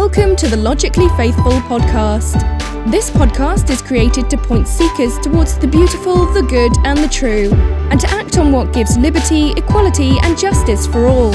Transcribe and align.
Welcome 0.00 0.36
to 0.36 0.46
the 0.46 0.56
Logically 0.56 1.08
Faithful 1.16 1.50
podcast. 1.62 2.40
This 2.88 3.10
podcast 3.10 3.68
is 3.68 3.82
created 3.82 4.30
to 4.30 4.38
point 4.38 4.68
seekers 4.68 5.18
towards 5.18 5.58
the 5.58 5.66
beautiful, 5.66 6.24
the 6.32 6.42
good, 6.42 6.70
and 6.86 6.96
the 7.00 7.08
true, 7.08 7.52
and 7.90 7.98
to 7.98 8.08
act 8.10 8.38
on 8.38 8.52
what 8.52 8.72
gives 8.72 8.96
liberty, 8.96 9.50
equality, 9.56 10.12
and 10.22 10.38
justice 10.38 10.86
for 10.86 11.06
all. 11.06 11.32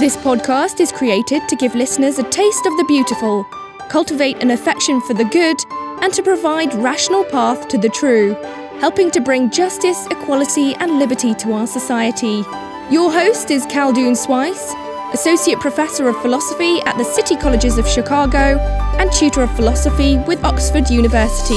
This 0.00 0.16
podcast 0.16 0.80
is 0.80 0.90
created 0.90 1.46
to 1.50 1.56
give 1.56 1.74
listeners 1.74 2.18
a 2.18 2.22
taste 2.30 2.64
of 2.64 2.74
the 2.78 2.84
beautiful, 2.88 3.44
cultivate 3.90 4.42
an 4.42 4.52
affection 4.52 5.02
for 5.02 5.12
the 5.12 5.26
good, 5.26 5.58
and 6.02 6.10
to 6.14 6.22
provide 6.22 6.72
rational 6.76 7.24
path 7.24 7.68
to 7.68 7.76
the 7.76 7.90
true, 7.90 8.32
helping 8.80 9.10
to 9.10 9.20
bring 9.20 9.50
justice, 9.50 10.06
equality, 10.06 10.74
and 10.76 10.98
liberty 10.98 11.34
to 11.34 11.52
our 11.52 11.66
society. 11.66 12.42
Your 12.90 13.12
host 13.12 13.50
is 13.50 13.66
Khaldoun 13.66 14.16
Sweis, 14.16 14.87
Associate 15.14 15.58
Professor 15.58 16.06
of 16.08 16.20
Philosophy 16.20 16.80
at 16.82 16.98
the 16.98 17.04
City 17.04 17.34
Colleges 17.34 17.78
of 17.78 17.88
Chicago 17.88 18.58
and 18.98 19.10
Tutor 19.10 19.42
of 19.42 19.56
Philosophy 19.56 20.18
with 20.26 20.44
Oxford 20.44 20.90
University. 20.90 21.54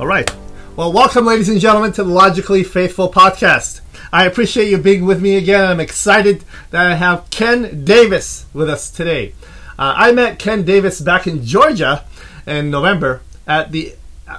All 0.00 0.06
right. 0.06 0.34
Well, 0.76 0.90
welcome, 0.90 1.26
ladies 1.26 1.50
and 1.50 1.60
gentlemen, 1.60 1.92
to 1.92 2.02
the 2.02 2.10
Logically 2.10 2.64
Faithful 2.64 3.12
podcast. 3.12 3.82
I 4.14 4.26
appreciate 4.26 4.70
you 4.70 4.78
being 4.78 5.06
with 5.06 5.20
me 5.20 5.36
again. 5.36 5.64
I'm 5.64 5.80
excited 5.80 6.44
that 6.70 6.86
I 6.86 6.94
have 6.94 7.28
Ken 7.30 7.82
Davis 7.84 8.46
with 8.54 8.70
us 8.70 8.88
today. 8.88 9.34
Uh, 9.76 9.92
I 9.96 10.12
met 10.12 10.38
Ken 10.38 10.62
Davis 10.62 11.00
back 11.00 11.26
in 11.26 11.44
Georgia 11.44 12.04
in 12.46 12.70
November 12.70 13.22
at 13.44 13.72
the 13.72 13.96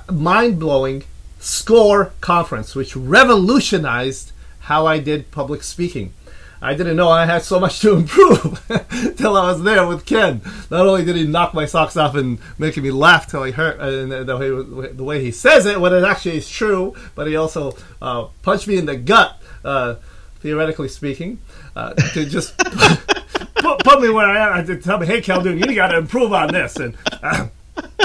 mind 0.09 0.62
blowing 0.62 1.04
SCORE 1.40 2.14
conference, 2.22 2.73
which 2.73 2.95
revolutionized 2.95 4.32
how 4.59 4.88
I 4.88 5.00
did 5.00 5.30
public 5.32 5.62
speaking. 5.62 6.14
I 6.62 6.73
didn't 6.73 6.95
know 6.95 7.10
I 7.10 7.26
had 7.26 7.42
so 7.42 7.60
much 7.60 7.82
to 7.82 7.95
improve 7.98 8.64
till 9.17 9.36
I 9.36 9.52
was 9.52 9.62
there 9.62 9.86
with 9.86 10.06
Ken. 10.06 10.39
Not 10.72 10.88
only 10.88 11.04
did 11.04 11.17
he 11.17 11.28
knock 11.28 11.54
my 11.54 11.66
socks 11.66 11.98
off 11.98 12.16
and 12.16 12.39
making 12.58 12.84
me 12.84 12.92
laugh 12.92 13.28
till 13.28 13.44
I 13.44 13.52
hurt, 13.52 13.82
uh, 13.82 14.23
the, 14.23 14.38
way, 14.38 14.88
the 14.94 15.04
way 15.04 15.22
he 15.22 15.32
says 15.32 15.66
it 15.66 15.82
when 15.82 15.94
it 15.94 16.06
actually 16.06 16.38
is 16.38 16.50
true, 16.50 16.95
but 17.14 17.28
he 17.28 17.36
also 17.36 17.76
uh, 18.02 18.28
punched 18.42 18.70
me 18.70 18.78
in 18.78 18.86
the 18.86 18.95
gut, 18.95 19.42
uh, 19.66 19.95
theoretically 20.39 20.88
speaking, 20.88 21.39
uh, 21.75 21.94
to 21.94 22.25
just 22.25 22.58
put, 23.55 23.80
put, 23.83 24.02
me 24.02 24.09
where 24.09 24.27
I 24.27 24.59
am. 24.59 24.66
To 24.67 24.80
tell 24.80 24.99
me, 24.99 25.08
hey, 25.08 25.21
Khaldoun, 25.21 25.59
you 25.59 25.75
got 25.75 25.88
to 25.88 25.97
improve 25.97 26.33
on 26.33 26.53
this. 26.53 26.75
And 26.77 26.95
uh, 27.23 27.47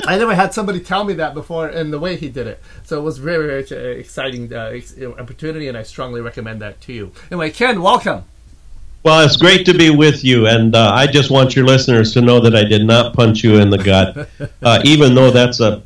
I 0.07 0.19
never 0.19 0.35
had 0.35 0.55
somebody 0.55 0.81
tell 0.81 1.05
me 1.05 1.15
that 1.15 1.35
before, 1.35 1.69
and 1.69 1.93
the 1.93 1.99
way 1.99 2.17
he 2.17 2.29
did 2.29 2.47
it. 2.47 2.63
So 2.85 2.99
it 2.99 3.03
was 3.03 3.19
very, 3.19 3.47
very 3.47 4.01
exciting 4.01 4.53
uh, 4.53 4.81
opportunity, 5.19 5.69
and 5.69 5.77
I 5.77 5.83
strongly 5.83 6.21
recommend 6.21 6.63
that 6.63 6.81
to 6.83 6.93
you. 6.93 7.13
Anyway, 7.31 7.51
Ken, 7.51 7.83
welcome. 7.83 8.25
Well, 9.03 9.25
it's 9.25 9.37
great 9.37 9.65
to 9.67 9.75
be 9.75 9.89
with 9.89 10.25
you, 10.25 10.47
and 10.47 10.75
uh, 10.75 10.93
I 10.93 11.07
just 11.07 11.31
want 11.31 11.57
your 11.57 11.65
listeners 11.65 12.13
to 12.15 12.21
know 12.21 12.39
that 12.41 12.55
I 12.55 12.65
did 12.65 12.85
not 12.85 13.15
punch 13.15 13.43
you 13.43 13.57
in 13.57 13.71
the 13.71 13.79
gut, 13.79 14.29
uh, 14.63 14.81
even 14.85 15.15
though 15.15 15.31
that's 15.31 15.61
a 15.61 15.83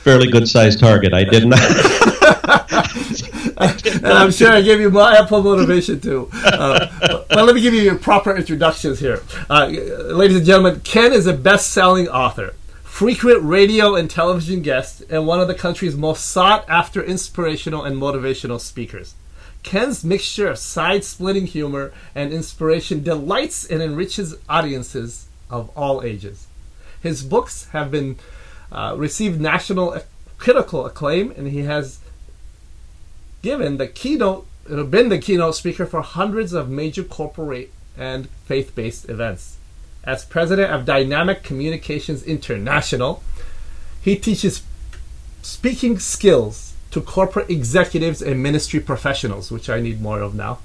fairly 0.00 0.30
good-sized 0.30 0.78
target. 0.78 1.14
I 1.14 1.24
did 1.24 1.46
not. 1.46 1.60
and 3.84 4.06
I'm 4.06 4.30
sure 4.30 4.52
I 4.52 4.62
gave 4.62 4.80
you 4.80 4.88
my 4.88 5.16
ample 5.16 5.42
motivation 5.42 6.00
too. 6.00 6.30
Uh, 6.58 7.24
but 7.28 7.44
let 7.44 7.54
me 7.54 7.60
give 7.60 7.74
you 7.74 7.82
your 7.82 7.96
proper 7.96 8.34
introductions 8.34 8.98
here, 8.98 9.22
uh, 9.48 9.66
ladies 9.66 10.36
and 10.38 10.46
gentlemen. 10.46 10.80
Ken 10.80 11.12
is 11.12 11.26
a 11.26 11.32
best-selling 11.32 12.08
author, 12.08 12.54
frequent 12.82 13.42
radio 13.42 13.94
and 13.94 14.10
television 14.10 14.60
guest, 14.60 15.02
and 15.08 15.26
one 15.26 15.40
of 15.40 15.46
the 15.46 15.54
country's 15.54 15.96
most 15.96 16.26
sought-after 16.26 17.02
inspirational 17.02 17.84
and 17.84 17.96
motivational 17.96 18.58
speakers. 18.58 19.14
Ken's 19.62 20.04
mixture 20.04 20.48
of 20.48 20.58
side 20.58 21.04
splitting 21.04 21.46
humor 21.46 21.92
and 22.14 22.32
inspiration 22.32 23.02
delights 23.02 23.64
and 23.64 23.82
enriches 23.82 24.34
audiences 24.48 25.28
of 25.50 25.70
all 25.76 26.02
ages. 26.02 26.46
His 27.00 27.22
books 27.22 27.68
have 27.68 27.90
been 27.90 28.16
uh, 28.72 28.94
received 28.96 29.40
national 29.40 29.98
critical 30.38 30.86
acclaim, 30.86 31.30
and 31.32 31.48
he 31.48 31.60
has 31.60 32.00
given 33.42 33.76
the 33.76 33.86
keynote, 33.86 34.46
been 34.66 35.08
the 35.08 35.18
keynote 35.18 35.56
speaker 35.56 35.86
for 35.86 36.02
hundreds 36.02 36.52
of 36.52 36.68
major 36.68 37.02
corporate 37.02 37.72
and 37.96 38.28
faith 38.44 38.74
based 38.74 39.08
events. 39.08 39.56
As 40.04 40.24
president 40.24 40.72
of 40.72 40.84
Dynamic 40.84 41.42
Communications 41.42 42.22
International, 42.22 43.22
he 44.00 44.16
teaches 44.16 44.62
speaking 45.42 45.98
skills 45.98 46.74
to 46.90 47.00
corporate 47.00 47.50
executives 47.50 48.22
and 48.22 48.42
ministry 48.42 48.80
professionals, 48.80 49.50
which 49.50 49.68
I 49.68 49.80
need 49.80 50.00
more 50.00 50.20
of 50.20 50.34
now. 50.34 50.58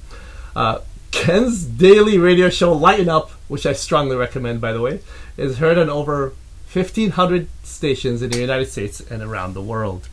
Uh, 0.56 0.80
Ken's 1.12 1.64
daily 1.64 2.18
radio 2.18 2.50
show, 2.50 2.74
Lighten 2.74 3.10
Up, 3.10 3.32
which 3.48 3.66
I 3.66 3.74
strongly 3.74 4.16
recommend, 4.16 4.62
by 4.62 4.74
the 4.74 4.82
way, 4.82 5.02
is 5.38 5.58
heard 5.58 5.78
on 5.78 5.90
over 5.90 6.34
1,500 6.72 7.48
stations 7.64 8.22
in 8.22 8.32
the 8.32 8.40
United 8.40 8.66
States 8.66 9.00
and 9.00 9.22
around 9.22 9.54
the 9.54 9.62
world. 9.62 10.08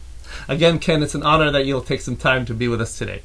Again, 0.48 0.78
Ken, 0.78 1.02
it's 1.02 1.14
an 1.14 1.22
honor 1.22 1.50
that 1.50 1.66
you'll 1.66 1.82
take 1.82 2.00
some 2.00 2.16
time 2.16 2.44
to 2.46 2.54
be 2.54 2.68
with 2.68 2.80
us 2.80 2.98
today. 2.98 3.22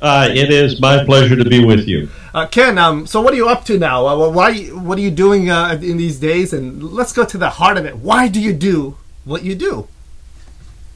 Uh, 0.00 0.28
it 0.30 0.50
is 0.50 0.80
my 0.80 1.04
pleasure 1.04 1.36
to 1.36 1.44
be 1.44 1.64
with 1.64 1.88
you. 1.88 2.08
Uh, 2.34 2.46
Ken, 2.46 2.76
um, 2.76 3.06
so 3.06 3.20
what 3.22 3.32
are 3.32 3.36
you 3.36 3.48
up 3.48 3.64
to 3.64 3.78
now? 3.78 4.06
Uh, 4.06 4.28
why, 4.30 4.66
what 4.66 4.98
are 4.98 5.00
you 5.00 5.10
doing 5.10 5.48
uh, 5.50 5.78
in 5.82 5.96
these 5.96 6.18
days? 6.18 6.52
And 6.52 6.82
let's 6.82 7.12
go 7.12 7.24
to 7.24 7.38
the 7.38 7.48
heart 7.48 7.78
of 7.78 7.86
it. 7.86 7.96
Why 7.96 8.28
do 8.28 8.40
you 8.40 8.52
do 8.52 8.98
what 9.24 9.42
you 9.42 9.54
do? 9.54 9.88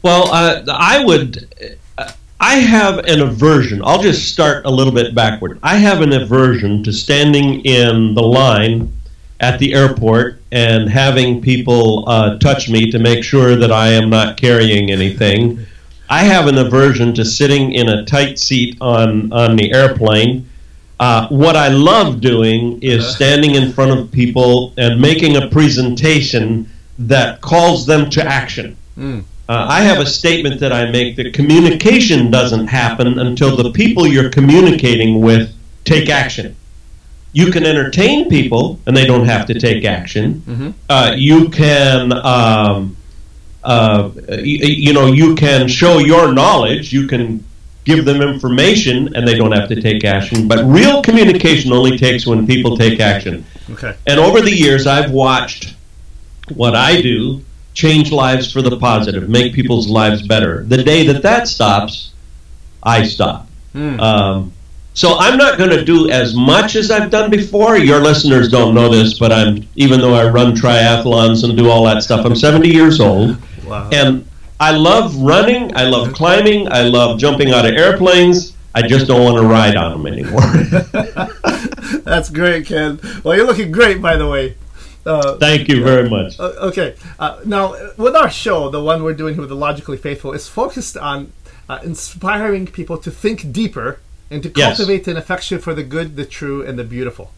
Well, 0.03 0.29
uh, 0.33 0.65
I 0.69 1.05
would. 1.05 1.49
I 2.43 2.55
have 2.55 2.99
an 3.01 3.21
aversion. 3.21 3.83
I'll 3.85 4.01
just 4.01 4.33
start 4.33 4.65
a 4.65 4.71
little 4.71 4.95
bit 4.95 5.15
backward. 5.15 5.59
I 5.63 5.77
have 5.77 6.01
an 6.01 6.15
aversion 6.15 6.83
to 6.85 6.93
standing 6.93 7.61
in 7.67 8.15
the 8.15 8.23
line 8.23 8.91
at 9.41 9.59
the 9.59 9.75
airport 9.75 10.43
and 10.53 10.89
having 10.89 11.41
people 11.41 12.09
uh, 12.09 12.39
touch 12.39 12.69
me 12.69 12.91
to 12.91 12.99
make 12.99 13.25
sure 13.25 13.57
that 13.57 13.73
I 13.73 13.89
am 13.89 14.11
not 14.11 14.37
carrying 14.37 14.91
anything. 14.91 15.67
I 16.09 16.25
have 16.25 16.47
an 16.47 16.59
aversion 16.59 17.15
to 17.15 17.25
sitting 17.25 17.73
in 17.73 17.89
a 17.89 18.05
tight 18.05 18.39
seat 18.39 18.77
on, 18.81 19.33
on 19.33 19.57
the 19.57 19.73
airplane. 19.73 20.49
Uh, 20.99 21.29
what 21.29 21.57
I 21.57 21.69
love 21.69 22.21
doing 22.21 22.83
is 22.83 23.03
uh-huh. 23.05 23.15
standing 23.15 23.55
in 23.55 23.73
front 23.73 23.99
of 23.99 24.13
people 24.13 24.75
and 24.77 25.01
making 25.01 25.37
a 25.37 25.49
presentation 25.49 26.69
that 26.99 27.41
calls 27.41 27.87
them 27.87 28.11
to 28.11 28.23
action. 28.23 28.77
Mm. 28.99 29.25
Uh, 29.49 29.67
I 29.69 29.81
have 29.83 29.99
a 29.99 30.07
statement 30.07 30.61
that 30.61 30.73
I 30.73 30.91
make 30.91 31.17
that 31.17 31.33
communication 31.33 32.31
doesn't 32.31 32.67
happen 32.67 33.19
until 33.19 33.57
the 33.57 33.73
people 33.73 34.07
you're 34.07 34.31
communicating 34.31 35.23
with 35.23 35.53
take 35.85 36.11
action. 36.11 36.55
You 37.33 37.53
can 37.53 37.65
entertain 37.65 38.29
people, 38.29 38.81
and 38.87 38.97
they 38.97 39.07
don't 39.07 39.27
have 39.27 39.47
to 39.47 39.59
take 39.59 39.85
action. 39.85 40.43
Mm-hmm. 40.47 40.71
Uh, 40.89 41.15
you 41.17 41.49
can, 41.49 42.13
um, 42.13 42.97
uh, 43.63 44.11
you, 44.31 44.67
you 44.67 44.93
know, 44.93 45.07
you 45.07 45.35
can 45.37 45.69
show 45.69 45.99
your 45.99 46.33
knowledge. 46.33 46.93
You 46.93 47.07
can 47.07 47.45
give 47.85 48.05
them 48.05 48.21
information, 48.21 49.15
and 49.15 49.27
they 49.27 49.37
don't 49.37 49.53
have 49.53 49.69
to 49.69 49.81
take 49.81 50.05
action. 50.05 50.49
But 50.49 50.65
real 50.65 51.03
communication 51.03 51.73
only 51.73 51.97
takes 51.97 52.27
when 52.27 52.47
people 52.47 52.77
take 52.77 53.01
action. 53.01 53.45
Okay. 53.71 53.95
And 54.07 54.19
over 54.19 54.41
the 54.41 54.55
years, 54.55 54.87
I've 54.87 55.13
watched 55.13 55.77
what 56.55 56.75
I 56.75 57.01
do 57.01 57.45
change 57.75 58.11
lives 58.11 58.53
for 58.53 58.63
the 58.63 58.77
positive, 58.77 59.29
make 59.29 59.55
people's 59.55 59.89
lives 59.89 60.27
better. 60.27 60.65
The 60.65 60.83
day 60.83 61.07
that 61.07 61.23
that 61.23 61.49
stops, 61.49 62.13
I 62.83 63.05
stop. 63.05 63.49
Mm. 63.75 64.01
Um, 64.01 64.53
so 64.95 65.17
I'm 65.19 65.39
not 65.39 65.57
going 65.57 65.71
to 65.71 65.85
do 65.85 66.11
as 66.11 66.35
much 66.35 66.77
as 66.77 66.91
I've 66.91 67.11
done 67.11 67.31
before. 67.31 67.79
Your 67.79 68.01
listeners 68.01 68.51
don't 68.51 68.75
know 68.75 68.89
this, 68.89 69.19
but 69.19 69.33
I'm 69.33 69.67
even 69.77 70.01
though 70.01 70.15
I 70.15 70.29
run 70.29 70.55
triathlons 70.55 71.45
and 71.45 71.57
do 71.57 71.71
all 71.71 71.85
that 71.85 72.03
stuff, 72.03 72.27
I'm 72.27 72.37
70 72.37 72.69
years 72.69 73.01
old, 73.01 73.37
wow. 73.65 73.89
and 73.93 74.27
I 74.59 74.73
love 74.73 75.17
running. 75.17 75.75
I 75.77 75.85
love 75.85 76.13
climbing. 76.13 76.71
I 76.71 76.83
love 76.83 77.19
jumping 77.19 77.53
out 77.53 77.67
of 77.67 77.75
airplanes. 77.75 78.57
I 78.75 78.87
just 78.87 79.07
don't 79.07 79.25
want 79.25 79.37
to 79.39 79.47
ride 79.47 79.75
on 79.77 79.93
them 79.93 80.07
anymore. 80.07 80.43
That's 82.05 82.31
great, 82.31 82.67
Ken. 82.67 83.01
Well, 83.25 83.37
you're 83.37 83.47
looking 83.47 83.73
great, 83.73 84.01
by 84.01 84.17
the 84.17 84.29
way. 84.29 84.57
Uh, 85.05 85.37
Thank 85.39 85.69
you 85.69 85.83
very 85.83 86.09
much. 86.09 86.39
Uh, 86.39 86.53
okay, 86.61 86.95
uh, 87.19 87.41
now 87.45 87.75
with 87.97 88.15
our 88.15 88.31
show, 88.31 88.69
the 88.69 88.83
one 88.83 89.03
we're 89.03 89.15
doing 89.15 89.35
here 89.35 89.41
with 89.41 89.49
the 89.49 89.57
Logically 89.57 89.97
Faithful, 89.97 90.33
is 90.33 90.47
focused 90.47 90.97
on 90.97 91.33
uh, 91.69 91.81
inspiring 91.83 92.67
people 92.67 92.99
to 92.99 93.11
think 93.11 93.51
deeper 93.51 93.99
and 94.31 94.43
to 94.43 94.51
cultivate 94.51 94.99
yes. 94.99 95.09
an 95.09 95.17
affection 95.17 95.59
for 95.59 95.75
the 95.75 95.83
good, 95.83 96.17
the 96.17 96.25
true, 96.25 96.65
and 96.65 96.79
the 96.79 96.85
beautiful. 96.85 97.33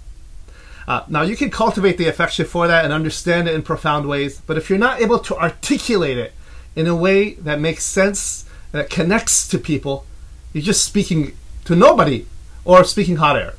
Uh, 0.87 1.05
now, 1.09 1.23
you 1.23 1.37
can 1.37 1.51
cultivate 1.51 1.97
the 1.97 2.09
affection 2.09 2.45
for 2.45 2.67
that 2.67 2.85
and 2.85 2.93
understand 2.93 3.49
it 3.49 3.55
in 3.55 3.63
profound 3.63 4.09
ways, 4.09 4.43
but 4.47 4.57
if 4.57 4.69
you're 4.69 4.79
not 4.79 5.01
able 5.01 5.19
to 5.19 5.37
articulate 5.37 6.19
it 6.19 6.33
in 6.75 6.87
a 6.87 6.97
way 6.97 7.35
that 7.35 7.61
makes 7.61 7.85
sense, 7.85 8.45
that 8.73 8.91
connects 8.91 9.47
to 9.49 9.59
people, 9.59 10.05
you're 10.53 10.63
just 10.63 10.85
speaking 10.85 11.37
to 11.65 11.77
nobody 11.77 12.27
or 12.65 12.85
speaking 12.85 13.17
hot 13.17 13.37
air. 13.37 13.55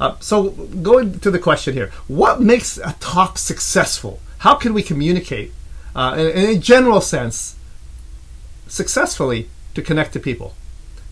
Uh, 0.00 0.16
so, 0.20 0.50
going 0.50 1.20
to 1.20 1.30
the 1.30 1.38
question 1.38 1.74
here, 1.74 1.90
what 2.08 2.40
makes 2.40 2.78
a 2.78 2.96
talk 2.98 3.38
successful? 3.38 4.20
How 4.38 4.54
can 4.54 4.74
we 4.74 4.82
communicate 4.82 5.52
uh, 5.94 6.14
in, 6.18 6.26
in 6.26 6.56
a 6.56 6.58
general 6.58 7.00
sense, 7.00 7.56
successfully 8.66 9.48
to 9.74 9.82
connect 9.82 10.14
to 10.14 10.20
people? 10.20 10.54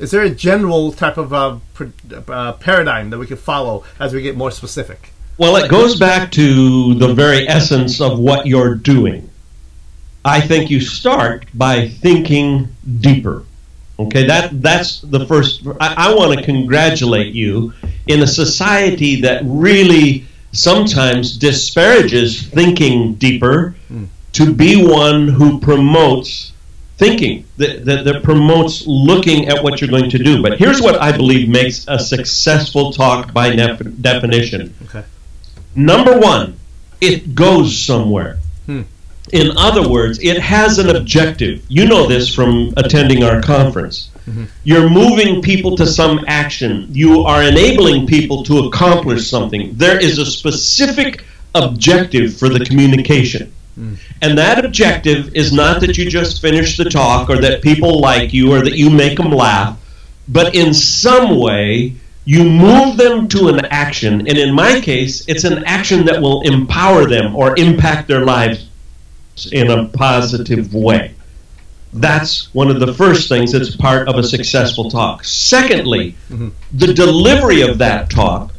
Is 0.01 0.11
there 0.11 0.23
a 0.23 0.31
general 0.31 0.93
type 0.93 1.19
of 1.19 1.33
uh, 1.33 1.59
pr- 1.75 1.89
uh, 2.29 2.55
paradigm 2.55 3.11
that 3.11 3.19
we 3.19 3.27
could 3.27 3.39
follow 3.39 3.85
as 3.99 4.15
we 4.15 4.23
get 4.23 4.35
more 4.35 4.51
specific? 4.51 5.13
Well, 5.37 5.57
it 5.57 5.71
goes 5.71 5.99
back 5.99 6.33
to 6.33 6.95
the 6.95 7.13
very 7.13 7.47
essence 7.47 8.01
of 8.01 8.19
what 8.19 8.47
you're 8.47 8.75
doing. 8.75 9.29
I 10.25 10.41
think 10.41 10.71
you 10.71 10.81
start 10.81 11.47
by 11.55 11.89
thinking 11.89 12.75
deeper. 13.01 13.45
Okay, 13.99 14.27
that 14.27 14.63
that's 14.63 15.01
the 15.03 15.27
first. 15.27 15.67
I, 15.79 16.11
I 16.11 16.15
want 16.15 16.39
to 16.39 16.45
congratulate 16.45 17.35
you 17.35 17.75
in 18.07 18.23
a 18.23 18.27
society 18.27 19.21
that 19.21 19.43
really 19.45 20.27
sometimes 20.53 21.37
disparages 21.37 22.43
thinking 22.43 23.15
deeper 23.15 23.77
to 24.33 24.53
be 24.53 24.83
one 24.87 25.29
who 25.29 25.61
promotes 25.61 26.53
thinking 27.01 27.47
that, 27.57 27.85
that, 27.87 28.05
that 28.05 28.23
promotes 28.23 28.87
looking 28.87 29.49
at 29.49 29.65
what 29.65 29.81
you're 29.81 29.91
going 29.91 30.11
to 30.11 30.19
do. 30.19 30.43
But 30.43 30.59
here's 30.59 30.81
what 30.83 31.01
I 31.01 31.17
believe 31.17 31.49
makes 31.49 31.87
a 31.89 31.99
successful 31.99 32.93
talk 32.93 33.33
by 33.33 33.55
nef- 33.55 34.03
definition. 34.03 34.75
Okay. 34.85 35.05
Number 35.75 36.19
one, 36.19 36.59
it 37.01 37.35
goes 37.35 37.77
somewhere. 37.77 38.39
Hmm. 38.67 38.83
In 39.33 39.57
other 39.57 39.89
words, 39.89 40.19
it 40.21 40.39
has 40.39 40.79
an 40.79 40.95
objective. 40.95 41.65
You 41.69 41.87
know 41.87 42.07
this 42.07 42.33
from 42.35 42.75
attending 42.77 43.25
our 43.25 43.41
conference. 43.41 44.11
Mm-hmm. 44.27 44.45
You're 44.65 44.91
moving 44.91 45.41
people 45.41 45.77
to 45.77 45.87
some 45.87 46.25
action. 46.27 46.89
You 46.91 47.23
are 47.23 47.43
enabling 47.43 48.07
people 48.07 48.43
to 48.45 48.59
accomplish 48.67 49.29
something. 49.29 49.73
There 49.75 49.99
is 49.99 50.19
a 50.19 50.27
specific 50.27 51.25
objective 51.55 52.37
for 52.37 52.49
the 52.49 52.65
communication. 52.65 53.53
And 54.23 54.39
that 54.39 54.65
objective 54.65 55.35
is 55.35 55.53
not 55.53 55.81
that 55.81 55.97
you 55.97 56.09
just 56.11 56.41
finish 56.41 56.77
the 56.77 56.85
talk 56.85 57.31
or 57.31 57.39
that 57.39 57.63
people 57.63 58.01
like 58.01 58.33
you 58.33 58.53
or 58.53 58.63
that 58.63 58.77
you 58.77 58.91
make 58.91 59.17
them 59.17 59.31
laugh, 59.31 59.79
but 60.29 60.55
in 60.55 60.75
some 60.75 61.39
way 61.39 61.95
you 62.25 62.45
move 62.45 62.97
them 62.97 63.29
to 63.29 63.49
an 63.49 63.65
action. 63.67 64.21
And 64.29 64.39
in 64.39 64.55
my 64.55 64.81
case, 64.81 65.27
it's 65.27 65.45
an 65.45 65.65
action 65.65 66.05
that 66.07 66.21
will 66.21 66.43
empower 66.43 67.07
them 67.07 67.35
or 67.35 67.59
impact 67.59 68.09
their 68.09 68.25
lives 68.25 68.69
in 69.53 69.71
a 69.71 69.89
positive 69.89 70.75
way. 70.75 71.15
That's 71.93 72.55
one 72.55 72.71
of 72.71 72.79
the 72.79 72.95
first 72.95 73.29
things 73.29 73.53
that's 73.53 73.75
part 73.75 74.07
of 74.07 74.17
a 74.17 74.23
successful 74.23 74.91
talk. 74.91 75.25
Secondly, 75.25 76.15
mm-hmm. 76.29 76.51
the 76.73 76.93
delivery 76.95 77.63
of 77.63 77.79
that 77.79 78.11
talk 78.11 78.53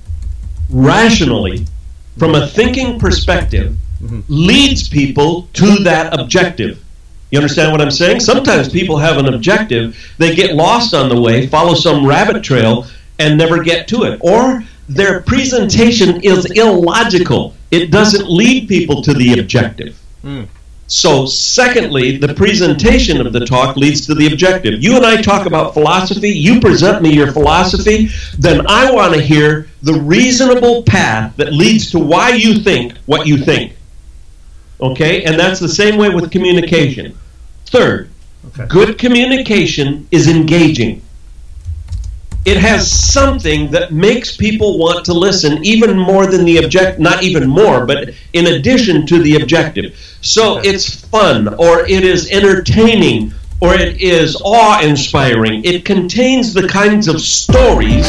rationally 0.69 1.65
from 2.18 2.35
a 2.35 2.47
thinking 2.47 3.00
perspective 3.00 3.77
leads 4.27 4.88
people 4.89 5.48
to 5.53 5.77
that 5.83 6.19
objective. 6.19 6.83
You 7.31 7.39
understand 7.39 7.71
what 7.71 7.81
I'm 7.81 7.92
saying? 7.92 8.19
Sometimes 8.19 8.68
people 8.69 8.98
have 8.98 9.18
an 9.18 9.33
objective, 9.33 9.98
they 10.18 10.36
get 10.36 10.53
lost 10.56 10.94
on 10.94 11.07
the 11.07 11.19
way, 11.19 11.48
follow 11.48 11.75
some 11.75 12.06
rabbit 12.06 12.44
trail, 12.44 12.86
and 13.19 13.38
never 13.38 13.63
get 13.63 13.88
to 13.89 14.03
it. 14.03 14.19
Or 14.21 14.63
their 14.89 15.21
presentation 15.21 16.21
is 16.24 16.45
illogical, 16.45 17.56
it 17.71 17.92
doesn't 17.92 18.30
lead 18.30 18.68
people 18.68 19.01
to 19.03 19.13
the 19.13 19.39
objective. 19.39 19.98
So, 20.88 21.25
secondly, 21.25 22.18
the 22.18 22.33
presentation 22.33 23.25
of 23.25 23.31
the 23.31 23.45
talk 23.45 23.77
leads 23.77 24.06
to 24.07 24.13
the 24.13 24.27
objective. 24.27 24.83
You 24.83 24.97
and 24.97 25.06
I 25.06 25.21
talk 25.21 25.45
about 25.45 25.74
philosophy, 25.74 26.31
you 26.31 26.59
present 26.59 27.01
me 27.01 27.13
your 27.13 27.31
philosophy, 27.31 28.09
then 28.38 28.68
I 28.68 28.92
want 28.92 29.13
to 29.13 29.21
hear 29.21 29.69
the 29.83 29.94
reasonable 29.94 30.83
path 30.83 31.38
that 31.38 31.54
leads 31.54 31.89
to 31.92 32.00
why 32.00 32.31
you 32.31 32.56
think 32.56 32.97
what 33.06 33.25
you 33.25 33.38
think. 33.38 33.71
Okay? 34.81 35.24
And 35.24 35.39
that's 35.39 35.60
the 35.60 35.69
same 35.69 35.98
way 35.98 36.10
with 36.10 36.31
communication. 36.31 37.18
Third, 37.66 38.10
Okay. 38.48 38.66
good 38.68 38.98
communication 38.98 40.07
is 40.12 40.28
engaging. 40.28 41.01
It 42.44 42.57
has 42.57 42.89
something 42.92 43.69
that 43.69 43.94
makes 43.94 44.36
people 44.36 44.80
want 44.80 45.06
to 45.06 45.13
listen 45.13 45.63
even 45.63 45.95
more 45.95 46.25
than 46.25 46.44
the 46.44 46.57
object 46.57 47.00
not 47.00 47.22
even 47.22 47.48
more 47.48 47.86
but 47.86 48.10
in 48.33 48.48
addition 48.48 49.06
to 49.06 49.19
the 49.19 49.36
objective 49.36 49.95
so 50.22 50.57
it's 50.63 51.06
fun 51.06 51.54
or 51.54 51.86
it 51.86 52.04
is 52.04 52.31
entertaining 52.31 53.31
or 53.62 53.75
it 53.75 54.01
is 54.01 54.36
awe-inspiring 54.44 55.63
it 55.63 55.86
contains 55.86 56.51
the 56.51 56.68
kinds 56.68 57.07
of 57.07 57.22
stories 57.22 58.07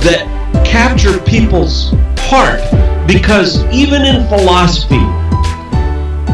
that 0.00 0.24
capture 0.64 1.18
people's 1.20 1.90
heart 2.20 2.60
because 3.06 3.62
even 3.66 4.06
in 4.06 4.26
philosophy 4.28 5.04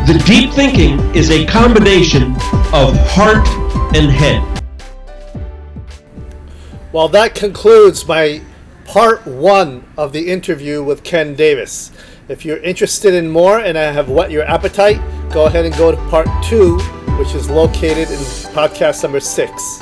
the 0.07 0.23
deep 0.27 0.53
thinking 0.53 1.01
is 1.15 1.31
a 1.31 1.47
combination 1.47 2.33
of 2.75 2.95
heart 3.09 3.49
and 3.97 4.11
head 4.11 4.43
Well, 6.93 7.09
that 7.09 7.35
concludes 7.35 8.07
my 8.07 8.43
part 8.85 9.27
one 9.27 9.83
of 9.97 10.13
the 10.13 10.31
interview 10.31 10.83
with 10.83 11.05
Ken 11.05 11.35
Davis. 11.35 11.91
If 12.29 12.45
you're 12.45 12.59
interested 12.59 13.15
in 13.15 13.31
more 13.31 13.61
and 13.61 13.79
I 13.79 13.93
have 13.93 14.11
whet 14.11 14.31
your 14.31 14.45
appetite, 14.45 15.01
go 15.33 15.47
ahead 15.47 15.65
and 15.65 15.75
go 15.77 15.91
to 15.91 15.97
part 16.11 16.29
two, 16.45 16.77
which 17.19 17.35
is 17.35 17.49
located 17.49 18.11
in 18.11 18.19
podcast 18.53 19.03
number 19.03 19.21
six. 19.21 19.81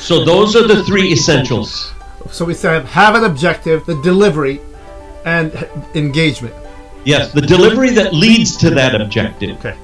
So 0.00 0.24
those 0.24 0.56
are 0.56 0.66
the 0.66 0.82
three 0.84 1.12
essentials. 1.12 1.92
So 2.30 2.44
we 2.44 2.54
said 2.54 2.84
have 2.86 3.14
an 3.14 3.24
objective, 3.24 3.84
the 3.86 4.00
delivery, 4.02 4.60
and 5.24 5.52
engagement. 5.94 6.54
Yes, 7.04 7.32
the 7.32 7.42
delivery 7.42 7.90
that 7.90 8.12
leads 8.14 8.56
to 8.58 8.70
that 8.70 9.00
objective. 9.00 9.58
Okay. 9.58 9.76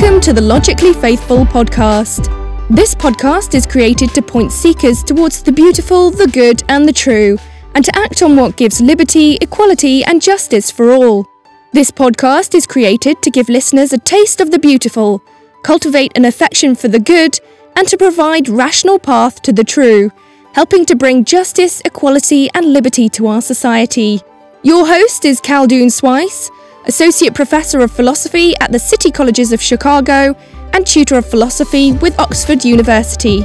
Welcome 0.00 0.22
to 0.22 0.32
the 0.32 0.40
Logically 0.40 0.94
Faithful 0.94 1.44
podcast. 1.44 2.24
This 2.70 2.94
podcast 2.94 3.54
is 3.54 3.66
created 3.66 4.14
to 4.14 4.22
point 4.22 4.50
seekers 4.50 5.02
towards 5.02 5.42
the 5.42 5.52
beautiful, 5.52 6.10
the 6.10 6.26
good, 6.26 6.62
and 6.70 6.88
the 6.88 6.92
true, 6.92 7.36
and 7.74 7.84
to 7.84 7.94
act 7.98 8.22
on 8.22 8.34
what 8.34 8.56
gives 8.56 8.80
liberty, 8.80 9.36
equality, 9.42 10.02
and 10.02 10.22
justice 10.22 10.70
for 10.70 10.92
all. 10.92 11.26
This 11.74 11.90
podcast 11.90 12.54
is 12.54 12.66
created 12.66 13.20
to 13.20 13.30
give 13.30 13.50
listeners 13.50 13.92
a 13.92 13.98
taste 13.98 14.40
of 14.40 14.50
the 14.50 14.58
beautiful, 14.58 15.22
cultivate 15.64 16.16
an 16.16 16.24
affection 16.24 16.74
for 16.74 16.88
the 16.88 16.98
good, 16.98 17.38
and 17.76 17.86
to 17.86 17.98
provide 17.98 18.48
rational 18.48 18.98
path 18.98 19.42
to 19.42 19.52
the 19.52 19.64
true, 19.64 20.10
helping 20.54 20.86
to 20.86 20.96
bring 20.96 21.26
justice, 21.26 21.82
equality, 21.84 22.48
and 22.54 22.72
liberty 22.72 23.10
to 23.10 23.26
our 23.26 23.42
society. 23.42 24.22
Your 24.62 24.86
host 24.86 25.26
is 25.26 25.42
Khaldoun 25.42 25.88
Sweis, 25.88 26.50
Associate 26.86 27.34
Professor 27.34 27.80
of 27.80 27.90
Philosophy 27.90 28.56
at 28.56 28.72
the 28.72 28.78
City 28.78 29.10
Colleges 29.10 29.52
of 29.52 29.60
Chicago 29.60 30.34
and 30.72 30.86
tutor 30.86 31.18
of 31.18 31.26
philosophy 31.26 31.92
with 31.92 32.18
Oxford 32.18 32.64
University. 32.64 33.40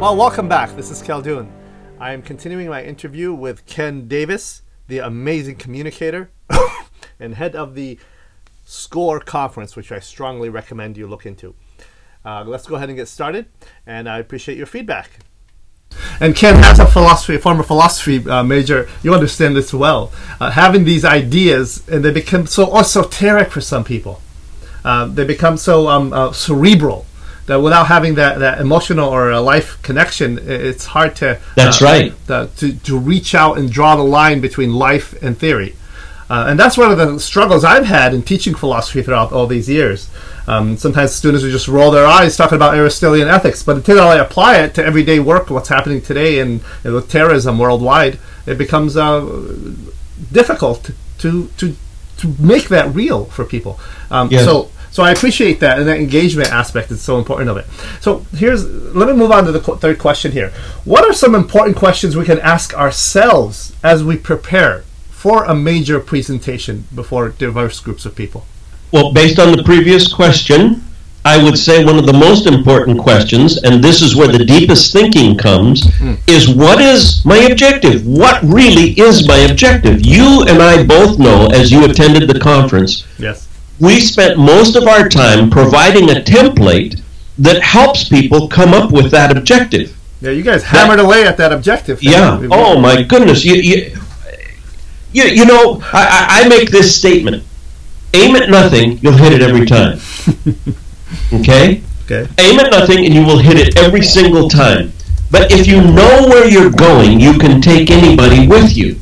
Well, 0.00 0.16
welcome 0.16 0.48
back. 0.48 0.76
This 0.76 0.92
is 0.92 1.02
Khaldoun. 1.02 1.50
I 1.98 2.12
am 2.12 2.22
continuing 2.22 2.68
my 2.68 2.84
interview 2.84 3.34
with 3.34 3.66
Ken 3.66 4.06
Davis, 4.06 4.62
the 4.86 4.98
amazing 5.00 5.56
communicator 5.56 6.30
and 7.18 7.34
head 7.34 7.56
of 7.56 7.74
the 7.74 7.98
SCORE 8.72 9.20
conference, 9.20 9.76
which 9.76 9.90
I 9.90 9.98
strongly 9.98 10.50
recommend 10.50 10.98
you 10.98 11.06
look 11.06 11.24
into. 11.24 11.54
Uh, 12.22 12.44
let's 12.46 12.66
go 12.66 12.76
ahead 12.76 12.90
and 12.90 12.98
get 12.98 13.08
started, 13.08 13.46
and 13.86 14.06
I 14.06 14.18
appreciate 14.18 14.58
your 14.58 14.66
feedback. 14.66 15.20
And 16.20 16.36
Ken 16.36 16.62
as 16.62 16.78
a 16.78 16.86
philosophy, 16.86 17.36
a 17.36 17.38
former 17.38 17.62
philosophy 17.62 18.28
uh, 18.28 18.42
major. 18.42 18.86
You 19.02 19.14
understand 19.14 19.56
this 19.56 19.72
well. 19.72 20.12
Uh, 20.38 20.50
having 20.50 20.84
these 20.84 21.02
ideas, 21.02 21.88
and 21.88 22.04
they 22.04 22.12
become 22.12 22.46
so 22.46 22.76
esoteric 22.76 23.50
for 23.50 23.62
some 23.62 23.84
people. 23.84 24.20
Uh, 24.84 25.06
they 25.06 25.24
become 25.24 25.56
so 25.56 25.88
um, 25.88 26.12
uh, 26.12 26.32
cerebral 26.32 27.06
that 27.46 27.56
without 27.56 27.86
having 27.86 28.16
that, 28.16 28.38
that 28.38 28.60
emotional 28.60 29.08
or 29.08 29.30
a 29.30 29.40
life 29.40 29.80
connection, 29.80 30.38
it's 30.42 30.84
hard 30.84 31.16
to 31.16 31.40
That's 31.56 31.80
uh, 31.80 31.84
right. 31.86 32.26
the- 32.26 32.50
to 32.58 32.74
to 32.80 32.98
reach 32.98 33.34
out 33.34 33.56
and 33.56 33.72
draw 33.72 33.96
the 33.96 34.02
line 34.04 34.42
between 34.42 34.74
life 34.74 35.14
and 35.22 35.38
theory. 35.38 35.74
Uh, 36.30 36.46
and 36.48 36.58
that's 36.58 36.76
one 36.76 36.90
of 36.90 36.98
the 36.98 37.18
struggles 37.18 37.64
I've 37.64 37.86
had 37.86 38.12
in 38.12 38.22
teaching 38.22 38.54
philosophy 38.54 39.02
throughout 39.02 39.32
all 39.32 39.46
these 39.46 39.68
years. 39.68 40.10
Um, 40.46 40.76
sometimes 40.76 41.12
students 41.12 41.42
would 41.42 41.52
just 41.52 41.68
roll 41.68 41.90
their 41.90 42.06
eyes 42.06 42.36
talking 42.36 42.56
about 42.56 42.74
Aristotelian 42.74 43.28
ethics, 43.28 43.62
but 43.62 43.76
until 43.76 44.00
I 44.00 44.16
apply 44.16 44.58
it 44.58 44.74
to 44.74 44.84
everyday 44.84 45.20
work, 45.20 45.50
what's 45.50 45.68
happening 45.68 46.00
today 46.02 46.40
and, 46.40 46.60
with 46.84 47.10
terrorism 47.10 47.58
worldwide, 47.58 48.18
it 48.46 48.56
becomes 48.58 48.96
uh, 48.96 49.20
difficult 50.32 50.90
to, 51.18 51.48
to 51.58 51.76
to 52.18 52.34
make 52.38 52.68
that 52.68 52.92
real 52.94 53.26
for 53.26 53.44
people. 53.44 53.78
Um, 54.10 54.28
Yes. 54.30 54.44
So 54.44 54.70
so 54.90 55.02
I 55.02 55.12
appreciate 55.12 55.60
that, 55.60 55.78
and 55.78 55.86
that 55.86 55.98
engagement 55.98 56.50
aspect 56.50 56.90
is 56.90 57.00
so 57.00 57.18
important 57.18 57.50
of 57.50 57.56
it. 57.58 57.66
So 58.00 58.24
here's 58.34 58.64
let 58.94 59.06
me 59.08 59.14
move 59.14 59.30
on 59.30 59.44
to 59.44 59.52
the 59.52 59.60
qu- 59.60 59.76
third 59.76 59.98
question 59.98 60.32
here. 60.32 60.50
What 60.84 61.04
are 61.04 61.12
some 61.12 61.34
important 61.34 61.76
questions 61.76 62.16
we 62.16 62.24
can 62.24 62.40
ask 62.40 62.74
ourselves 62.74 63.74
as 63.84 64.02
we 64.02 64.16
prepare 64.16 64.84
for 65.18 65.42
a 65.46 65.54
major 65.54 65.98
presentation 65.98 66.84
before 66.94 67.30
diverse 67.30 67.80
groups 67.80 68.06
of 68.06 68.14
people? 68.14 68.46
Well, 68.92 69.12
based 69.12 69.40
on 69.40 69.50
the 69.50 69.64
previous 69.64 70.06
question, 70.06 70.84
I 71.24 71.42
would 71.42 71.58
say 71.58 71.84
one 71.84 71.98
of 71.98 72.06
the 72.06 72.12
most 72.12 72.46
important 72.46 73.00
questions, 73.00 73.56
and 73.64 73.82
this 73.82 74.00
is 74.00 74.14
where 74.14 74.28
the 74.28 74.44
deepest 74.44 74.92
thinking 74.92 75.36
comes, 75.36 75.92
hmm. 75.96 76.14
is 76.28 76.48
what 76.48 76.80
is 76.80 77.24
my 77.24 77.38
objective? 77.38 78.06
What 78.06 78.40
really 78.44 78.92
is 78.92 79.26
my 79.26 79.38
objective? 79.38 80.06
You 80.06 80.44
and 80.48 80.62
I 80.62 80.84
both 80.84 81.18
know, 81.18 81.48
as 81.48 81.72
you 81.72 81.84
attended 81.84 82.30
the 82.30 82.38
conference, 82.38 83.04
Yes. 83.18 83.48
we 83.80 83.98
spent 83.98 84.38
most 84.38 84.76
of 84.76 84.86
our 84.86 85.08
time 85.08 85.50
providing 85.50 86.10
a 86.10 86.20
template 86.22 87.00
that 87.38 87.60
helps 87.60 88.08
people 88.08 88.46
come 88.46 88.72
up 88.72 88.92
with 88.92 89.10
that 89.10 89.36
objective. 89.36 89.96
Yeah, 90.20 90.30
you 90.30 90.42
guys 90.42 90.62
hammered 90.62 91.00
away 91.00 91.24
at 91.24 91.36
that 91.36 91.52
objective. 91.52 92.02
Yeah. 92.02 92.40
Oh 92.50 92.80
my 92.80 93.02
goodness. 93.02 93.44
You 93.44 93.54
you 93.54 93.97
you, 95.12 95.24
you 95.24 95.44
know, 95.44 95.80
I, 95.92 96.02
I 96.02 96.44
I 96.44 96.48
make 96.48 96.70
this 96.70 96.96
statement. 96.96 97.44
Aim 98.14 98.36
at 98.36 98.48
nothing, 98.48 98.98
you'll 98.98 99.16
hit 99.16 99.32
it 99.32 99.42
every 99.42 99.66
time. 99.66 100.00
okay? 101.32 101.82
Okay. 102.04 102.26
Aim 102.38 102.58
at 102.58 102.70
nothing 102.70 103.04
and 103.04 103.14
you 103.14 103.24
will 103.24 103.38
hit 103.38 103.58
it 103.58 103.76
every 103.76 104.02
single 104.02 104.48
time. 104.48 104.92
But 105.30 105.52
if 105.52 105.66
you 105.66 105.82
know 105.82 106.26
where 106.26 106.48
you're 106.48 106.70
going, 106.70 107.20
you 107.20 107.34
can 107.34 107.60
take 107.60 107.90
anybody 107.90 108.46
with 108.48 108.76
you. 108.76 108.98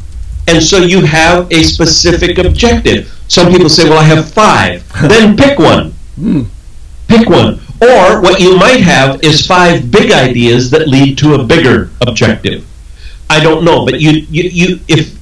And 0.48 0.62
so 0.62 0.78
you 0.78 1.04
have 1.04 1.50
a 1.52 1.62
specific 1.62 2.38
objective. 2.38 3.12
Some 3.28 3.52
people 3.52 3.68
say, 3.68 3.88
well, 3.88 3.98
I 3.98 4.04
have 4.04 4.32
five. 4.32 4.84
then 5.00 5.36
pick 5.36 5.58
one. 5.58 5.92
Hmm. 6.16 6.42
Pick 7.06 7.28
one. 7.28 7.60
Or 7.80 8.20
what 8.20 8.40
you 8.40 8.56
might 8.56 8.80
have 8.80 9.22
is 9.22 9.46
five 9.46 9.90
big 9.90 10.10
ideas 10.10 10.70
that 10.70 10.88
lead 10.88 11.16
to 11.18 11.34
a 11.34 11.44
bigger 11.44 11.90
objective. 12.00 12.66
I 13.30 13.40
don't 13.40 13.64
know, 13.64 13.84
but 13.84 14.00
you, 14.00 14.26
you, 14.30 14.50
you 14.50 14.80
if 14.88 15.15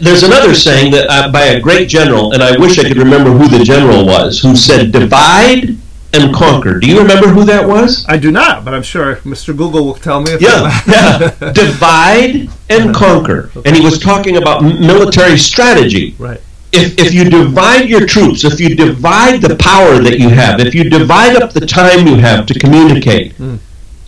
there's 0.00 0.22
another 0.22 0.54
saying 0.54 0.92
that 0.92 1.06
uh, 1.08 1.30
by 1.30 1.44
a 1.44 1.60
great 1.60 1.88
general, 1.88 2.32
and 2.32 2.42
I 2.42 2.56
wish 2.58 2.78
I 2.78 2.88
could 2.88 2.96
remember 2.96 3.30
who 3.30 3.48
the 3.48 3.64
general 3.64 4.06
was, 4.06 4.40
who 4.40 4.54
said, 4.56 4.92
"Divide 4.92 5.76
and 6.12 6.34
conquer." 6.34 6.78
Do 6.78 6.86
you 6.86 6.98
remember 6.98 7.28
who 7.28 7.44
that 7.44 7.66
was? 7.66 8.04
I 8.08 8.16
do 8.18 8.30
not, 8.30 8.64
but 8.64 8.74
I'm 8.74 8.82
sure 8.82 9.16
Mr. 9.16 9.56
Google 9.56 9.84
will 9.84 9.94
tell 9.94 10.20
me. 10.20 10.32
If 10.32 10.40
Yeah, 10.40 10.80
yeah. 10.86 11.52
Divide 11.52 12.48
and 12.70 12.94
conquer, 12.94 13.50
and 13.64 13.76
he 13.76 13.82
was 13.82 13.98
talking 13.98 14.36
about 14.36 14.62
military 14.62 15.38
strategy. 15.38 16.14
Right. 16.18 16.40
if, 16.72 16.98
if 16.98 17.14
you 17.14 17.24
divide 17.24 17.88
your 17.88 18.06
troops, 18.06 18.44
if 18.44 18.60
you 18.60 18.74
divide 18.74 19.40
the 19.40 19.56
power 19.56 19.98
that 19.98 20.18
you 20.18 20.28
have, 20.28 20.60
if 20.60 20.74
you 20.74 20.84
divide 20.90 21.36
up 21.40 21.52
the 21.52 21.66
time 21.66 22.06
you 22.06 22.16
have 22.16 22.46
to 22.46 22.58
communicate, 22.58 23.34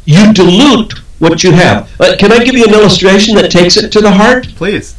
you 0.04 0.32
dilute 0.32 0.94
what 1.18 1.42
you 1.42 1.52
have. 1.52 1.90
Uh, 2.00 2.14
can 2.18 2.32
I 2.32 2.44
give 2.44 2.54
you 2.54 2.64
an 2.64 2.74
illustration 2.74 3.34
that 3.36 3.50
takes 3.50 3.76
it 3.76 3.90
to 3.92 4.00
the 4.00 4.10
heart? 4.10 4.48
Please. 4.56 4.94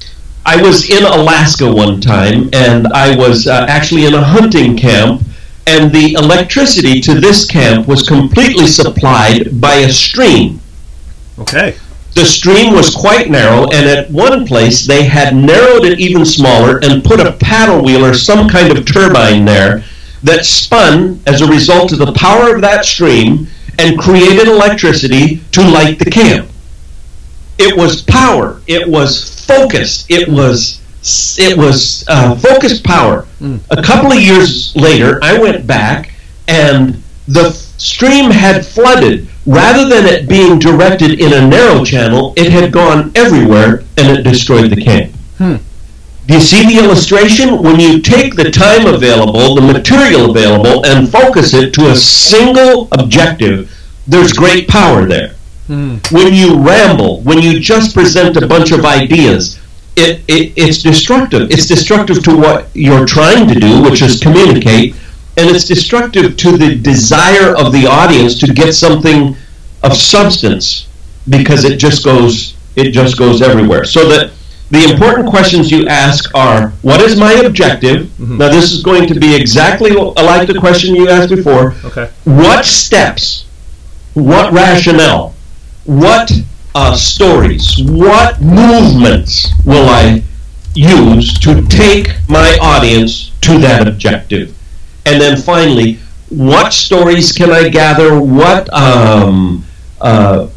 I 0.48 0.62
was 0.62 0.90
in 0.90 1.04
Alaska 1.04 1.70
one 1.70 2.00
time, 2.00 2.50
and 2.54 2.88
I 2.88 3.18
was 3.18 3.48
uh, 3.48 3.66
actually 3.68 4.06
in 4.06 4.14
a 4.14 4.24
hunting 4.24 4.78
camp, 4.78 5.22
and 5.68 5.92
the 5.92 6.14
electricity 6.14 7.02
to 7.02 7.20
this 7.20 7.44
camp 7.44 7.86
was 7.86 8.08
completely 8.08 8.66
supplied 8.66 9.60
by 9.60 9.74
a 9.74 9.90
stream. 9.90 10.62
Okay. 11.38 11.76
The 12.14 12.24
stream 12.24 12.74
was 12.74 12.96
quite 12.96 13.30
narrow, 13.30 13.64
and 13.64 13.90
at 13.90 14.10
one 14.10 14.48
place 14.48 14.88
they 14.88 15.04
had 15.04 15.36
narrowed 15.36 15.84
it 15.84 16.00
even 16.00 16.24
smaller 16.24 16.80
and 16.82 17.04
put 17.04 17.20
a 17.20 17.34
paddle 17.34 17.84
wheel 17.84 18.06
or 18.06 18.14
some 18.14 18.48
kind 18.48 18.76
of 18.76 18.86
turbine 18.86 19.44
there 19.44 19.84
that 20.24 20.46
spun 20.46 21.20
as 21.28 21.42
a 21.42 21.48
result 21.48 21.92
of 21.92 22.00
the 22.00 22.14
power 22.14 22.56
of 22.56 22.62
that 22.62 22.86
stream 22.86 23.48
and 23.80 24.00
created 24.00 24.48
electricity 24.48 25.42
to 25.52 25.62
light 25.62 26.00
the 26.00 26.10
camp. 26.10 26.50
It 27.58 27.76
was 27.76 28.02
power. 28.04 28.62
It 28.66 28.88
was 28.88 29.37
focused. 29.48 30.10
It 30.12 30.28
was 30.28 30.82
it 31.40 31.58
was 31.58 32.04
uh, 32.10 32.36
focused 32.36 32.84
power. 32.84 33.26
A 33.72 33.82
couple 33.82 34.12
of 34.12 34.20
years 34.20 34.76
later, 34.76 35.20
I 35.24 35.38
went 35.40 35.66
back 35.66 36.12
and 36.48 37.02
the 37.28 37.52
stream 37.78 38.30
had 38.32 38.66
flooded. 38.66 39.28
Rather 39.46 39.88
than 39.88 40.06
it 40.06 40.28
being 40.28 40.60
directed 40.60 41.22
in 41.22 41.32
a 41.32 41.48
narrow 41.48 41.86
channel, 41.86 42.34
it 42.36 42.52
had 42.52 42.72
gone 42.74 43.12
everywhere 43.16 43.84
and 43.98 44.18
it 44.18 44.24
destroyed 44.24 44.70
the 44.72 44.82
camp. 44.84 45.14
Do 46.28 46.34
you 46.34 46.42
see 46.42 46.66
the 46.66 46.84
illustration? 46.84 47.62
When 47.64 47.80
you 47.80 48.02
take 48.02 48.36
the 48.36 48.52
time 48.52 48.86
available, 48.94 49.56
the 49.56 49.62
material 49.62 50.30
available, 50.32 50.86
and 50.86 51.10
focus 51.10 51.54
it 51.54 51.74
to 51.76 51.92
a 51.92 51.96
single 51.96 52.90
objective, 52.92 53.72
there's 54.08 54.34
great 54.34 54.68
power 54.68 55.06
there. 55.06 55.36
When 55.68 56.34
you 56.34 56.58
ramble, 56.58 57.22
when 57.22 57.42
you 57.42 57.60
just 57.60 57.94
present 57.94 58.38
a 58.38 58.48
bunch 58.48 58.72
of 58.72 58.86
ideas, 58.86 59.60
it, 59.96 60.22
it, 60.28 60.54
it's 60.56 60.84
destructive. 60.84 61.50
It's 61.52 61.66
destructive 61.66 62.24
to 62.24 62.38
what 62.38 62.70
you're 62.74 63.06
trying 63.06 63.48
to 63.48 63.60
do, 63.60 63.82
which 63.82 64.02
is 64.02 64.20
communicate, 64.20 64.94
and 65.38 65.50
it's 65.50 65.66
destructive 65.66 66.38
to 66.38 66.58
the 66.58 66.76
desire 66.76 67.56
of 67.58 67.72
the 67.72 67.88
audience 67.88 68.40
to 68.40 68.54
get 68.54 68.74
something 68.74 69.36
of 69.84 69.96
substance 69.96 70.88
because 71.30 71.64
it 71.64 71.78
just 71.78 72.04
goes 72.04 72.56
it 72.76 72.92
just 72.92 73.18
goes 73.18 73.42
everywhere. 73.42 73.86
So 73.86 74.08
that 74.10 74.32
the 74.70 74.92
important 74.92 75.30
questions 75.30 75.72
you 75.72 75.88
ask 75.88 76.34
are 76.36 76.70
what 76.82 77.02
is 77.02 77.20
my 77.20 77.34
objective? 77.34 78.08
Mm-hmm. 78.08 78.38
Now 78.38 78.50
this 78.50 78.72
is 78.72 78.84
going 78.84 79.08
to 79.08 79.20
be 79.20 79.36
exactly 79.36 79.92
like 79.92 80.48
the 80.48 80.60
question 80.60 80.96
you 80.96 81.10
asked 81.10 81.30
before. 81.30 81.74
Okay. 81.86 82.12
What 82.26 82.66
steps? 82.66 83.46
What 84.14 84.54
rationale? 84.54 85.36
What 85.88 86.34
uh, 86.76 86.96
stories? 86.96 87.78
What 87.80 88.42
movements 88.42 89.48
will 89.64 89.88
I 89.88 90.22
use 90.76 91.40
to 91.40 91.66
take 91.68 92.10
my 92.28 92.58
audience 92.62 93.32
to 93.42 93.58
that 93.60 93.88
objective? 93.88 94.54
And 95.06 95.22
then 95.22 95.38
finally, 95.38 96.00
what 96.28 96.74
stories 96.74 97.32
can 97.32 97.52
I 97.52 97.70
gather? 97.70 98.22
What 98.22 98.72
um, 98.74 99.64
uh, 100.02 100.50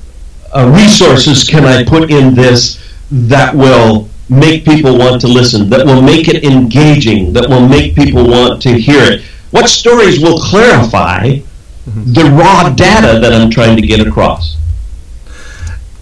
uh, 0.53 0.73
resources 0.77 1.45
can 1.45 1.64
I 1.64 1.85
put 1.85 2.11
in 2.11 2.35
this 2.35 2.85
that 3.12 3.55
will 3.55 4.09
make 4.29 4.64
people 4.64 4.99
want 4.99 5.21
to 5.21 5.29
listen, 5.29 5.71
that 5.71 5.87
will 5.87 6.03
make 6.03 6.27
it 6.27 6.43
engaging, 6.43 7.33
that 7.35 7.49
will 7.49 7.69
make 7.69 7.95
people 7.95 8.29
want 8.29 8.61
to 8.62 8.73
hear 8.73 9.05
it? 9.05 9.23
What 9.53 9.69
stories 9.69 10.21
will 10.21 10.40
clarify 10.40 11.38
the 11.87 12.25
raw 12.25 12.69
data 12.69 13.21
that 13.21 13.33
I'm 13.33 13.49
trying 13.49 13.77
to 13.77 13.83
get 13.83 14.05
across? 14.05 14.60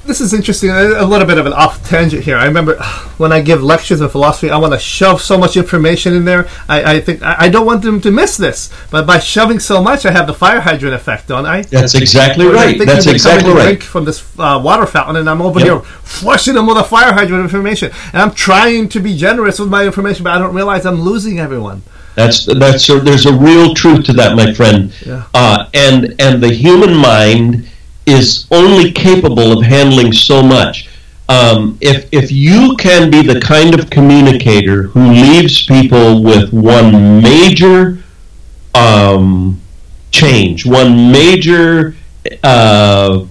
This 0.09 0.21
is 0.21 0.35
interesting. 0.35 0.71
A 0.71 1.05
little 1.05 1.27
bit 1.27 1.39
of 1.39 1.47
an 1.47 1.53
off 1.53 1.87
tangent 1.89 2.25
here. 2.25 2.37
I 2.37 2.47
remember 2.47 2.83
when 3.19 3.31
I 3.31 3.41
give 3.41 3.63
lectures 3.63 4.01
in 4.01 4.09
philosophy, 4.09 4.51
I 4.51 4.57
want 4.57 4.73
to 4.73 4.79
shove 4.79 5.21
so 5.21 5.39
much 5.39 5.57
information 5.57 6.15
in 6.15 6.25
there. 6.25 6.49
I, 6.69 6.95
I 6.95 7.01
think 7.01 7.23
I, 7.23 7.37
I 7.41 7.49
don't 7.49 7.67
want 7.67 7.83
them 7.83 8.01
to 8.01 8.11
miss 8.11 8.37
this. 8.37 8.73
But 8.91 9.07
by 9.07 9.21
shoving 9.21 9.61
so 9.61 9.81
much, 9.83 10.07
I 10.07 10.11
have 10.11 10.27
the 10.27 10.35
fire 10.35 10.61
hydrant 10.61 10.95
effect, 10.95 11.29
don't 11.29 11.47
I? 11.47 11.63
That's 11.63 11.95
exactly 11.95 12.47
right. 12.47 12.77
That's 12.79 13.07
exactly 13.07 13.53
a 13.53 13.55
right. 13.55 13.65
drink 13.65 13.83
from 13.83 14.05
this 14.05 14.27
uh, 14.39 14.61
water 14.65 14.87
fountain, 14.87 15.17
and 15.17 15.31
I'm 15.31 15.43
over 15.43 15.61
Yep. 15.61 15.67
here 15.67 15.81
flushing 15.81 16.55
them 16.55 16.67
with 16.67 16.79
a 16.79 16.85
fire 16.85 17.13
hydrant 17.13 17.41
of 17.41 17.45
information. 17.45 17.91
And 18.13 18.23
I'm 18.23 18.33
trying 18.33 18.89
to 18.91 19.01
be 19.01 19.17
generous 19.17 19.59
with 19.59 19.69
my 19.69 19.85
information, 19.85 20.25
but 20.25 20.35
I 20.35 20.39
don't 20.39 20.55
realize 20.55 20.87
I'm 20.87 21.03
losing 21.03 21.39
everyone. 21.39 21.83
That's 22.15 22.47
that's 22.47 22.89
a, 22.89 22.99
there's 22.99 23.27
a 23.27 23.33
real 23.33 23.75
truth 23.75 24.05
to 24.07 24.13
that, 24.15 24.35
my 24.35 24.53
friend. 24.55 24.93
Yeah. 25.05 25.25
Uh, 25.35 25.69
and 25.75 26.15
and 26.19 26.43
the 26.43 26.53
human 26.53 26.97
mind 26.97 27.69
is 28.09 28.47
only 28.51 28.91
capable 28.91 29.53
of 29.53 29.65
handling 29.65 30.13
so 30.13 30.43
much. 30.43 30.89
Um, 31.29 31.77
if 31.81 32.09
if 32.11 32.33
you 32.33 32.75
can 32.77 33.11
be 33.11 33.21
the 33.23 33.39
kind 33.41 33.79
of 33.79 33.91
communicator 33.91 34.85
who 34.85 35.11
leaves 35.11 35.67
people 35.67 36.23
with 36.23 36.53
one 36.53 37.21
major 37.23 37.99
um, 38.75 39.61
change, 40.11 40.65
one 40.65 41.13
major 41.13 41.95
uh, 42.43 43.27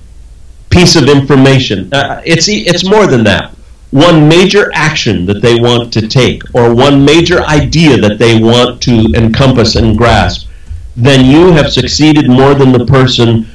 piece 0.70 0.96
of 0.96 1.10
information, 1.10 1.92
uh, 1.92 2.22
it's 2.24 2.48
it's 2.48 2.88
more 2.88 3.08
than 3.08 3.24
that. 3.24 3.56
One 3.90 4.28
major 4.28 4.70
action 4.76 5.26
that 5.26 5.42
they 5.42 5.60
want 5.60 5.92
to 5.94 6.08
take, 6.08 6.44
or 6.54 6.76
one 6.76 7.04
major 7.04 7.42
idea 7.46 7.98
that 7.98 8.20
they 8.20 8.40
want 8.40 8.82
to 8.84 9.12
encompass 9.16 9.76
and 9.76 9.98
grasp, 9.98 10.48
then 10.96 11.26
you 11.26 11.52
have 11.54 11.72
succeeded 11.72 12.30
more 12.30 12.54
than 12.54 12.72
the 12.74 12.86
person 12.86 13.48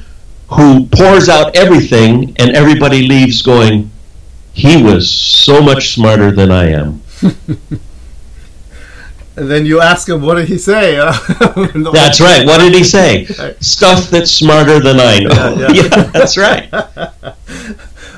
who 0.47 0.85
pours 0.87 1.29
out 1.29 1.55
everything 1.55 2.35
and 2.37 2.55
everybody 2.55 3.07
leaves 3.07 3.41
going, 3.41 3.91
he 4.53 4.81
was 4.83 5.09
so 5.09 5.61
much 5.61 5.93
smarter 5.93 6.31
than 6.31 6.51
I 6.51 6.69
am. 6.69 7.01
And 9.35 9.49
then 9.49 9.65
you 9.65 9.81
ask 9.81 10.07
him, 10.07 10.21
what 10.21 10.35
did 10.35 10.47
he 10.47 10.57
say? 10.59 10.95
That's 10.95 12.21
right. 12.21 12.45
What 12.45 12.59
did 12.59 12.75
he 12.75 12.83
say? 12.83 13.25
Stuff 13.61 14.09
that's 14.11 14.31
smarter 14.31 14.79
than 14.79 14.99
I 14.99 15.19
know. 15.19 15.55
Yeah, 15.57 15.71
yeah. 15.71 16.03
that's 16.11 16.37
right. 16.37 16.69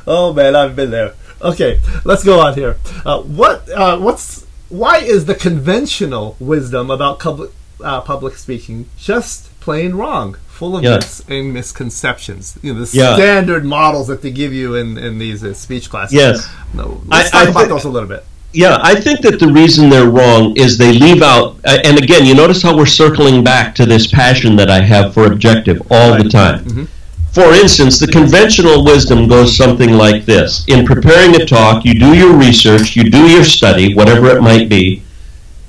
Oh 0.05 0.33
man, 0.33 0.55
I've 0.55 0.75
been 0.75 0.91
there. 0.91 1.13
Okay, 1.41 1.79
let's 2.03 2.23
go 2.23 2.39
on 2.39 2.53
here. 2.53 2.77
Uh, 3.05 3.21
what? 3.21 3.69
Uh, 3.69 3.97
what's? 3.97 4.45
Why 4.69 4.97
is 4.97 5.25
the 5.25 5.35
conventional 5.35 6.35
wisdom 6.39 6.91
about 6.91 7.19
public 7.19 7.51
uh, 7.83 8.01
public 8.01 8.35
speaking 8.35 8.89
just 8.97 9.57
plain 9.59 9.95
wrong, 9.95 10.37
full 10.55 10.77
of 10.77 10.83
Yeah. 10.83 10.91
myths 10.95 11.21
and 11.27 11.53
misconceptions? 11.53 12.57
You 12.63 12.73
know, 12.73 12.85
the 12.85 12.97
Yeah. 12.97 13.15
standard 13.15 13.65
models 13.65 14.07
that 14.07 14.21
they 14.21 14.31
give 14.31 14.53
you 14.53 14.75
in 14.75 14.97
in 14.97 15.19
these 15.19 15.43
uh, 15.43 15.53
speech 15.53 15.89
classes. 15.89 16.13
Yes. 16.15 16.47
No, 16.73 17.01
let's 17.07 17.29
I- 17.29 17.31
talk 17.31 17.47
I 17.47 17.49
about 17.51 17.59
think- 17.61 17.69
those 17.73 17.83
a 17.85 17.89
little 17.89 18.09
bit. 18.09 18.23
Yeah, 18.53 18.77
I 18.81 18.95
think 18.95 19.19
that 19.21 19.37
the 19.39 19.49
reason 19.61 19.89
they're 19.89 20.09
wrong 20.19 20.53
is 20.55 20.77
they 20.77 20.93
leave 20.93 21.21
out, 21.21 21.57
uh, 21.65 21.77
and 21.83 21.97
again, 22.01 22.25
you 22.25 22.33
notice 22.33 22.61
how 22.61 22.73
we're 22.79 22.85
circling 22.85 23.43
back 23.43 23.75
to 23.75 23.85
this 23.85 24.07
passion 24.07 24.55
that 24.55 24.69
I 24.71 24.79
have 24.79 25.13
for 25.13 25.25
objective 25.25 25.81
all 25.91 26.11
the 26.13 26.19
Right. 26.23 26.31
time. 26.31 26.87
For 27.33 27.53
instance, 27.53 27.99
the 27.99 28.07
conventional 28.07 28.85
wisdom 28.85 29.27
goes 29.27 29.57
something 29.57 29.97
like 29.97 30.25
this 30.25 30.63
In 30.67 30.85
preparing 30.85 31.35
a 31.35 31.45
talk, 31.45 31.83
you 31.83 31.95
do 31.99 32.13
your 32.13 32.31
research, 32.31 32.95
you 32.95 33.03
do 33.09 33.23
your 33.27 33.43
study, 33.43 33.93
whatever 33.93 34.27
it 34.37 34.41
might 34.41 34.69
be, 34.69 35.01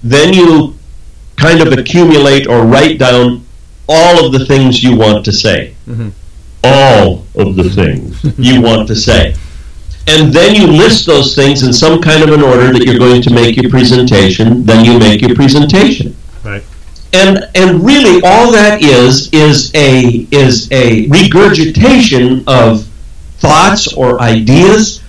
then 0.04 0.32
you 0.32 0.74
kind 1.36 1.60
of 1.60 1.72
accumulate 1.72 2.46
or 2.46 2.58
write 2.64 2.98
down 3.00 3.42
all 3.88 4.24
of 4.26 4.32
the 4.32 4.44
things 4.44 4.82
you 4.82 4.96
want 4.96 5.24
to 5.24 5.32
say. 5.32 5.74
All 6.64 7.24
of 7.36 7.54
the 7.56 7.70
things 7.70 8.24
you 8.38 8.60
want 8.60 8.88
to 8.88 8.96
say 8.96 9.34
and 10.08 10.32
then 10.32 10.54
you 10.54 10.66
list 10.68 11.04
those 11.06 11.34
things 11.34 11.62
in 11.64 11.72
some 11.72 12.00
kind 12.00 12.22
of 12.22 12.30
an 12.30 12.42
order 12.42 12.72
that 12.72 12.84
you're 12.84 12.98
going 12.98 13.20
to 13.22 13.30
make 13.32 13.56
your 13.56 13.70
presentation 13.70 14.64
then 14.64 14.84
you 14.84 14.98
make 14.98 15.20
your 15.20 15.34
presentation 15.36 16.16
Right. 16.44 16.64
and 17.12 17.38
and 17.54 17.84
really 17.84 18.20
all 18.24 18.50
that 18.52 18.82
is 18.82 19.28
is 19.32 19.70
a 19.74 20.26
is 20.32 20.68
a 20.72 21.06
regurgitation 21.08 22.42
of 22.48 22.84
thoughts 23.38 23.92
or 23.94 24.20
ideas 24.20 25.02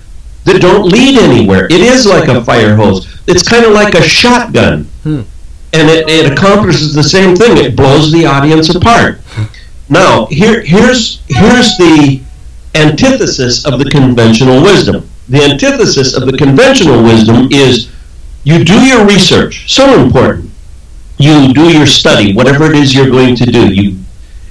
that 0.44 0.60
don't 0.60 0.84
lead 0.88 1.18
anywhere 1.18 1.64
it 1.66 1.80
is 1.80 2.06
like 2.06 2.28
a 2.28 2.44
fire 2.44 2.76
hose 2.76 3.20
it's 3.26 3.48
kind 3.48 3.64
of 3.64 3.72
like 3.72 3.94
a 3.94 4.02
shotgun 4.02 4.84
Hmm. 5.02 5.22
And 5.72 5.88
it, 5.88 6.08
it 6.08 6.32
accomplishes 6.32 6.94
the 6.94 7.02
same 7.02 7.36
thing 7.36 7.56
it 7.58 7.76
blows 7.76 8.10
the 8.12 8.24
audience 8.24 8.74
apart 8.74 9.20
now 9.88 10.26
here 10.26 10.62
here's 10.62 11.22
here's 11.28 11.76
the 11.78 12.20
antithesis 12.74 13.64
of 13.64 13.78
the 13.78 13.90
conventional 13.90 14.62
wisdom. 14.62 15.08
The 15.28 15.42
antithesis 15.42 16.14
of 16.14 16.26
the 16.26 16.36
conventional 16.36 17.02
wisdom 17.02 17.48
is 17.50 17.90
you 18.44 18.64
do 18.64 18.80
your 18.86 19.06
research, 19.06 19.70
so 19.70 20.02
important. 20.02 20.50
You 21.18 21.52
do 21.52 21.70
your 21.70 21.86
study, 21.86 22.32
whatever 22.32 22.66
it 22.66 22.76
is 22.76 22.94
you're 22.94 23.10
going 23.10 23.36
to 23.36 23.46
do. 23.46 23.74
You, 23.74 23.98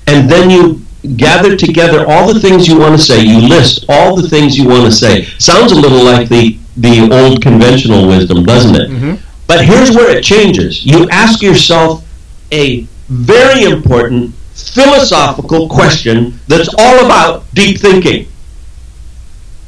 and 0.05 0.29
then 0.29 0.49
you 0.49 0.81
gather 1.15 1.55
together 1.55 2.05
all 2.07 2.31
the 2.31 2.39
things 2.39 2.67
you 2.67 2.77
want 2.77 2.99
to 2.99 3.03
say. 3.03 3.23
You 3.23 3.47
list 3.47 3.85
all 3.89 4.15
the 4.15 4.27
things 4.27 4.57
you 4.57 4.67
want 4.67 4.85
to 4.85 4.91
say. 4.91 5.23
Sounds 5.39 5.71
a 5.71 5.79
little 5.79 6.03
like 6.03 6.29
the 6.29 6.57
the 6.75 7.09
old 7.11 7.41
conventional 7.41 8.07
wisdom, 8.07 8.43
doesn't 8.43 8.75
it? 8.75 8.89
Mm-hmm. 8.89 9.26
But 9.47 9.65
here's 9.65 9.95
where 9.95 10.15
it 10.15 10.23
changes. 10.23 10.85
You 10.85 11.09
ask 11.09 11.41
yourself 11.41 12.05
a 12.51 12.81
very 13.07 13.63
important 13.63 14.33
philosophical 14.53 15.69
question 15.69 16.39
that's 16.47 16.73
all 16.77 17.05
about 17.05 17.45
deep 17.53 17.79
thinking. 17.79 18.27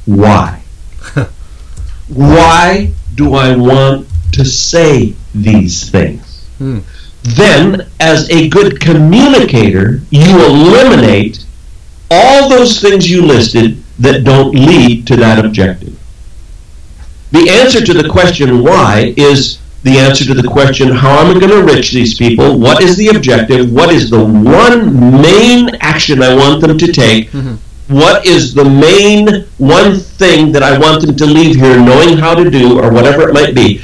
Why? 0.05 0.61
Why 2.09 2.91
do 3.15 3.35
I 3.35 3.55
want 3.55 4.07
to 4.33 4.43
say 4.43 5.15
these 5.33 5.89
things? 5.89 6.45
Hmm. 6.57 6.79
Then, 7.23 7.87
as 7.99 8.29
a 8.29 8.49
good 8.49 8.79
communicator, 8.79 10.01
you 10.09 10.45
eliminate 10.45 11.45
all 12.09 12.49
those 12.49 12.79
things 12.81 13.09
you 13.09 13.21
listed 13.21 13.83
that 13.99 14.23
don't 14.23 14.55
lead 14.55 15.05
to 15.07 15.15
that 15.17 15.43
objective. 15.43 15.99
The 17.31 17.49
answer 17.49 17.85
to 17.85 17.93
the 17.93 18.09
question 18.09 18.63
why 18.63 19.13
is 19.15 19.59
the 19.83 19.97
answer 19.97 20.25
to 20.25 20.33
the 20.33 20.47
question 20.47 20.89
how 20.89 21.19
am 21.19 21.35
I 21.35 21.39
going 21.39 21.51
to 21.51 21.73
reach 21.73 21.91
these 21.91 22.17
people? 22.17 22.59
What 22.59 22.83
is 22.83 22.97
the 22.97 23.09
objective? 23.09 23.71
What 23.71 23.91
is 23.93 24.09
the 24.09 24.23
one 24.23 25.21
main 25.21 25.75
action 25.79 26.21
I 26.21 26.35
want 26.35 26.61
them 26.61 26.77
to 26.77 26.91
take? 26.91 27.31
Mm-hmm. 27.31 27.55
What 27.95 28.25
is 28.25 28.53
the 28.53 28.65
main 28.65 29.45
one 29.57 29.95
thing 29.95 30.51
that 30.51 30.63
I 30.63 30.77
want 30.77 31.05
them 31.05 31.15
to 31.15 31.25
leave 31.25 31.55
here 31.55 31.79
knowing 31.79 32.17
how 32.17 32.35
to 32.35 32.49
do 32.49 32.79
or 32.79 32.91
whatever 32.91 33.27
it 33.29 33.33
might 33.33 33.55
be? 33.55 33.81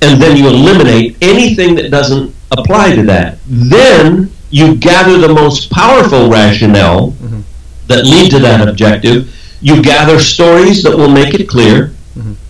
And 0.00 0.20
then 0.20 0.36
you 0.36 0.48
eliminate 0.48 1.16
anything 1.20 1.74
that 1.76 1.90
doesn't 1.90 2.34
apply 2.50 2.94
to 2.94 3.02
that. 3.04 3.38
Then 3.46 4.30
you 4.50 4.76
gather 4.76 5.18
the 5.18 5.28
most 5.32 5.70
powerful 5.70 6.30
rationale 6.30 7.10
mm-hmm. 7.10 7.40
that 7.88 8.04
lead 8.04 8.30
to 8.30 8.38
that 8.38 8.66
objective. 8.66 9.34
You 9.60 9.82
gather 9.82 10.20
stories 10.20 10.82
that 10.84 10.96
will 10.96 11.10
make 11.10 11.34
it 11.34 11.48
clear, 11.48 11.92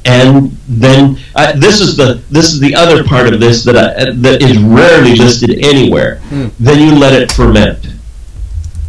and 0.05 0.51
then 0.69 1.17
uh, 1.35 1.53
this 1.57 1.81
is 1.81 1.97
the 1.97 2.23
this 2.31 2.53
is 2.53 2.61
the 2.61 2.75
other 2.75 3.03
part 3.05 3.33
of 3.33 3.40
this 3.40 3.64
that 3.64 3.77
I, 3.77 4.12
that 4.12 4.43
is 4.43 4.59
rarely 4.59 5.17
listed 5.17 5.51
anywhere. 5.64 6.21
Then 6.61 6.79
you 6.88 6.95
let 6.99 7.12
it 7.14 7.33
ferment. 7.33 7.87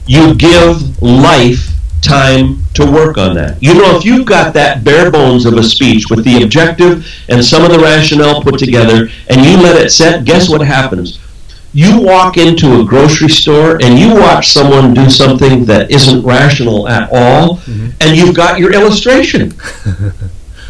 You 0.08 0.36
give 0.36 1.02
life 1.02 1.70
time 2.02 2.58
to 2.76 2.86
work 2.86 3.18
on 3.18 3.34
that. 3.36 3.62
You 3.64 3.74
know, 3.74 3.98
if 3.98 4.06
you've 4.06 4.28
got 4.28 4.54
that 4.54 4.84
bare 4.84 5.10
bones 5.10 5.46
of 5.46 5.54
a 5.54 5.64
speech 5.64 6.10
with 6.10 6.24
the 6.24 6.44
objective 6.44 7.08
and 7.30 7.44
some 7.44 7.64
of 7.64 7.72
the 7.72 7.80
rationale 7.80 8.44
put 8.44 8.60
together, 8.60 9.08
and 9.30 9.44
you 9.46 9.58
let 9.58 9.82
it 9.84 9.90
set, 9.92 10.26
guess 10.26 10.48
what 10.50 10.62
happens? 10.62 11.20
You 11.74 12.00
walk 12.02 12.38
into 12.38 12.80
a 12.80 12.86
grocery 12.86 13.30
store 13.30 13.82
and 13.82 13.98
you 13.98 14.14
watch 14.14 14.50
someone 14.52 14.94
do 14.94 15.10
something 15.10 15.66
that 15.66 15.92
isn't 15.92 16.24
rational 16.24 16.88
at 16.88 17.10
all, 17.12 17.60
and 18.02 18.16
you've 18.16 18.36
got 18.36 18.60
your 18.60 18.74
illustration. 18.74 19.54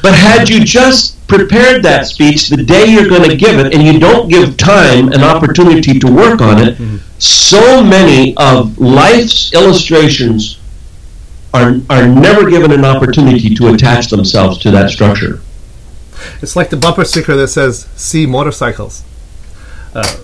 But 0.06 0.14
had 0.14 0.50
you 0.50 0.64
just 0.64 1.28
prepared 1.28 1.82
that 1.82 2.06
speech 2.06 2.50
the 2.50 2.58
day 2.58 2.86
you're 2.86 3.10
going 3.10 3.28
to 3.28 3.36
give 3.36 3.58
it 3.58 3.74
and 3.74 3.82
you 3.82 3.98
don't 4.00 4.30
give 4.30 4.56
time 4.56 5.12
and 5.12 5.24
opportunity 5.24 5.98
to 5.98 6.06
work 6.06 6.42
on 6.42 6.62
it, 6.62 6.78
so 7.18 7.84
many 7.84 8.38
of 8.38 8.78
life's 8.78 9.52
illustrations 9.52 10.60
are, 11.56 11.78
are 11.90 12.08
never 12.08 12.48
given 12.48 12.72
an 12.72 12.86
opportunity 12.86 13.56
to 13.56 13.74
attach 13.74 14.10
themselves 14.10 14.60
to 14.60 14.70
that 14.70 14.92
structure. 14.92 15.42
It's 16.40 16.56
like 16.56 16.70
the 16.70 16.78
bumper 16.78 17.04
sticker 17.04 17.36
that 17.38 17.48
says 17.48 17.88
"See 17.96 18.28
motorcycles." 18.28 19.04
Uh, 19.96 20.18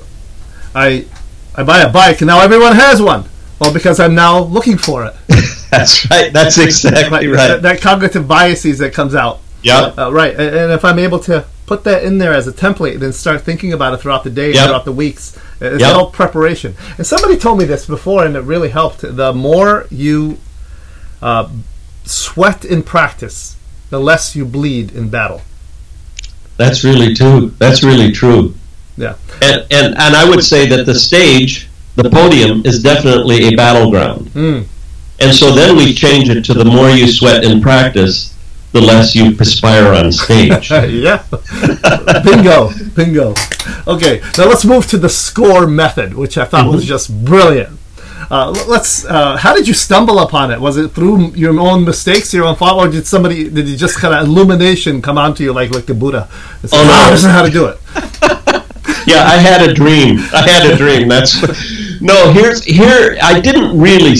I 0.75 1.07
I 1.55 1.63
buy 1.63 1.79
a 1.79 1.91
bike 1.91 2.21
and 2.21 2.27
now 2.27 2.41
everyone 2.41 2.75
has 2.75 3.01
one. 3.01 3.25
Well, 3.59 3.73
because 3.73 3.99
I'm 3.99 4.13
now 4.13 4.41
looking 4.41 4.77
for 4.77 5.05
it. 5.05 5.15
That's 5.71 6.07
right. 6.11 6.31
That's 6.31 6.59
exactly 6.59 7.31
That, 7.31 7.63
that 7.63 7.81
cognitive 7.81 8.27
biases 8.27 8.77
that 8.77 8.93
comes 8.93 9.15
out. 9.15 9.39
Yep. 9.63 9.97
Uh, 9.97 10.11
right, 10.11 10.31
and, 10.33 10.55
and 10.55 10.71
if 10.71 10.83
I'm 10.83 10.99
able 10.99 11.19
to 11.19 11.45
put 11.65 11.83
that 11.85 12.03
in 12.03 12.17
there 12.17 12.33
as 12.33 12.47
a 12.47 12.51
template, 12.51 12.99
then 12.99 13.13
start 13.13 13.41
thinking 13.41 13.73
about 13.73 13.93
it 13.93 13.97
throughout 14.01 14.23
the 14.23 14.29
day, 14.29 14.53
Yep. 14.53 14.65
throughout 14.65 14.85
the 14.85 14.91
weeks, 14.91 15.37
it's 15.61 15.81
Yep. 15.81 15.95
all 15.95 16.09
preparation. 16.09 16.75
And 16.97 17.05
somebody 17.07 17.37
told 17.37 17.59
me 17.59 17.65
this 17.65 17.85
before, 17.85 18.25
and 18.25 18.35
it 18.35 18.41
really 18.41 18.69
helped. 18.69 19.01
The 19.01 19.33
more 19.33 19.87
you 19.89 20.37
uh, 21.21 21.47
sweat 22.03 22.65
in 22.65 22.83
practice, 22.83 23.55
the 23.89 23.99
less 23.99 24.35
you 24.35 24.43
bleed 24.45 24.91
in 24.91 25.09
battle. 25.09 25.41
That's 26.57 26.83
really 26.83 27.13
true. 27.13 27.53
That's 27.59 27.83
really 27.83 28.11
true. 28.11 28.53
Yeah. 28.97 29.15
And, 29.41 29.65
and, 29.71 29.97
and 29.97 30.15
I 30.15 30.27
would 30.29 30.43
say 30.43 30.67
that 30.67 30.85
the 30.85 30.95
stage, 30.95 31.69
the 31.95 32.09
podium, 32.09 32.63
is 32.65 32.81
definitely 32.83 33.45
a 33.45 33.55
battleground. 33.55 34.27
Mm. 34.27 34.65
And 35.19 35.33
so 35.35 35.51
then 35.51 35.77
we 35.77 35.93
change 35.93 36.29
it 36.29 36.43
to 36.45 36.53
the 36.53 36.65
more 36.65 36.89
you 36.89 37.07
sweat 37.07 37.43
in 37.43 37.61
practice, 37.61 38.35
the 38.71 38.81
less 38.81 39.15
you 39.15 39.35
perspire 39.35 39.93
on 39.93 40.11
stage. 40.11 40.71
yeah. 40.71 41.23
bingo. 42.23 42.69
Bingo. 42.95 43.33
Okay, 43.87 44.21
now 44.37 44.47
let's 44.47 44.65
move 44.65 44.87
to 44.87 44.97
the 44.97 45.09
score 45.09 45.67
method, 45.67 46.13
which 46.13 46.37
I 46.37 46.45
thought 46.45 46.71
was 46.71 46.85
just 46.85 47.25
brilliant. 47.25 47.77
Uh, 48.31 48.49
let's. 48.69 49.03
Uh, 49.03 49.35
how 49.35 49.53
did 49.53 49.67
you 49.67 49.73
stumble 49.73 50.19
upon 50.19 50.51
it? 50.51 50.61
Was 50.61 50.77
it 50.77 50.91
through 50.91 51.31
your 51.31 51.59
own 51.59 51.83
mistakes, 51.83 52.33
your 52.33 52.45
own 52.45 52.55
fault, 52.55 52.79
or 52.79 52.89
did 52.89 53.05
somebody? 53.05 53.49
Did 53.49 53.67
you 53.67 53.75
just 53.75 53.97
kind 53.97 54.13
of 54.13 54.25
illumination 54.25 55.01
come 55.01 55.17
onto 55.17 55.43
you 55.43 55.51
like 55.51 55.71
like 55.71 55.85
the 55.85 55.93
Buddha? 55.93 56.29
Oh, 56.31 56.67
no. 56.71 56.93
"Ah, 56.93 57.09
this 57.11 57.25
is 57.25 57.29
how 57.29 57.43
to 57.43 57.51
do 57.51 57.65
it. 57.65 57.77
yeah, 59.05 59.23
I 59.25 59.35
had 59.35 59.69
a 59.69 59.73
dream. 59.73 60.19
I 60.33 60.49
had 60.49 60.71
a 60.71 60.77
dream. 60.77 61.09
That's 61.09 61.41
no. 62.01 62.31
Here's 62.31 62.63
here. 62.63 63.17
I 63.21 63.41
didn't 63.41 63.77
really. 63.77 64.15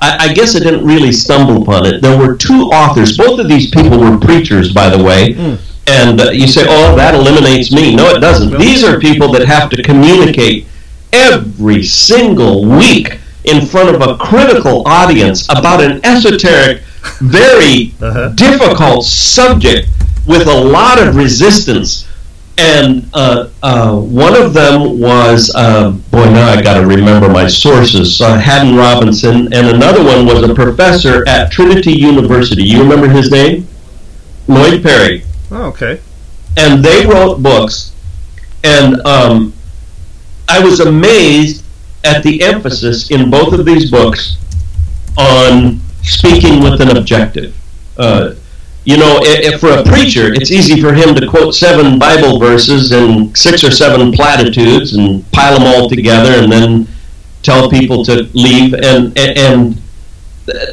I, 0.00 0.28
I 0.30 0.32
guess 0.32 0.56
I 0.56 0.60
didn't 0.60 0.84
really 0.84 1.12
stumble 1.12 1.62
upon 1.62 1.86
it. 1.86 2.00
There 2.02 2.18
were 2.18 2.36
two 2.36 2.62
authors. 2.72 3.16
Both 3.16 3.38
of 3.40 3.48
these 3.48 3.70
people 3.70 3.98
were 3.98 4.18
preachers, 4.18 4.72
by 4.72 4.88
the 4.88 5.02
way. 5.02 5.34
And 5.86 6.20
uh, 6.20 6.30
you 6.30 6.46
say, 6.46 6.64
"Oh, 6.68 6.94
that 6.96 7.14
eliminates 7.14 7.72
me." 7.72 7.94
No, 7.94 8.08
it 8.10 8.20
doesn't. 8.20 8.58
These 8.58 8.84
are 8.84 8.98
people 9.00 9.32
that 9.32 9.46
have 9.46 9.70
to 9.70 9.82
communicate 9.82 10.66
every 11.12 11.82
single 11.82 12.64
week 12.64 13.18
in 13.44 13.66
front 13.66 13.94
of 13.94 14.00
a 14.02 14.16
critical 14.18 14.86
audience 14.86 15.48
about 15.48 15.80
an 15.82 16.04
esoteric, 16.04 16.82
very 17.20 17.94
difficult 18.36 19.04
subject 19.04 19.88
with 20.26 20.46
a 20.46 20.54
lot 20.54 21.00
of 21.04 21.16
resistance. 21.16 22.06
And 22.62 23.08
uh, 23.14 23.48
uh, 23.62 23.96
one 23.98 24.36
of 24.36 24.52
them 24.52 25.00
was, 25.00 25.50
uh, 25.54 25.92
boy, 26.10 26.26
now 26.30 26.46
I 26.50 26.60
got 26.60 26.78
to 26.78 26.86
remember 26.86 27.26
my 27.30 27.46
sources, 27.46 28.20
uh, 28.20 28.38
Haddon 28.38 28.76
Robinson, 28.76 29.50
and 29.54 29.66
another 29.68 30.04
one 30.04 30.26
was 30.26 30.42
a 30.42 30.54
professor 30.54 31.26
at 31.26 31.50
Trinity 31.50 31.92
University. 31.92 32.62
You 32.62 32.82
remember 32.82 33.08
his 33.08 33.30
name? 33.30 33.66
Lloyd 34.46 34.82
Perry 34.82 35.24
Oh, 35.50 35.68
okay. 35.68 36.00
and 36.58 36.84
they 36.84 37.06
wrote 37.06 37.42
books, 37.42 37.94
and 38.62 39.00
um, 39.06 39.54
I 40.46 40.62
was 40.62 40.80
amazed 40.80 41.64
at 42.04 42.22
the 42.22 42.42
emphasis 42.42 43.10
in 43.10 43.30
both 43.30 43.54
of 43.54 43.64
these 43.64 43.90
books 43.90 44.36
on 45.16 45.80
speaking 46.02 46.62
with 46.62 46.80
an 46.82 46.94
objective. 46.96 47.56
Uh, 47.96 48.34
you 48.84 48.96
know, 48.96 49.20
if 49.22 49.60
for 49.60 49.70
a 49.70 49.82
preacher, 49.82 50.32
it's 50.32 50.50
easy 50.50 50.80
for 50.80 50.94
him 50.94 51.14
to 51.14 51.28
quote 51.28 51.54
seven 51.54 51.98
Bible 51.98 52.38
verses 52.38 52.92
and 52.92 53.36
six 53.36 53.62
or 53.62 53.70
seven 53.70 54.10
platitudes 54.10 54.94
and 54.94 55.30
pile 55.32 55.58
them 55.58 55.66
all 55.66 55.88
together 55.88 56.42
and 56.42 56.50
then 56.50 56.88
tell 57.42 57.68
people 57.70 58.04
to 58.04 58.28
leave. 58.32 58.72
And 58.74 59.16
and, 59.18 59.38
and 59.38 59.82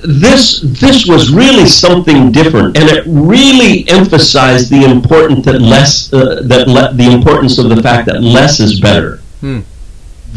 this 0.03 0.61
this 0.61 1.05
was 1.05 1.31
really 1.31 1.65
something 1.65 2.31
different, 2.31 2.77
and 2.77 2.89
it 2.89 3.03
really 3.07 3.87
emphasized 3.89 4.69
the 4.69 4.83
important 4.85 5.43
that 5.45 5.61
less 5.61 6.11
uh, 6.13 6.41
that 6.45 6.67
le- 6.67 6.93
the 6.93 7.11
importance 7.11 7.57
of 7.57 7.69
the 7.69 7.81
fact 7.81 8.07
that 8.07 8.21
less 8.21 8.59
is 8.59 8.79
better. 8.79 9.17
Hmm. 9.41 9.59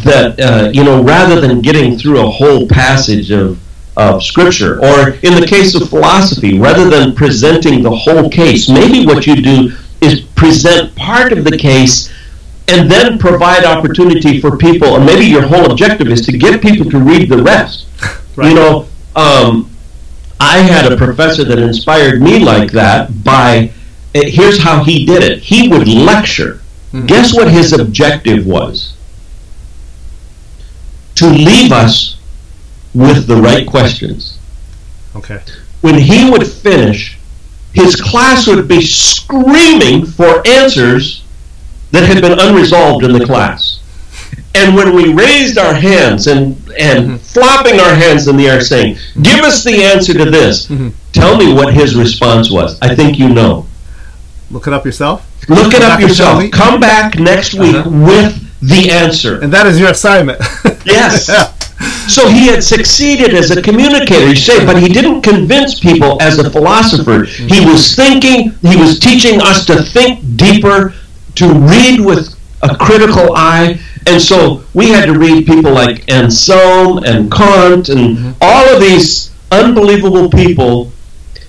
That 0.05 0.41
uh, 0.41 0.71
you 0.73 0.85
know, 0.85 1.03
rather 1.03 1.41
than 1.41 1.61
getting 1.61 1.97
through 1.97 2.21
a 2.21 2.31
whole 2.31 2.67
passage 2.67 3.31
of 3.31 3.59
of 3.97 4.23
scripture, 4.23 4.79
or 4.79 5.11
in 5.23 5.41
the 5.41 5.47
case 5.47 5.75
of 5.75 5.89
philosophy, 5.89 6.59
rather 6.59 6.89
than 6.89 7.15
presenting 7.15 7.83
the 7.83 7.91
whole 7.91 8.31
case, 8.31 8.69
maybe 8.69 9.05
what 9.05 9.27
you 9.27 9.37
do 9.37 9.73
is 10.01 10.21
present 10.21 10.95
part 10.97 11.33
of 11.33 11.45
the 11.45 11.57
case 11.57 12.13
and 12.69 12.91
then 12.91 13.19
provide 13.19 13.65
opportunity 13.65 14.41
for 14.41 14.57
people, 14.57 14.89
or 14.89 15.01
maybe 15.01 15.25
your 15.25 15.47
whole 15.47 15.71
objective 15.71 16.09
is 16.09 16.25
to 16.27 16.39
get 16.39 16.63
people 16.63 16.89
to 16.91 16.99
read 16.99 17.29
the 17.29 17.43
rest. 17.43 17.87
Right. 18.37 18.51
You 18.51 18.55
know, 18.55 18.87
um, 19.17 19.71
I 20.39 20.59
had 20.59 20.91
a 20.91 20.97
professor 20.97 21.43
that 21.45 21.59
inspired 21.59 22.23
me 22.23 22.39
like 22.39 22.71
that 22.73 23.25
by, 23.25 23.73
eh, 24.15 24.31
here's 24.31 24.63
how 24.63 24.85
he 24.85 25.05
did 25.05 25.25
it. 25.25 25.41
He 25.41 25.69
would 25.69 25.89
lecture. 25.89 26.63
Guess 27.07 27.35
what 27.35 27.51
his 27.51 27.73
objective 27.73 28.47
was? 28.47 28.97
To 31.17 31.29
leave 31.29 31.73
us 31.73 32.20
with 32.95 33.27
the 33.27 33.37
right 33.37 33.67
questions. 33.67 34.39
Okay. 35.17 35.41
When 35.81 35.95
he 35.99 36.31
would 36.31 36.47
finish, 36.47 37.19
his 37.73 37.97
class 37.97 38.47
would 38.47 38.67
be 38.69 38.81
screaming 38.83 40.05
for 40.07 40.47
answers 40.47 41.25
that 41.93 42.05
had 42.07 42.21
been 42.21 42.39
unresolved 42.39 43.05
in 43.05 43.13
the 43.13 43.25
class. 43.25 43.79
And 44.55 44.75
when 44.75 44.95
we 44.95 45.13
raised 45.13 45.59
our 45.59 45.75
hands 45.75 46.27
and, 46.27 46.57
and 46.79 47.21
flopping 47.21 47.79
our 47.81 47.95
hands 47.95 48.27
in 48.29 48.37
the 48.37 48.49
air 48.49 48.61
saying, 48.61 48.97
Give 49.23 49.41
us 49.45 49.63
the 49.65 49.83
answer 49.85 50.13
to 50.15 50.25
this, 50.29 50.67
tell 51.13 51.37
me 51.37 51.53
what 51.53 51.73
his 51.73 51.95
response 51.97 52.51
was. 52.51 52.79
I 52.83 52.95
think 52.95 53.19
you 53.19 53.29
know. 53.29 53.67
Look 54.51 54.67
it 54.67 54.73
up 54.73 54.85
yourself. 54.85 55.27
Look 55.49 55.73
it 55.75 55.83
up 55.83 56.01
yourself. 56.01 56.51
Come 56.51 56.81
back 56.81 57.19
next 57.19 57.55
week 57.55 57.75
Uh-huh. 57.77 57.91
with 57.91 58.61
the 58.61 58.91
answer. 58.91 59.41
And 59.41 59.53
that 59.53 59.67
is 59.67 59.79
your 59.79 59.91
assignment. 59.91 60.41
Yes. 60.85 61.29
Yeah. 61.29 61.53
So 62.11 62.29
he 62.29 62.49
had 62.49 62.65
succeeded 62.65 63.35
as 63.35 63.51
a 63.51 63.63
communicator, 63.63 64.29
you 64.29 64.37
say, 64.37 64.65
but 64.67 64.83
he 64.83 64.89
didn't 64.89 65.23
convince 65.23 65.79
people 65.79 66.21
as 66.21 66.39
a 66.39 66.51
philosopher. 66.51 67.25
He 67.25 67.47
mm-hmm. 67.47 67.71
was 67.71 67.95
thinking, 67.95 68.51
he 68.63 68.77
was 68.77 68.99
teaching 68.99 69.41
us 69.41 69.65
to 69.67 69.83
think 69.83 70.37
deeper, 70.37 70.93
to 71.37 71.47
read 71.55 72.01
with 72.01 72.35
a 72.63 72.77
critical 72.77 73.35
eye. 73.37 73.81
And 74.07 74.21
so 74.21 74.65
we 74.75 74.89
had 74.89 75.07
to 75.07 75.19
read 75.19 75.47
people 75.47 75.73
like 75.73 76.11
Anselm 76.11 77.05
and 77.05 77.31
Kant 77.31 77.89
and 77.89 78.17
mm-hmm. 78.17 78.33
all 78.41 78.75
of 78.75 78.81
these 78.81 79.31
unbelievable 79.53 80.29
people 80.31 80.93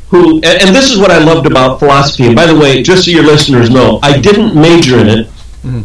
who, 0.10 0.36
and, 0.36 0.46
and 0.46 0.76
this 0.76 0.92
is 0.92 1.00
what 1.00 1.10
I 1.10 1.24
loved 1.24 1.48
about 1.48 1.80
philosophy. 1.80 2.28
And 2.28 2.36
by 2.36 2.46
the 2.46 2.58
way, 2.58 2.84
just 2.84 3.06
so 3.06 3.12
your 3.12 3.24
listeners 3.24 3.70
know, 3.70 4.00
I 4.04 4.20
didn't 4.20 4.54
major 4.56 5.00
in 5.00 5.08
it 5.08 5.28
mm-hmm. 5.28 5.82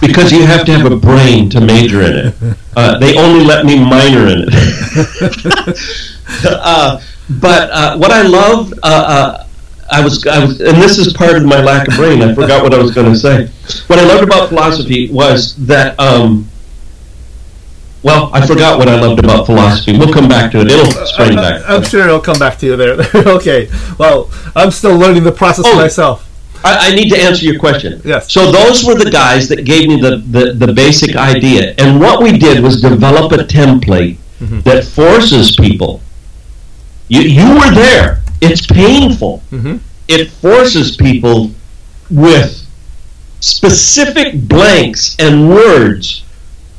Because 0.00 0.32
you 0.32 0.44
have 0.46 0.64
to 0.66 0.72
have 0.72 0.90
a 0.90 0.96
brain 0.96 1.48
to 1.50 1.60
major 1.60 2.02
in 2.02 2.16
it. 2.28 2.34
Uh, 2.76 2.98
they 2.98 3.16
only 3.16 3.42
let 3.42 3.64
me 3.64 3.82
minor 3.82 4.26
in 4.26 4.44
it. 4.46 5.78
uh, 6.44 7.00
but 7.40 7.70
uh, 7.70 7.96
what 7.96 8.10
I 8.10 8.20
loved, 8.20 8.74
uh, 8.82 8.86
uh, 8.86 9.46
I 9.90 10.04
was, 10.04 10.26
I 10.26 10.44
was, 10.44 10.60
and 10.60 10.76
this 10.76 10.98
is 10.98 11.14
part 11.14 11.36
of 11.36 11.44
my 11.46 11.58
lack 11.62 11.88
of 11.88 11.94
brain. 11.94 12.20
I 12.20 12.34
forgot 12.34 12.62
what 12.62 12.74
I 12.74 12.78
was 12.78 12.90
going 12.90 13.10
to 13.10 13.18
say. 13.18 13.46
What 13.86 13.98
I 13.98 14.04
loved 14.04 14.24
about 14.24 14.50
philosophy 14.50 15.08
was 15.10 15.56
that. 15.66 15.98
Um, 15.98 16.50
well, 18.02 18.30
I 18.34 18.46
forgot 18.46 18.78
what 18.78 18.88
I 18.88 19.00
loved 19.00 19.18
about 19.24 19.46
philosophy. 19.46 19.96
We'll 19.98 20.12
come 20.12 20.28
back 20.28 20.52
to 20.52 20.60
it. 20.60 20.70
It'll 20.70 21.06
spring 21.06 21.34
back. 21.36 21.62
I'm 21.66 21.82
sure 21.82 22.02
it'll 22.02 22.20
come 22.20 22.38
back 22.38 22.58
to 22.58 22.66
you 22.66 22.76
there. 22.76 22.98
okay. 23.14 23.68
Well, 23.98 24.30
I'm 24.54 24.70
still 24.70 24.96
learning 24.98 25.24
the 25.24 25.32
process 25.32 25.64
Oh. 25.66 25.76
myself. 25.76 26.25
I, 26.68 26.88
I 26.88 26.94
need 26.94 27.08
to 27.14 27.18
answer 27.26 27.44
your 27.50 27.58
question. 27.58 28.00
Yes. 28.04 28.32
So 28.32 28.50
those 28.50 28.84
were 28.84 28.94
the 28.94 29.10
guys 29.10 29.48
that 29.50 29.64
gave 29.64 29.88
me 29.88 29.96
the, 30.00 30.12
the, 30.36 30.44
the 30.66 30.72
basic 30.72 31.14
idea. 31.16 31.74
And 31.78 32.00
what 32.00 32.22
we 32.22 32.36
did 32.46 32.62
was 32.62 32.80
develop 32.80 33.32
a 33.32 33.38
template 33.44 34.16
Mm-hmm. 34.38 34.60
that 34.68 34.84
forces 34.84 35.56
people. 35.56 36.02
You, 37.08 37.22
you 37.22 37.48
were 37.58 37.70
there. 37.74 38.20
It's 38.42 38.66
painful. 38.66 39.42
Mhm. 39.50 39.80
It 40.08 40.28
forces 40.28 40.94
people 40.94 41.52
with 42.10 42.50
specific 43.40 44.46
blanks 44.46 45.16
and 45.18 45.48
words 45.48 46.24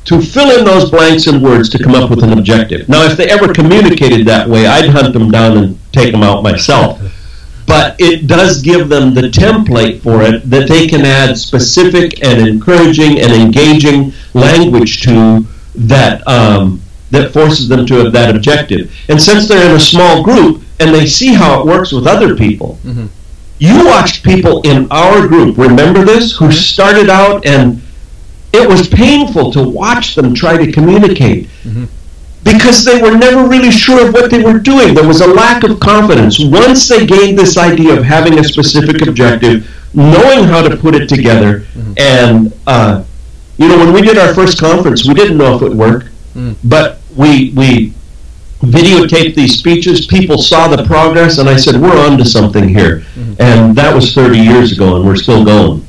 to 0.04 0.20
fill 0.22 0.56
in 0.56 0.64
those 0.64 0.88
blanks 0.90 1.26
and 1.26 1.42
words 1.42 1.68
to 1.70 1.82
come 1.82 1.94
up 1.96 2.10
with 2.10 2.22
an 2.22 2.32
objective. 2.32 2.88
Now, 2.88 3.02
if 3.10 3.16
they 3.16 3.28
ever 3.28 3.52
communicated 3.52 4.24
that 4.28 4.48
way, 4.48 4.66
I'd 4.66 4.88
hunt 4.90 5.12
them 5.12 5.30
down 5.30 5.58
and 5.58 5.78
take 5.92 6.12
them 6.12 6.22
out 6.22 6.42
myself 6.44 7.00
but 7.68 7.94
it 8.00 8.26
does 8.26 8.62
give 8.62 8.88
them 8.88 9.12
the 9.12 9.20
template 9.22 10.00
for 10.00 10.22
it 10.22 10.48
that 10.48 10.66
they 10.68 10.88
can 10.88 11.02
add 11.02 11.36
specific 11.36 12.24
and 12.24 12.40
encouraging 12.48 13.20
and 13.20 13.30
engaging 13.30 14.12
language 14.32 15.02
to 15.02 15.44
that 15.74 16.26
um, 16.26 16.80
that 17.10 17.32
forces 17.32 17.68
them 17.68 17.86
to 17.86 17.94
have 17.96 18.12
that 18.12 18.34
objective. 18.34 18.90
And 19.08 19.20
since 19.20 19.46
they're 19.46 19.68
in 19.68 19.76
a 19.76 19.80
small 19.80 20.22
group 20.24 20.62
and 20.80 20.94
they 20.94 21.06
see 21.06 21.34
how 21.34 21.60
it 21.60 21.66
works 21.66 21.92
with 21.92 22.06
other 22.06 22.34
people, 22.34 22.78
mm-hmm. 22.82 23.06
you 23.58 23.84
watched 23.84 24.24
people 24.24 24.62
in 24.62 24.90
our 24.90 25.28
group. 25.28 25.58
Remember 25.58 26.04
this? 26.04 26.36
Who 26.36 26.46
mm-hmm. 26.46 26.52
started 26.52 27.10
out 27.10 27.46
and 27.46 27.82
it 28.52 28.66
was 28.66 28.88
painful 28.88 29.52
to 29.52 29.62
watch 29.62 30.14
them 30.14 30.34
try 30.34 30.56
to 30.56 30.72
communicate 30.72 31.48
mm-hmm. 31.64 31.84
Because 32.44 32.84
they 32.84 33.02
were 33.02 33.16
never 33.16 33.46
really 33.46 33.70
sure 33.70 34.06
of 34.06 34.14
what 34.14 34.30
they 34.30 34.42
were 34.42 34.58
doing. 34.58 34.94
There 34.94 35.06
was 35.06 35.20
a 35.20 35.26
lack 35.26 35.64
of 35.64 35.80
confidence. 35.80 36.38
Once 36.38 36.88
they 36.88 37.06
gained 37.06 37.38
this 37.38 37.56
idea 37.56 37.98
of 37.98 38.04
having 38.04 38.38
a 38.38 38.44
specific 38.44 39.06
objective, 39.06 39.68
knowing 39.94 40.44
how 40.44 40.66
to 40.66 40.76
put 40.76 40.94
it 40.94 41.08
together, 41.08 41.60
mm-hmm. 41.60 41.92
and 41.96 42.52
uh, 42.66 43.04
you 43.58 43.68
know, 43.68 43.78
when 43.78 43.92
we 43.92 44.02
did 44.02 44.16
our 44.18 44.34
first 44.34 44.58
conference, 44.58 45.06
we 45.06 45.14
didn't 45.14 45.36
know 45.36 45.56
if 45.56 45.62
it 45.62 45.68
would 45.68 45.78
work, 45.78 46.04
mm. 46.34 46.56
but 46.64 47.00
we 47.16 47.50
we 47.50 47.92
videotaped 48.60 49.34
these 49.34 49.58
speeches. 49.58 50.06
People 50.06 50.38
saw 50.38 50.68
the 50.68 50.84
progress, 50.84 51.38
and 51.38 51.48
I 51.48 51.56
said, 51.56 51.80
"We're 51.80 51.98
on 51.98 52.18
to 52.18 52.24
something 52.24 52.68
here." 52.68 53.00
Mm-hmm. 53.00 53.34
And 53.40 53.76
that 53.76 53.94
was 53.94 54.14
30 54.14 54.38
years 54.38 54.72
ago, 54.72 54.96
and 54.96 55.04
we're 55.04 55.16
still 55.16 55.44
going. 55.44 55.84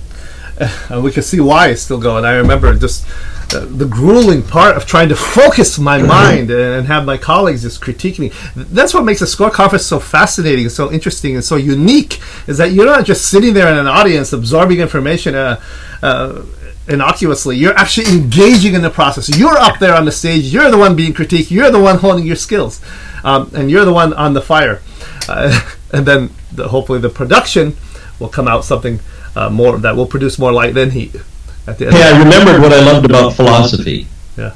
and 0.89 1.03
we 1.03 1.11
can 1.11 1.23
see 1.23 1.39
why 1.39 1.69
it's 1.69 1.81
still 1.81 1.99
going. 1.99 2.25
I 2.25 2.33
remember 2.33 2.75
just 2.75 3.05
uh, 3.53 3.65
the 3.65 3.85
grueling 3.85 4.43
part 4.43 4.77
of 4.77 4.85
trying 4.85 5.09
to 5.09 5.15
focus 5.15 5.79
my 5.79 6.01
mind 6.01 6.51
and 6.51 6.87
have 6.87 7.05
my 7.05 7.17
colleagues 7.17 7.63
just 7.63 7.81
critique 7.81 8.19
me. 8.19 8.31
That's 8.55 8.93
what 8.93 9.03
makes 9.05 9.21
a 9.21 9.27
SCORE 9.27 9.49
conference 9.51 9.85
so 9.85 9.99
fascinating, 9.99 10.69
so 10.69 10.91
interesting, 10.91 11.35
and 11.35 11.43
so 11.43 11.55
unique. 11.55 12.19
Is 12.47 12.57
that 12.59 12.71
you're 12.71 12.85
not 12.85 13.05
just 13.05 13.29
sitting 13.29 13.53
there 13.53 13.71
in 13.71 13.77
an 13.77 13.87
audience 13.87 14.33
absorbing 14.33 14.79
information. 14.79 15.35
Uh, 15.35 15.61
uh, 16.01 16.43
innocuously 16.87 17.55
you're 17.55 17.77
actually 17.77 18.07
engaging 18.11 18.73
in 18.73 18.81
the 18.81 18.89
process 18.89 19.37
you're 19.37 19.57
up 19.59 19.77
there 19.77 19.93
on 19.93 20.05
the 20.05 20.11
stage 20.11 20.45
you're 20.45 20.71
the 20.71 20.77
one 20.77 20.95
being 20.95 21.13
critiqued 21.13 21.51
you're 21.51 21.69
the 21.69 21.79
one 21.79 21.99
honing 21.99 22.25
your 22.25 22.35
skills 22.35 22.81
um, 23.23 23.51
and 23.53 23.69
you're 23.69 23.85
the 23.85 23.93
one 23.93 24.11
on 24.13 24.33
the 24.33 24.41
fire 24.41 24.81
uh, 25.27 25.71
and 25.93 26.07
then 26.07 26.31
the, 26.51 26.67
hopefully 26.67 26.97
the 26.97 27.09
production 27.09 27.75
will 28.19 28.29
come 28.29 28.47
out 28.47 28.65
something 28.65 28.99
uh, 29.35 29.51
more 29.51 29.77
that 29.77 29.95
will 29.95 30.07
produce 30.07 30.39
more 30.39 30.51
light 30.51 30.73
than 30.73 30.89
heat 30.89 31.13
at 31.13 31.21
the 31.21 31.27
end 31.27 31.38
Hey, 31.77 32.03
I 32.03 32.17
remembered 32.17 32.61
what 32.61 32.73
I 32.73 32.79
loved 32.81 33.05
about 33.05 33.33
philosophy. 33.33 34.07
Yeah. 34.37 34.53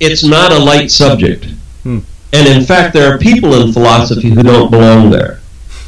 It's 0.00 0.24
not 0.24 0.52
a 0.52 0.58
light 0.58 0.90
subject. 0.90 1.46
Hmm. 1.82 2.00
And 2.32 2.48
in 2.48 2.64
fact, 2.64 2.94
there 2.94 3.12
are 3.14 3.18
people 3.18 3.54
in 3.62 3.72
philosophy 3.72 4.30
who 4.30 4.42
don't 4.42 4.70
belong 4.70 5.10
there. 5.10 5.40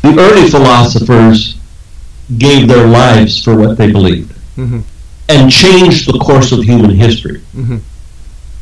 The 0.03 0.17
early 0.19 0.49
philosophers 0.49 1.57
gave 2.39 2.69
their 2.69 2.87
lives 2.87 3.43
for 3.43 3.57
what 3.57 3.77
they 3.79 3.91
believed 3.91 4.33
Mhm. 4.57 4.83
and 5.29 5.51
changed 5.51 6.07
the 6.13 6.19
course 6.19 6.53
of 6.53 6.63
human 6.65 6.91
history. 6.95 7.41
Mhm. 7.57 7.81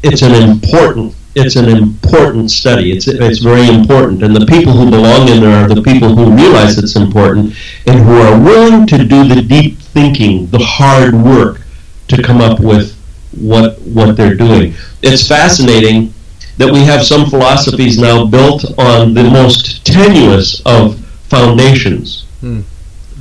It's 0.02 0.22
an 0.22 0.34
important 0.34 1.14
it's 1.34 1.56
an 1.56 1.68
important 1.68 2.50
study. 2.50 2.92
It's 2.92 3.08
it's 3.08 3.38
very 3.40 3.66
important, 3.68 4.22
and 4.22 4.34
the 4.34 4.46
people 4.46 4.72
who 4.72 4.90
belong 4.90 5.28
in 5.28 5.40
there 5.40 5.64
are 5.64 5.68
the 5.68 5.82
people 5.82 6.14
who 6.14 6.30
realize 6.30 6.78
it's 6.78 6.96
important 6.96 7.54
and 7.86 7.98
who 8.00 8.14
are 8.14 8.40
willing 8.40 8.86
to 8.86 8.98
do 9.04 9.26
the 9.26 9.42
deep 9.42 9.78
thinking, 9.78 10.46
the 10.48 10.58
hard 10.58 11.14
work 11.14 11.60
to 12.08 12.22
come 12.22 12.40
up 12.40 12.60
with 12.60 12.94
what 13.32 13.80
what 13.82 14.16
they're 14.16 14.36
doing. 14.36 14.74
It's 15.02 15.26
fascinating 15.26 16.12
that 16.58 16.72
we 16.72 16.84
have 16.84 17.04
some 17.04 17.26
philosophies 17.26 17.98
now 17.98 18.24
built 18.26 18.64
on 18.78 19.12
the 19.14 19.24
most 19.24 19.84
tenuous 19.84 20.60
of 20.64 20.98
foundations 21.28 22.26
Hmm. 22.40 22.60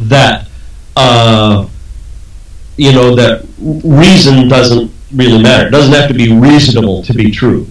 that 0.02 0.48
uh, 0.96 1.68
you 2.78 2.92
know 2.92 3.16
that 3.16 3.46
reason 3.60 4.48
doesn't 4.48 4.92
really 5.16 5.42
matter. 5.42 5.68
It 5.68 5.72
doesn't 5.72 5.94
have 5.94 6.08
to 6.10 6.14
be 6.14 6.32
reasonable 6.32 7.04
to 7.04 7.14
be 7.14 7.32
true. 7.32 7.66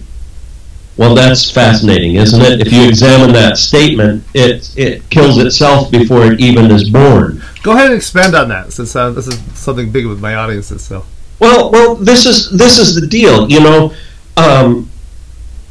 Well, 0.95 1.15
that's 1.15 1.49
fascinating, 1.49 2.15
isn't 2.15 2.39
it? 2.41 2.67
If 2.67 2.71
you 2.71 2.87
examine 2.87 3.33
that 3.33 3.57
statement, 3.57 4.23
it 4.35 4.73
it 4.77 5.09
kills 5.09 5.37
itself 5.39 5.89
before 5.91 6.31
it 6.31 6.39
even 6.39 6.69
is 6.69 6.89
born. 6.89 7.41
go 7.63 7.71
ahead 7.71 7.87
and 7.87 7.95
expand 7.95 8.35
on 8.35 8.49
that 8.49 8.71
since 8.73 8.95
uh, 8.95 9.09
this 9.09 9.27
is 9.27 9.39
something 9.57 9.89
big 9.91 10.05
with 10.05 10.19
my 10.19 10.35
audiences 10.35 10.83
so 10.83 11.03
Well, 11.39 11.71
well, 11.71 11.95
this 11.95 12.25
is 12.25 12.51
this 12.51 12.77
is 12.77 12.93
the 12.99 13.07
deal. 13.07 13.49
You 13.49 13.59
know, 13.61 13.93
um, 14.37 14.89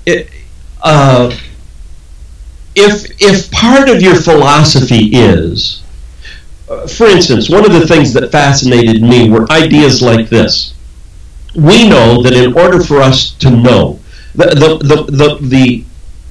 it, 0.07 0.29
uh, 0.83 1.31
if 2.75 3.05
if 3.21 3.51
part 3.53 3.89
of 3.89 4.03
your 4.03 4.17
philosophy 4.17 5.11
is, 5.13 5.83
uh, 6.69 6.87
for 6.89 7.07
instance, 7.07 7.49
one 7.49 7.65
of 7.65 7.73
the 7.73 7.87
things 7.87 8.13
that 8.15 8.33
fascinated 8.33 9.03
me 9.03 9.31
were 9.31 9.51
ideas 9.53 10.03
like 10.03 10.29
this. 10.29 10.75
We 11.55 11.87
know 11.89 12.23
that 12.23 12.33
in 12.33 12.55
order 12.57 12.83
for 12.83 13.01
us 13.03 13.33
to 13.35 13.51
know, 13.51 14.01
the 14.35 14.47
the 14.47 14.79
the, 14.79 15.03
the, 15.11 15.39
the 15.41 15.85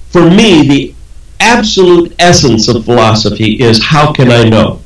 for 0.10 0.30
me 0.30 0.68
the 0.68 0.96
absolute 1.40 2.14
essence 2.20 2.68
of 2.68 2.86
philosophy 2.86 3.62
is 3.62 3.82
how 3.84 4.12
can 4.12 4.32
I 4.32 4.44
know? 4.44 4.82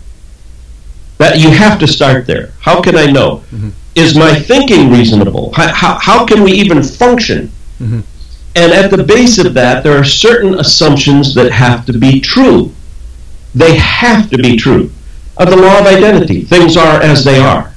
That 1.17 1.39
you 1.39 1.49
have 1.49 1.79
to 1.79 1.87
start 1.87 2.27
there. 2.27 2.51
How 2.59 2.81
can 2.81 2.95
I 2.97 3.05
know? 3.05 3.43
Is 3.95 4.17
my 4.17 4.33
thinking 4.33 4.91
reasonable? 4.91 5.53
How, 5.53 5.71
how, 5.73 5.97
how 5.99 6.25
can 6.25 6.43
we 6.43 6.51
even 6.53 6.83
function? 6.83 7.51
Mhm. 7.79 8.03
And 8.57 8.71
at 8.71 8.89
the 8.91 9.03
base 9.03 9.37
of 9.37 9.53
that, 9.53 9.83
there 9.83 9.97
are 9.97 10.03
certain 10.03 10.59
assumptions 10.59 11.33
that 11.35 11.51
have 11.51 11.85
to 11.87 11.93
be 11.97 12.21
true. 12.21 12.73
They 13.53 13.75
have 13.77 14.29
to 14.29 14.37
be 14.37 14.55
true. 14.55 14.91
Of 15.37 15.49
the 15.49 15.57
law 15.57 15.79
of 15.79 15.85
identity, 15.85 16.41
things 16.41 16.77
are 16.77 17.01
as 17.01 17.23
they 17.25 17.39
are. 17.39 17.73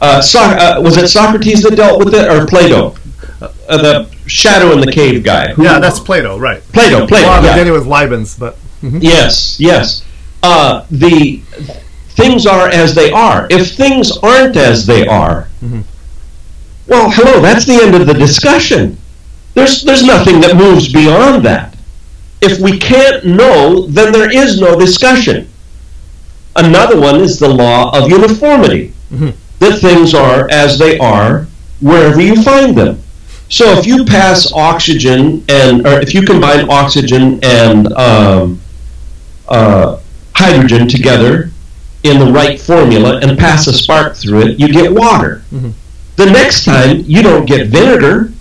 Uh, 0.00 0.20
so, 0.20 0.40
uh, 0.40 0.80
was 0.80 0.96
it 0.96 1.08
Socrates 1.08 1.62
that 1.62 1.74
dealt 1.74 2.04
with 2.04 2.14
it, 2.14 2.28
or 2.28 2.46
Plato? 2.46 2.94
Uh, 3.40 3.76
the 3.76 4.13
shadow 4.26 4.72
in 4.72 4.80
the 4.80 4.90
cave 4.92 5.22
guy. 5.22 5.52
Who- 5.52 5.64
yeah 5.64 5.78
that's 5.78 6.00
plato 6.00 6.38
right 6.38 6.62
Plato. 6.72 7.06
Plato. 7.06 7.26
well, 7.26 7.44
yeah. 7.44 7.52
beginning 7.52 7.72
with 7.72 7.86
Leibniz, 7.86 8.38
but 8.38 8.56
mm-hmm. 8.82 8.98
Yes, 9.00 9.58
yes. 9.60 10.04
Uh, 10.42 10.86
the 10.90 11.38
things 12.10 12.46
are 12.46 12.68
as 12.68 12.94
they 12.94 13.10
are. 13.10 13.46
If 13.50 13.74
things 13.74 14.16
aren't 14.18 14.56
as 14.56 14.86
they 14.86 15.06
are, 15.06 15.48
mm-hmm. 15.62 15.80
well, 16.86 17.10
hello, 17.10 17.40
that's 17.40 17.66
the 17.66 17.80
end 17.82 17.94
of 17.94 18.06
the 18.06 18.14
discussion. 18.14 18.98
There's 19.54 19.82
there's 19.82 20.04
nothing 20.04 20.40
that 20.40 20.56
moves 20.56 20.92
beyond 20.92 21.44
that. 21.44 21.76
If 22.42 22.60
we 22.60 22.78
can't 22.78 23.24
know, 23.24 23.86
then 23.86 24.12
there 24.12 24.30
is 24.30 24.60
no 24.60 24.78
discussion. 24.78 25.48
Another 26.56 27.00
one 27.00 27.20
is 27.20 27.38
the 27.38 27.48
law 27.48 27.96
of 27.96 28.10
uniformity. 28.10 28.92
Mm-hmm. 29.10 29.30
That 29.60 29.80
things 29.80 30.14
are 30.14 30.48
as 30.50 30.78
they 30.78 30.98
are 30.98 31.46
wherever 31.80 32.20
you 32.20 32.42
find 32.42 32.76
them. 32.76 33.02
So 33.48 33.78
if 33.78 33.86
you 33.86 34.04
pass 34.04 34.52
oxygen 34.52 35.44
and, 35.48 35.86
or 35.86 36.00
if 36.00 36.12
you 36.14 36.22
combine 36.22 36.68
oxygen 36.70 37.38
and 37.44 37.92
um, 37.92 38.60
uh, 39.48 40.00
hydrogen 40.34 40.88
together 40.88 41.50
in 42.02 42.18
the 42.18 42.30
right 42.32 42.60
formula 42.60 43.18
and 43.20 43.38
pass 43.38 43.66
a 43.66 43.72
spark 43.72 44.16
through 44.16 44.40
it, 44.42 44.60
you 44.60 44.68
get 44.72 44.92
water. 44.92 45.42
The 46.16 46.26
next 46.26 46.64
time, 46.64 47.00
you 47.06 47.22
don't 47.22 47.44
get 47.46 47.68
vinegar. 47.68 48.32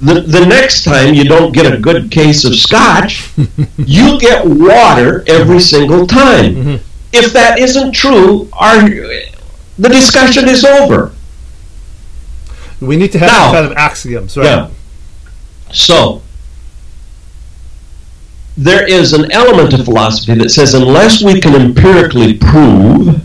The, 0.00 0.20
the 0.22 0.46
next 0.46 0.84
time, 0.84 1.12
you 1.14 1.24
don't 1.24 1.52
get 1.52 1.70
a 1.72 1.76
good 1.78 2.10
case 2.10 2.44
of 2.44 2.54
scotch. 2.54 3.30
you 3.76 4.18
get 4.18 4.44
water 4.46 5.24
every 5.26 5.60
single 5.60 6.06
time. 6.06 6.80
If 7.12 7.32
that 7.32 7.58
isn't 7.58 7.92
true, 7.92 8.48
our, 8.52 8.88
the 9.78 9.88
discussion 9.88 10.48
is 10.48 10.64
over. 10.64 11.12
We 12.80 12.96
need 12.96 13.12
to 13.12 13.18
have 13.18 13.28
Now- 13.28 13.44
some 13.46 13.54
kind 13.54 13.66
of 13.66 13.76
axioms 13.76 14.36
right 14.36 14.44
Yeah. 14.44 14.68
So, 15.72 16.22
there 18.56 18.86
is 18.86 19.12
an 19.12 19.30
element 19.32 19.72
of 19.72 19.84
philosophy 19.84 20.34
that 20.34 20.50
says 20.50 20.74
unless 20.74 21.22
we 21.22 21.40
can 21.40 21.54
empirically 21.54 22.34
prove, 22.34 23.20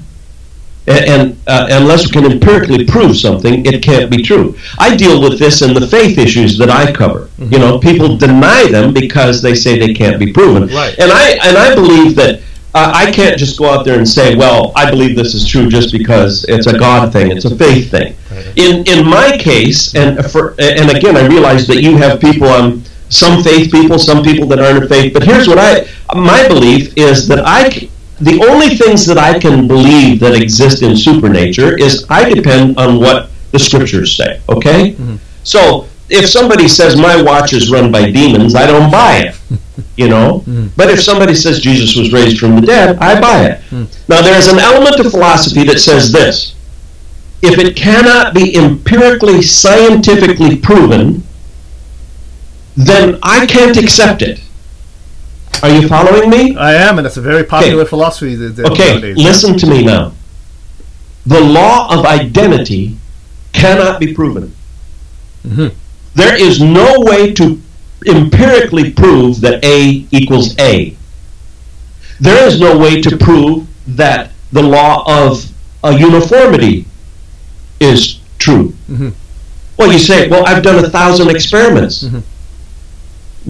and 0.87 1.37
uh, 1.47 1.67
unless 1.71 2.05
we 2.05 2.11
can 2.11 2.31
empirically 2.31 2.85
prove 2.85 3.17
something, 3.17 3.65
it 3.65 3.81
can't 3.81 4.11
be 4.11 4.21
true. 4.21 4.55
I 4.77 4.95
deal 4.95 5.19
with 5.19 5.39
this 5.39 5.63
in 5.63 5.73
the 5.73 5.87
faith 5.87 6.19
issues 6.19 6.57
that 6.59 6.69
I 6.69 6.91
cover. 6.91 7.29
You 7.39 7.57
know, 7.57 7.79
people 7.79 8.17
deny 8.17 8.67
them 8.69 8.93
because 8.93 9.41
they 9.41 9.55
say 9.55 9.79
they 9.79 9.93
can't 9.95 10.19
be 10.19 10.31
proven. 10.31 10.67
Right. 10.67 10.95
And 10.99 11.11
I 11.11 11.31
and 11.43 11.57
I 11.57 11.73
believe 11.73 12.15
that 12.15 12.41
uh, 12.75 12.91
I 12.93 13.11
can't 13.11 13.37
just 13.37 13.57
go 13.57 13.69
out 13.69 13.83
there 13.85 13.97
and 13.97 14.07
say, 14.07 14.35
well, 14.35 14.71
I 14.75 14.91
believe 14.91 15.15
this 15.15 15.33
is 15.33 15.47
true 15.47 15.67
just 15.69 15.91
because 15.91 16.45
it's 16.47 16.67
a 16.67 16.77
God 16.77 17.11
thing, 17.11 17.31
it's 17.31 17.45
a 17.45 17.55
faith 17.55 17.89
thing. 17.89 18.15
In 18.55 18.85
in 18.85 19.07
my 19.07 19.37
case, 19.37 19.95
and 19.95 20.25
for 20.31 20.55
and 20.59 20.89
again, 20.91 21.17
I 21.17 21.27
realize 21.27 21.67
that 21.67 21.81
you 21.81 21.97
have 21.97 22.19
people 22.19 22.47
um 22.47 22.83
some 23.09 23.43
faith 23.43 23.71
people, 23.71 23.99
some 23.99 24.23
people 24.23 24.47
that 24.47 24.59
aren't 24.59 24.83
in 24.83 24.89
faith. 24.89 25.13
But 25.13 25.23
here's 25.23 25.47
what 25.47 25.57
I 25.57 25.87
my 26.15 26.47
belief 26.47 26.97
is 26.97 27.27
that 27.27 27.43
I 27.45 27.89
the 28.19 28.41
only 28.49 28.75
things 28.75 29.05
that 29.05 29.17
I 29.17 29.37
can 29.37 29.67
believe 29.67 30.19
that 30.21 30.33
exist 30.33 30.81
in 30.81 30.95
supernature 30.95 31.77
is 31.77 32.05
I 32.09 32.29
depend 32.29 32.77
on 32.77 32.99
what 32.99 33.29
the 33.51 33.59
scriptures 33.59 34.15
say. 34.15 34.41
Okay, 34.49 34.91
mm-hmm. 34.93 35.15
so 35.43 35.87
if 36.09 36.29
somebody 36.29 36.67
says 36.67 36.95
my 36.95 37.21
watch 37.21 37.53
is 37.53 37.69
run 37.69 37.91
by 37.91 38.11
demons, 38.11 38.55
I 38.55 38.67
don't 38.67 38.91
buy 38.91 39.17
it. 39.17 39.35
You 39.97 40.09
know, 40.09 40.39
mm-hmm. 40.39 40.67
but 40.75 40.89
if 40.89 41.01
somebody 41.01 41.35
says 41.35 41.59
Jesus 41.59 41.95
was 41.95 42.11
raised 42.11 42.39
from 42.39 42.55
the 42.55 42.61
dead, 42.61 42.97
I 42.97 43.19
buy 43.19 43.45
it. 43.45 43.61
Mm-hmm. 43.69 44.11
Now 44.11 44.21
there 44.21 44.37
is 44.37 44.47
an 44.47 44.59
element 44.59 44.99
of 44.99 45.11
philosophy 45.11 45.63
that 45.65 45.79
says 45.79 46.11
this: 46.11 46.54
if 47.41 47.59
it 47.59 47.75
cannot 47.75 48.33
be 48.33 48.55
empirically, 48.55 49.41
scientifically 49.41 50.57
proven, 50.57 51.23
then 52.75 53.19
I 53.23 53.45
can't 53.45 53.77
accept 53.77 54.21
it. 54.21 54.41
Are 55.63 55.69
you 55.69 55.87
following 55.87 56.29
me? 56.29 56.55
I 56.55 56.73
am, 56.73 56.97
and 56.97 57.07
it's 57.07 57.17
a 57.17 57.21
very 57.21 57.43
popular 57.43 57.81
Okay. 57.81 57.89
philosophy 57.89 58.35
Okay, 58.35 59.13
listen 59.13 59.57
to 59.57 59.67
me 59.67 59.83
now. 59.83 60.13
The 61.25 61.39
law 61.39 61.91
of 61.97 62.05
identity 62.05 62.97
cannot 63.53 63.99
be 63.99 64.13
proven. 64.13 64.53
Mm-hmm. 65.43 65.75
There 66.15 66.35
is 66.35 66.61
no 66.61 66.99
way 66.99 67.33
to 67.33 67.61
empirically 68.05 68.91
prove 68.91 69.41
that 69.41 69.63
A 69.63 70.05
equals 70.11 70.57
A. 70.59 70.95
There 72.19 72.47
is 72.47 72.59
no 72.59 72.77
way 72.77 73.01
to 73.01 73.17
prove 73.17 73.67
that 73.87 74.31
the 74.51 74.61
law 74.61 75.03
of 75.07 75.51
a 75.83 75.97
uniformity 75.97 76.85
is 77.79 78.19
true. 78.37 78.69
Mm-hmm. 78.89 79.09
Well, 79.77 79.91
you 79.91 79.99
say, 79.99 80.29
well, 80.29 80.45
I've 80.45 80.63
done 80.63 80.83
a 80.83 80.89
thousand 80.89 81.29
experiments. 81.29 82.03
Mm-hmm. 82.03 82.19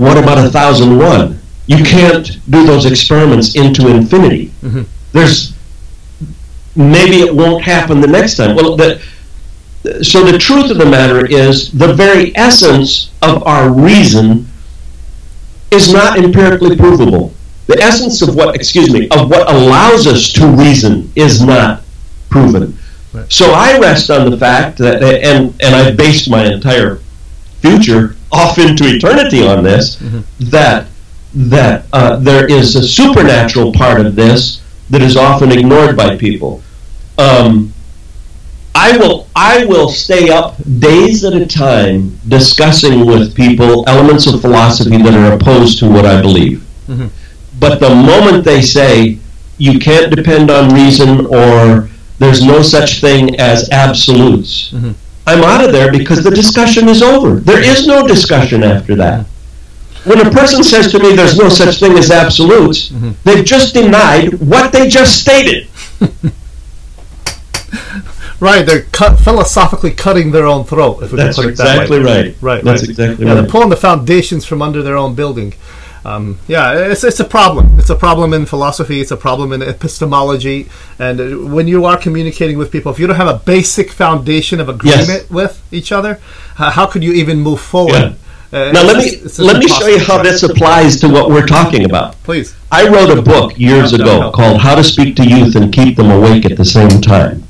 what 0.02 0.18
about 0.18 0.44
a 0.46 0.50
thousand 0.50 0.98
one? 0.98 1.40
You 1.68 1.84
can't 1.84 2.40
do 2.50 2.66
those 2.66 2.86
experiments 2.86 3.56
into 3.56 3.88
infinity. 3.90 4.48
Mm-hmm. 4.62 4.84
There's 5.12 5.56
maybe 6.76 7.22
it 7.22 7.34
won't 7.34 7.64
happen 7.64 8.02
the 8.02 8.08
next 8.08 8.38
time. 8.38 8.56
Well, 8.56 8.76
the, 8.76 9.02
so 10.02 10.24
the 10.24 10.38
truth 10.38 10.72
of 10.72 10.78
the 10.78 10.86
matter 10.86 11.26
is 11.26 11.72
the 11.72 11.94
very 11.94 12.36
essence 12.36 13.12
of 13.22 13.44
our 13.48 13.72
reason 13.72 14.48
is 15.72 15.92
not 15.92 16.18
empirically 16.18 16.76
provable. 16.76 17.34
The 17.68 17.82
essence 17.82 18.22
of 18.22 18.36
what, 18.36 18.56
excuse 18.56 18.92
me, 18.92 19.08
of 19.10 19.30
what 19.30 19.50
allows 19.50 20.06
us 20.06 20.32
to 20.34 20.48
reason 20.48 21.12
is 21.16 21.42
not 21.42 21.84
proven. 22.30 22.78
So 23.30 23.52
I 23.54 23.78
rest 23.80 24.10
on 24.10 24.30
the 24.30 24.38
fact 24.38 24.78
that, 24.80 25.02
and 25.04 25.54
and 25.62 25.76
I 25.76 25.92
based 25.92 26.30
my 26.30 26.46
entire 26.46 27.00
future 27.62 28.16
off 28.32 28.58
into 28.58 28.84
eternity 28.86 29.46
on 29.48 29.64
this, 29.64 29.98
that 30.40 30.88
that 31.34 31.86
uh, 31.94 32.16
there 32.18 32.46
is 32.50 32.76
a 32.76 32.84
supernatural 32.84 33.72
part 33.74 34.06
of 34.06 34.16
this 34.16 34.62
that 34.90 35.02
is 35.02 35.18
often 35.18 35.52
ignored 35.52 35.98
by 35.98 36.16
people. 36.16 36.62
Um, 37.18 37.74
I 38.76 38.98
will 38.98 39.28
I 39.36 39.66
will 39.66 39.90
stay 39.90 40.30
up 40.30 40.56
days 40.80 41.24
at 41.24 41.34
a 41.34 41.46
time 41.46 42.20
discussing 42.28 43.06
with 43.06 43.34
people 43.36 43.84
elements 43.88 44.28
of 44.28 44.42
philosophy 44.42 44.98
that 45.02 45.14
are 45.14 45.34
opposed 45.34 45.80
to 45.80 45.90
what 45.90 46.06
I 46.06 46.22
believe. 46.22 46.66
But 47.60 47.80
the 47.80 47.90
moment 47.90 48.44
they 48.44 48.62
say 48.62 49.20
you 49.58 49.80
can't 49.80 50.14
depend 50.14 50.52
on 50.52 50.74
reason 50.74 51.26
or 51.28 51.90
there's 52.20 52.44
no 52.44 52.62
such 52.62 53.02
thing 53.02 53.40
as 53.40 53.70
absolutes, 53.72 54.72
mm-hmm. 54.72 54.92
I'm 55.28 55.44
out 55.44 55.66
of 55.66 55.72
there 55.72 55.92
because 55.92 56.24
the 56.24 56.32
discussion 56.32 56.88
is 56.88 57.02
over. 57.02 57.36
There 57.36 57.62
is 57.62 57.88
no 57.88 58.08
discussion 58.08 58.64
after 58.64 58.96
that. 58.96 59.26
When 60.06 60.26
a 60.26 60.30
person 60.30 60.64
says 60.64 60.92
to 60.92 61.00
me 61.00 61.16
there's 61.16 61.38
no 61.38 61.50
such 61.50 61.80
thing 61.80 61.98
as 61.98 62.12
absolutes, 62.12 62.90
mm-hmm. 62.90 63.12
they've 63.24 63.44
just 63.44 63.74
denied 63.74 64.36
what 64.36 64.72
they 64.72 64.88
just 64.88 65.20
stated. 65.20 65.68
Right, 68.40 68.66
they're 68.66 68.84
cut, 68.84 69.18
philosophically 69.18 69.92
cutting 69.92 70.32
their 70.32 70.46
own 70.46 70.66
throat. 70.66 71.04
If 71.04 71.12
we 71.12 71.18
That's 71.18 71.38
put 71.38 71.46
it 71.46 71.58
that 71.58 71.84
exactly 71.84 72.00
way. 72.00 72.04
right. 72.04 72.36
Right, 72.42 72.64
That's 72.64 72.82
right. 72.82 72.90
exactly 72.90 73.26
yeah, 73.26 73.34
right. 73.34 73.42
they're 73.42 73.50
pulling 73.50 73.70
the 73.70 73.78
foundations 73.78 74.46
from 74.46 74.62
under 74.62 74.84
their 74.84 74.98
own 74.98 75.16
building. 75.16 75.54
Um, 76.06 76.38
yeah, 76.48 76.92
it's, 76.92 77.04
it's 77.04 77.20
a 77.20 77.26
problem. 77.26 77.80
It's 77.80 77.90
a 77.90 77.96
problem 77.96 78.32
in 78.34 78.46
philosophy. 78.46 79.02
It's 79.02 79.10
a 79.12 79.18
problem 79.18 79.52
in 79.54 79.62
epistemology. 79.64 80.70
And 81.00 81.20
uh, 81.20 81.26
when 81.56 81.68
you 81.68 81.86
are 81.86 81.98
communicating 81.98 82.58
with 82.60 82.72
people, 82.72 82.92
if 82.92 83.00
you 83.00 83.08
don't 83.08 83.16
have 83.16 83.28
a 83.28 83.40
basic 83.40 83.90
foundation 83.92 84.60
of 84.60 84.70
agreement 84.70 85.08
Yes. 85.08 85.30
with 85.32 85.68
each 85.74 85.92
other, 85.92 86.20
uh, 86.60 86.70
how 86.70 86.86
could 86.86 87.04
you 87.04 87.14
even 87.14 87.40
move 87.40 87.60
forward? 87.60 87.94
Yeah. 87.94 88.14
Uh, 88.54 88.72
Now 88.72 88.84
let 88.84 88.98
me 88.98 89.20
let 89.40 89.58
me 89.58 89.68
show 89.68 89.88
you 89.88 90.00
how 90.00 90.22
this 90.22 90.44
applies 90.44 91.00
to 91.02 91.10
what 91.10 91.30
we're 91.30 91.48
talking 91.48 91.84
about. 91.86 92.14
Please. 92.24 92.56
I 92.72 92.88
wrote 92.88 93.10
a 93.18 93.22
book 93.22 93.58
years 93.58 93.92
ago 93.94 94.32
called 94.32 94.62
How 94.62 94.76
to 94.76 94.84
Speak 94.84 95.16
to 95.16 95.28
Youth 95.28 95.56
and 95.56 95.74
Keep 95.74 95.98
Them 95.98 96.12
Awake 96.12 96.46
at 96.46 96.56
the 96.56 96.64
Same 96.66 97.02
Time. 97.02 97.44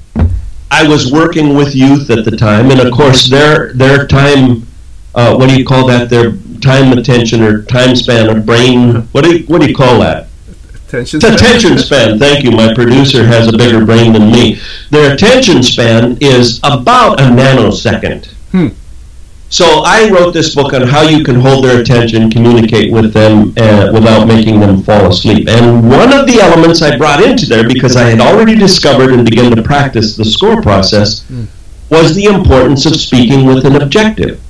I 0.71 0.87
was 0.87 1.11
working 1.11 1.55
with 1.55 1.75
youth 1.75 2.09
at 2.09 2.23
the 2.25 2.35
time, 2.35 2.71
and 2.71 2.79
of 2.79 2.91
course, 2.93 3.27
their 3.29 3.73
their 3.73 4.07
time, 4.07 4.65
uh, 5.13 5.35
what 5.35 5.49
do 5.49 5.55
you 5.57 5.65
call 5.65 5.85
that? 5.87 6.09
Their 6.09 6.31
time 6.59 6.97
attention 6.97 7.41
or 7.41 7.63
time 7.63 7.95
span 7.95 8.29
or 8.29 8.39
brain. 8.39 9.01
What 9.11 9.23
do 9.23 9.37
you, 9.37 9.45
what 9.47 9.61
do 9.61 9.67
you 9.67 9.75
call 9.75 9.99
that? 9.99 10.27
Attention. 10.87 11.17
It's 11.17 11.25
attention 11.25 11.77
span. 11.77 12.19
Thank 12.19 12.43
you. 12.43 12.51
My 12.51 12.73
producer 12.73 13.25
has 13.25 13.47
a 13.47 13.57
bigger 13.57 13.85
brain 13.85 14.13
than 14.13 14.31
me. 14.31 14.59
Their 14.91 15.13
attention 15.13 15.63
span 15.63 16.17
is 16.21 16.59
about 16.63 17.19
a 17.19 17.23
nanosecond. 17.23 18.27
Hmm. 18.51 18.67
So 19.49 19.83
I 19.85 20.09
wrote 20.09 20.33
this 20.33 20.53
book 20.55 20.73
on 20.73 20.81
how 20.81 21.03
you 21.03 21.23
can 21.23 21.35
hold 21.35 21.63
their 21.63 21.79
attention, 21.79 22.31
communicate 22.31 22.91
with 22.91 23.13
them 23.13 23.53
uh, 23.57 23.91
without 23.93 24.27
making 24.27 24.59
them 24.59 24.81
fall 24.81 25.11
asleep. 25.11 25.47
And 25.47 25.89
one 25.89 26.11
of 26.11 26.25
the 26.27 26.39
elements 26.41 26.81
I 26.81 26.97
brought 26.97 27.23
into 27.23 27.45
there, 27.45 27.67
because 27.67 27.95
I 27.95 28.09
had 28.09 28.19
already 28.19 28.55
discovered 28.55 29.13
and 29.13 29.23
begun 29.23 29.55
to 29.55 29.61
practice 29.61 30.15
the 30.15 30.25
score 30.25 30.61
process, 30.61 31.23
was 31.89 32.15
the 32.15 32.25
importance 32.25 32.85
of 32.85 32.95
speaking 32.95 33.45
with 33.45 33.65
an 33.65 33.81
objective. 33.81 34.41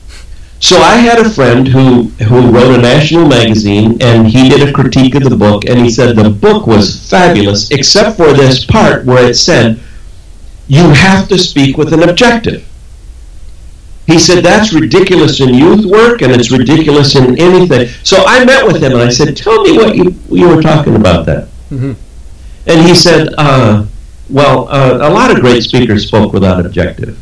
So 0.59 0.77
I 0.77 0.95
had 0.95 1.19
a 1.19 1.29
friend 1.29 1.67
who 1.67 2.03
who 2.27 2.49
wrote 2.49 2.73
a 2.73 2.81
national 2.81 3.27
magazine, 3.27 3.97
and 4.01 4.27
he 4.27 4.49
did 4.49 4.67
a 4.67 4.71
critique 4.71 5.13
of 5.15 5.23
the 5.23 5.35
book, 5.35 5.65
and 5.65 5.79
he 5.79 5.89
said 5.91 6.15
the 6.15 6.29
book 6.29 6.65
was 6.65 7.07
fabulous, 7.09 7.69
except 7.71 8.17
for 8.17 8.33
this 8.33 8.65
part 8.65 9.05
where 9.05 9.25
it 9.29 9.35
said 9.35 9.79
you 10.67 10.89
have 10.89 11.27
to 11.27 11.37
speak 11.37 11.77
with 11.77 11.93
an 11.93 12.03
objective. 12.09 12.63
He 14.07 14.17
said 14.17 14.43
that's 14.43 14.71
ridiculous 14.73 15.39
in 15.39 15.53
youth 15.53 15.85
work, 15.85 16.21
and 16.21 16.31
it's 16.31 16.51
ridiculous 16.51 17.15
in 17.15 17.39
anything. 17.39 17.89
So 18.03 18.23
I 18.25 18.43
met 18.45 18.65
with 18.65 18.81
him, 18.81 18.93
and 18.93 19.01
I 19.01 19.09
said, 19.09 19.35
"Tell 19.35 19.61
me 19.63 19.77
what 19.77 19.95
you 19.95 20.15
you 20.31 20.47
were 20.47 20.61
talking 20.61 20.95
about 20.95 21.25
that." 21.25 21.47
Mhm. 21.71 21.95
And 22.67 22.87
he 22.87 22.95
said, 22.95 23.33
uh, 23.37 23.83
"Well, 24.29 24.67
uh, 24.71 24.97
a 25.01 25.11
lot 25.11 25.31
of 25.31 25.41
great 25.41 25.63
speakers 25.63 26.07
spoke 26.07 26.33
without 26.33 26.65
objective." 26.65 27.17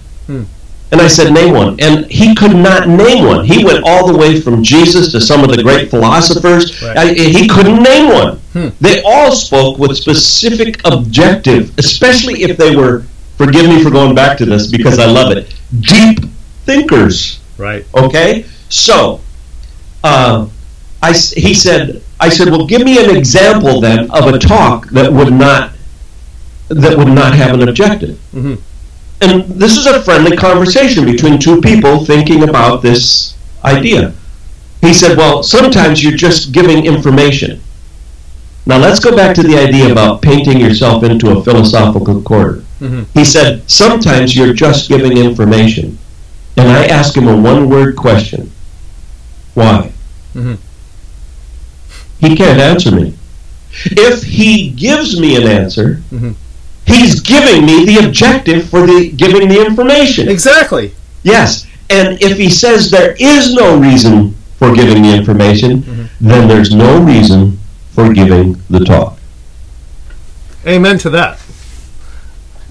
And 0.93 1.01
I 1.01 1.07
said, 1.07 1.33
name 1.33 1.55
one. 1.55 1.75
And 1.79 2.05
he 2.05 2.35
could 2.35 2.55
not 2.55 2.87
name 2.87 3.25
one. 3.25 3.43
He 3.43 3.65
went 3.65 3.83
all 3.83 4.05
the 4.05 4.15
way 4.15 4.39
from 4.39 4.61
Jesus 4.63 5.11
to 5.13 5.19
some 5.19 5.43
of 5.43 5.49
the 5.49 5.63
great 5.63 5.89
philosophers. 5.89 6.79
Right. 6.83 6.95
I, 6.97 7.13
he 7.13 7.47
couldn't 7.47 7.81
name 7.81 8.09
one. 8.09 8.37
Hmm. 8.53 8.67
They 8.79 9.01
all 9.03 9.31
spoke 9.31 9.79
with 9.79 9.97
specific 9.97 10.79
objective, 10.85 11.75
especially 11.79 12.43
if 12.43 12.57
they 12.57 12.75
were, 12.75 13.05
forgive 13.37 13.65
me 13.67 13.81
for 13.83 13.89
going 13.89 14.13
back 14.13 14.37
to 14.37 14.45
this 14.45 14.67
because 14.69 14.99
I 14.99 15.07
love 15.07 15.35
it, 15.35 15.51
deep 15.81 16.19
thinkers. 16.65 17.39
Right. 17.57 17.85
Okay? 17.95 18.45
So, 18.69 19.19
uh, 20.03 20.47
I, 21.01 21.13
he 21.13 21.55
said, 21.55 22.03
I 22.19 22.29
said, 22.29 22.49
well, 22.49 22.67
give 22.67 22.83
me 22.83 23.03
an 23.03 23.15
example 23.17 23.81
then 23.81 24.11
of 24.11 24.27
a 24.31 24.37
talk 24.37 24.89
that 24.89 25.11
would 25.11 25.33
not, 25.33 25.71
that 26.69 26.95
would 26.95 27.07
not 27.07 27.33
have 27.33 27.59
an 27.59 27.67
objective 27.67 28.19
Mhm. 28.31 28.59
And 29.23 29.43
this 29.59 29.77
is 29.77 29.85
a 29.85 30.01
friendly 30.03 30.35
conversation 30.35 31.05
between 31.05 31.39
two 31.39 31.61
people 31.61 32.05
thinking 32.05 32.43
about 32.47 32.81
this 32.81 33.35
idea. 33.63 34.13
He 34.81 34.93
said, 34.93 35.17
Well, 35.17 35.43
sometimes 35.43 36.03
you're 36.03 36.17
just 36.17 36.51
giving 36.51 36.85
information. 36.85 37.61
Now 38.65 38.77
let's 38.77 38.99
go 38.99 39.15
back 39.15 39.35
to 39.35 39.43
the 39.43 39.57
idea 39.57 39.91
about 39.91 40.21
painting 40.21 40.59
yourself 40.59 41.03
into 41.03 41.31
a 41.37 41.43
philosophical 41.43 42.21
corner. 42.21 42.63
Mhm. 42.81 43.05
He 43.13 43.23
said, 43.25 43.61
Sometimes 43.69 44.35
you're 44.35 44.53
just 44.53 44.89
giving 44.89 45.17
information. 45.17 45.97
And 46.57 46.67
I 46.69 46.85
ask 46.85 47.15
him 47.15 47.27
a 47.27 47.35
one 47.35 47.69
word 47.69 47.95
question 47.95 48.51
Why? 49.53 49.91
Mhm. 50.35 50.57
He 52.19 52.35
can't 52.35 52.59
answer 52.59 52.91
me. 52.91 53.13
If 53.85 54.23
he 54.23 54.69
gives 54.69 55.19
me 55.19 55.35
an 55.35 55.47
answer, 55.47 56.01
Mhm. 56.13 56.35
He's 56.85 57.19
giving 57.21 57.65
me 57.65 57.85
the 57.85 58.05
objective 58.05 58.69
for 58.69 58.85
the 58.85 59.11
giving 59.11 59.47
the 59.49 59.65
information. 59.65 60.29
Exactly. 60.29 60.93
Yes, 61.23 61.65
and 61.89 62.21
if 62.21 62.37
he 62.37 62.49
says 62.49 62.89
there 62.91 63.15
is 63.19 63.53
no 63.53 63.79
reason 63.79 64.35
for 64.57 64.73
giving 64.73 65.03
the 65.03 65.15
information, 65.15 65.81
mm-hmm. 65.81 66.27
then 66.27 66.47
there's 66.47 66.73
no 66.73 67.01
reason 67.01 67.59
for 67.91 68.13
giving 68.13 68.61
the 68.69 68.79
talk. 68.79 69.17
Amen 70.65 70.97
to 70.99 71.09
that. 71.11 71.39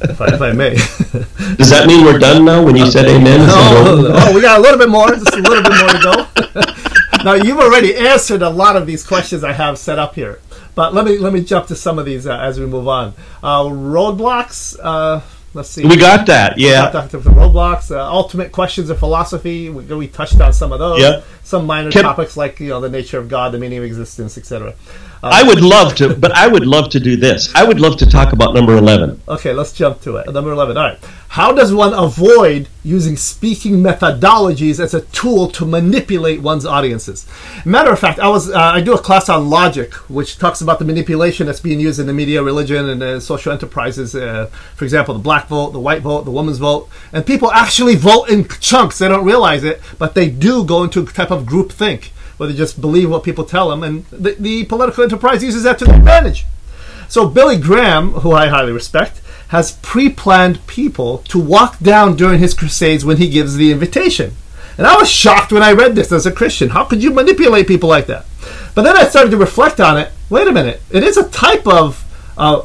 If 0.05 0.21
I, 0.21 0.35
if 0.35 0.41
I 0.41 0.53
may. 0.53 0.71
Does 1.57 1.71
that 1.71 1.85
mean 1.87 2.05
we're 2.05 2.19
done 2.19 2.45
now? 2.45 2.65
When 2.65 2.75
you 2.75 2.91
said 2.91 3.05
amen, 3.07 3.41
that 3.41 3.51
Oh, 3.53 3.99
over? 3.99 4.09
oh, 4.13 4.35
we 4.35 4.41
got 4.41 4.59
a 4.59 4.63
little 4.63 4.79
bit 4.79 4.89
more. 4.89 5.09
Just 5.09 5.35
a 5.35 5.37
little 5.37 5.63
bit 5.63 5.79
more 5.79 5.91
to 5.91 6.01
go. 6.03 7.25
now 7.25 7.35
you've 7.35 7.61
already 7.61 7.95
answered 7.95 8.43
a 8.43 8.51
lot 8.51 8.77
of 8.77 8.87
these 8.87 9.07
questions 9.07 9.45
I 9.45 9.53
have 9.53 9.79
set 9.79 9.99
up 10.01 10.17
here, 10.17 10.41
but 10.75 10.95
let 10.95 11.05
me 11.05 11.19
let 11.19 11.33
me 11.33 11.43
jump 11.43 11.67
to 11.69 11.77
some 11.77 11.99
of 11.99 12.05
these 12.07 12.27
uh, 12.27 12.39
as 12.39 12.59
we 12.59 12.67
move 12.67 12.89
on. 12.89 13.15
Uh, 13.43 13.65
roadblocks. 13.65 14.77
Uh, 14.83 15.21
let's 15.55 15.69
see. 15.69 15.87
We 15.87 15.97
got 15.97 16.27
that, 16.27 16.59
yeah. 16.59 16.91
Got 16.93 17.11
the 17.11 17.19
roadblocks. 17.19 17.91
Uh, 17.91 18.03
ultimate 18.03 18.53
questions 18.53 18.91
of 18.91 18.99
philosophy. 18.99 19.69
We, 19.69 19.85
we 19.85 20.09
touched 20.09 20.41
on 20.41 20.53
some 20.53 20.73
of 20.73 20.79
those. 20.79 21.01
Yeah. 21.01 21.23
Some 21.43 21.67
minor 21.67 21.91
Can- 21.91 22.03
topics 22.03 22.37
like 22.37 22.61
you 22.61 22.69
know 22.69 22.81
the 22.81 22.89
nature 22.89 23.19
of 23.19 23.29
God, 23.29 23.53
the 23.53 23.59
meaning 23.59 23.79
of 23.79 23.85
existence, 23.85 24.39
etc. 24.39 24.75
I 25.23 25.45
would 25.45 25.61
love 25.61 25.95
to, 25.97 26.15
but 26.15 26.33
I 26.33 26.49
would 26.49 26.67
love 26.67 26.91
to 26.91 27.01
do 27.01 27.17
this. 27.17 27.55
I 27.55 27.63
would 27.63 27.79
love 27.79 27.97
to 27.99 28.07
talk 28.07 28.33
about 28.33 28.55
number 28.55 28.77
11. 28.77 29.23
Okay, 29.29 29.53
let's 29.53 29.73
jump 29.73 30.01
to 30.03 30.17
it. 30.17 30.33
Number 30.33 30.51
11. 30.51 30.77
All 30.77 30.83
right. 30.83 30.99
How 31.29 31.53
does 31.53 31.73
one 31.73 31.95
avoid 31.95 32.69
using 32.83 33.17
speaking 33.17 33.77
methodologies 33.77 34.79
as 34.81 34.93
a 34.93 35.01
tool 35.01 35.49
to 35.53 35.65
manipulate 35.65 36.43
one's 36.43 36.67
audiences? 36.67 37.27
Matter 37.65 37.91
of 37.91 37.99
fact, 37.99 38.19
I 38.19 38.29
was 38.29 38.51
uh, 38.51 38.59
I 38.59 38.83
do 38.83 38.93
a 38.93 38.99
class 38.99 39.31
on 39.31 39.49
logic, 39.49 39.95
which 40.11 40.39
talks 40.39 40.61
about 40.61 40.79
the 40.79 40.85
manipulation 40.85 41.47
that's 41.47 41.61
being 41.61 41.81
used 41.81 41.99
in 42.01 42.07
the 42.07 42.13
media, 42.13 42.43
religion, 42.43 42.91
and 42.91 43.03
uh, 43.03 43.19
social 43.21 43.51
enterprises. 43.53 44.15
Uh, 44.15 44.51
for 44.75 44.85
example, 44.85 45.15
the 45.15 45.21
black 45.21 45.47
vote, 45.47 45.71
the 45.71 45.81
white 45.81 46.03
vote, 46.03 46.25
the 46.25 46.31
woman's 46.31 46.59
vote, 46.59 46.89
and 47.13 47.25
people 47.25 47.51
actually 47.53 47.95
vote 47.95 48.29
in 48.29 48.47
chunks. 48.61 48.99
They 48.99 49.09
don't 49.09 49.25
realize 49.25 49.65
it, 49.65 49.81
but 49.99 50.15
they 50.15 50.29
do 50.29 50.65
go 50.65 50.83
into 50.83 51.01
a 51.01 51.07
type 51.07 51.31
of 51.31 51.47
group 51.47 51.73
think, 51.73 52.13
where 52.43 52.51
they 52.51 52.59
just 52.59 52.81
believe 52.81 53.09
what 53.09 53.23
people 53.23 53.45
tell 53.45 53.71
them, 53.71 53.85
and 53.85 54.05
the, 54.07 54.33
the 54.33 54.65
political 54.65 55.05
enterprise 55.05 55.45
uses 55.45 55.63
that 55.63 55.79
to 55.79 55.85
their 55.85 55.95
advantage. 55.95 56.45
So 57.09 57.29
Billy 57.29 57.57
Graham, 57.57 58.15
who 58.15 58.33
I 58.33 58.49
highly 58.49 58.73
respect, 58.73 59.21
has 59.49 59.79
pre-planned 59.81 60.67
people 60.67 61.19
to 61.29 61.39
walk 61.39 61.79
down 61.79 62.17
during 62.17 62.41
his 62.41 62.53
crusades 62.53 63.05
when 63.05 63.19
he 63.19 63.29
gives 63.29 63.55
the 63.55 63.71
invitation. 63.71 64.35
And 64.77 64.89
I 64.89 64.97
was 64.97 65.09
shocked 65.09 65.53
when 65.53 65.63
I 65.63 65.71
read 65.73 65.95
this 65.95 66.11
as 66.11 66.27
a 66.27 66.33
Christian. 66.33 66.71
How 66.71 66.85
could 66.85 67.01
you 67.01 67.13
manipulate 67.13 67.69
people 67.69 67.89
like 67.89 68.07
that? 68.07 68.25
But 68.75 68.83
then 68.83 68.97
I 68.97 69.05
started 69.05 69.31
to 69.31 69.37
reflect 69.37 69.79
on 69.79 69.99
it. 69.99 70.11
Wait 70.29 70.49
a 70.49 70.53
minute. 70.53 70.83
It 70.91 71.05
is 71.05 71.17
a 71.17 71.29
type 71.29 71.67
of 71.67 72.05
uh, 72.37 72.63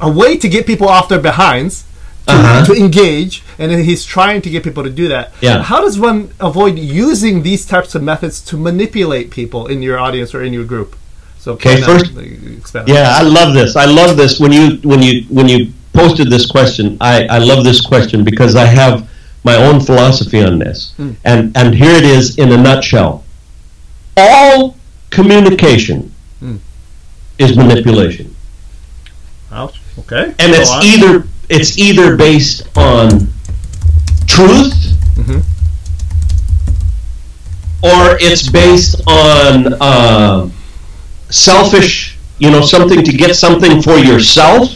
a 0.00 0.10
way 0.10 0.36
to 0.36 0.48
get 0.48 0.66
people 0.66 0.86
off 0.86 1.08
their 1.08 1.18
behinds. 1.18 1.85
To, 2.26 2.32
Uh-huh. 2.32 2.64
to 2.66 2.72
engage, 2.74 3.44
and 3.56 3.70
he's 3.84 4.04
trying 4.04 4.42
to 4.42 4.50
get 4.50 4.64
people 4.64 4.82
to 4.82 4.90
do 4.90 5.06
that. 5.08 5.32
Yeah. 5.40 5.62
How 5.62 5.80
does 5.80 5.96
one 5.96 6.30
avoid 6.40 6.76
using 6.76 7.44
these 7.44 7.64
types 7.64 7.94
of 7.94 8.02
methods 8.02 8.40
to 8.48 8.56
manipulate 8.56 9.30
people 9.30 9.68
in 9.68 9.80
your 9.80 9.96
audience 9.96 10.34
or 10.34 10.42
in 10.42 10.52
your 10.52 10.64
group? 10.64 10.96
So, 11.38 11.52
Okay, 11.52 11.80
first- 11.82 12.10
Yeah, 12.88 13.14
I 13.20 13.22
love 13.22 13.54
this. 13.54 13.76
I 13.76 13.84
love 13.84 14.16
this. 14.16 14.40
When 14.40 14.52
you 14.52 14.64
when 14.82 15.00
you 15.04 15.14
when 15.38 15.48
you 15.48 15.72
posted 15.92 16.28
this 16.28 16.46
question, 16.46 16.96
I, 17.00 17.14
I 17.36 17.38
love 17.38 17.62
this 17.62 17.80
question 17.80 18.24
because 18.24 18.56
I 18.56 18.66
have 18.82 19.06
my 19.44 19.54
own 19.66 19.78
philosophy 19.80 20.42
on 20.42 20.58
this. 20.58 20.78
And 21.24 21.56
and 21.58 21.68
here 21.82 21.94
it 22.02 22.04
is 22.18 22.24
in 22.42 22.50
a 22.50 22.56
nutshell. 22.56 23.22
All 24.16 24.76
communication 25.10 25.98
is 27.38 27.56
manipulation. 27.56 28.34
Ouch. 29.52 29.76
Okay. 30.00 30.24
And 30.42 30.52
Go 30.52 30.58
it's 30.60 30.70
on. 30.70 30.82
either 30.82 31.12
it's 31.48 31.78
either 31.78 32.16
based 32.16 32.66
on 32.76 33.28
truth 34.26 34.74
or 37.82 38.16
it's 38.20 38.48
based 38.50 39.00
on 39.06 39.74
uh, 39.80 40.48
selfish, 41.30 42.18
you 42.38 42.50
know, 42.50 42.60
something 42.62 43.02
to 43.04 43.12
get 43.12 43.34
something 43.36 43.80
for 43.82 43.96
yourself. 43.98 44.70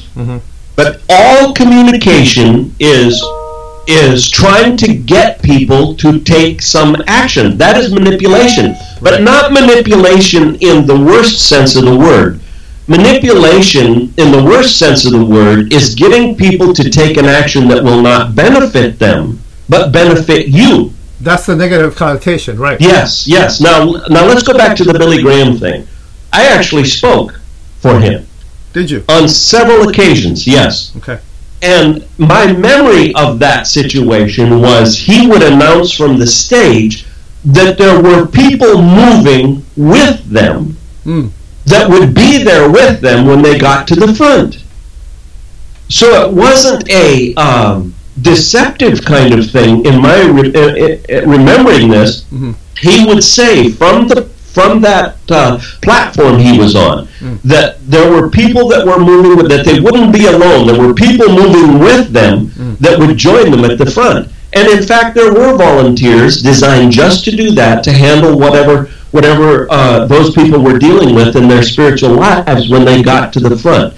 But 0.77 1.03
all 1.11 1.53
communication 1.53 2.75
is 2.79 3.23
is 3.87 4.31
trying 4.31 4.77
to 4.77 4.95
get 4.95 5.43
people 5.43 5.97
to 5.97 6.21
take 6.21 6.63
some 6.63 6.95
action. 7.09 7.57
That 7.59 7.77
is 7.77 7.93
manipulation, 7.93 8.77
but 9.03 9.23
not 9.23 9.53
manipulation 9.53 10.55
in 10.57 10.87
the 10.87 10.95
worst 10.97 11.49
sense 11.49 11.75
of 11.77 11.85
the 11.85 11.97
word. 11.97 12.41
Manipulation, 12.91 14.13
in 14.17 14.33
the 14.33 14.43
worst 14.45 14.77
sense 14.77 15.05
of 15.07 15.13
the 15.13 15.25
word, 15.25 15.73
is 15.73 15.95
getting 15.95 16.37
people 16.37 16.75
to 16.75 16.91
take 16.91 17.17
an 17.17 17.25
action 17.25 17.69
that 17.69 17.85
will 17.85 18.03
not 18.03 18.35
benefit 18.35 18.99
them, 18.99 19.39
but 19.69 19.93
benefit 19.93 20.49
you. 20.49 20.93
That's 21.21 21.47
the 21.47 21.55
negative 21.55 21.95
connotation, 21.95 22.59
right? 22.59 22.81
Yes, 22.81 23.29
yes. 23.29 23.61
Now, 23.61 23.85
now 24.09 24.27
let's 24.27 24.43
go 24.43 24.55
back 24.59 24.77
to 24.79 24.85
the 24.85 24.99
Billy 24.99 25.23
Graham 25.23 25.57
thing. 25.57 25.87
I 26.33 26.47
actually 26.49 26.85
spoke 26.85 27.39
for 27.79 28.01
him 28.01 28.27
Did 28.73 28.91
you? 28.91 29.05
on 29.09 29.29
several 29.29 29.89
occasions. 29.89 30.45
Yes. 30.47 30.93
Okay. 30.97 31.21
And 31.63 32.05
my 32.19 32.53
memory 32.53 33.15
of 33.15 33.39
that 33.39 33.69
situation 33.69 34.61
was 34.61 34.99
he 34.99 35.29
would 35.29 35.43
announce 35.45 35.93
from 35.93 36.19
the 36.19 36.27
stage 36.27 37.07
that 37.45 37.79
there 37.79 38.03
were 38.03 38.27
people 38.27 38.83
moving 38.83 39.65
with 39.77 40.25
them 40.25 40.77
Hmm. 41.05 41.29
That 41.67 41.89
would 41.89 42.15
be 42.15 42.43
there 42.43 42.71
with 42.71 43.01
them 43.01 43.27
when 43.27 43.43
they 43.43 43.59
got 43.59 43.87
to 43.89 43.95
the 43.95 44.15
front. 44.15 44.65
So 45.89 46.07
it 46.29 46.33
wasn't 46.33 46.89
a 46.91 47.35
um, 47.35 47.95
deceptive 48.23 49.05
kind 49.05 49.35
of 49.35 49.51
thing. 49.51 49.85
In 49.85 50.01
my 50.01 50.23
re- 50.23 50.53
uh, 50.55 51.19
uh, 51.23 51.27
remembering 51.27 51.89
this, 51.91 52.25
he 52.79 53.05
would 53.07 53.23
say 53.25 53.71
from 53.71 54.09
the 54.09 54.29
from 54.55 54.81
that 54.81 55.17
uh, 55.31 55.61
platform 55.81 56.39
he 56.41 56.59
was 56.59 56.75
on 56.75 57.07
that 57.45 57.79
there 57.89 58.11
were 58.11 58.29
people 58.29 58.67
that 58.69 58.85
were 58.85 58.99
moving 58.99 59.37
with 59.37 59.49
that 59.49 59.65
they 59.65 59.79
wouldn't 59.79 60.13
be 60.13 60.27
alone. 60.27 60.67
There 60.67 60.81
were 60.81 60.93
people 60.95 61.29
moving 61.29 61.79
with 61.79 62.11
them 62.13 62.51
that 62.81 62.99
would 62.99 63.17
join 63.17 63.51
them 63.53 63.65
at 63.65 63.79
the 63.79 63.87
front. 63.89 64.29
And 64.53 64.69
in 64.69 64.83
fact, 64.85 65.15
there 65.15 65.33
were 65.33 65.57
volunteers 65.57 66.43
designed 66.43 66.91
just 66.93 67.25
to 67.27 67.31
do 67.31 67.53
that, 67.53 67.85
to 67.85 67.93
handle 67.93 68.39
whatever 68.39 68.91
whatever 69.13 69.67
uh, 69.71 70.07
those 70.07 70.33
people 70.35 70.61
were 70.63 70.79
dealing 70.79 71.15
with 71.15 71.35
in 71.37 71.49
their 71.49 71.63
spiritual 71.65 72.11
lives 72.15 72.69
when 72.69 72.85
they 72.85 73.03
got 73.03 73.33
to 73.33 73.41
the 73.41 73.57
front. 73.57 73.95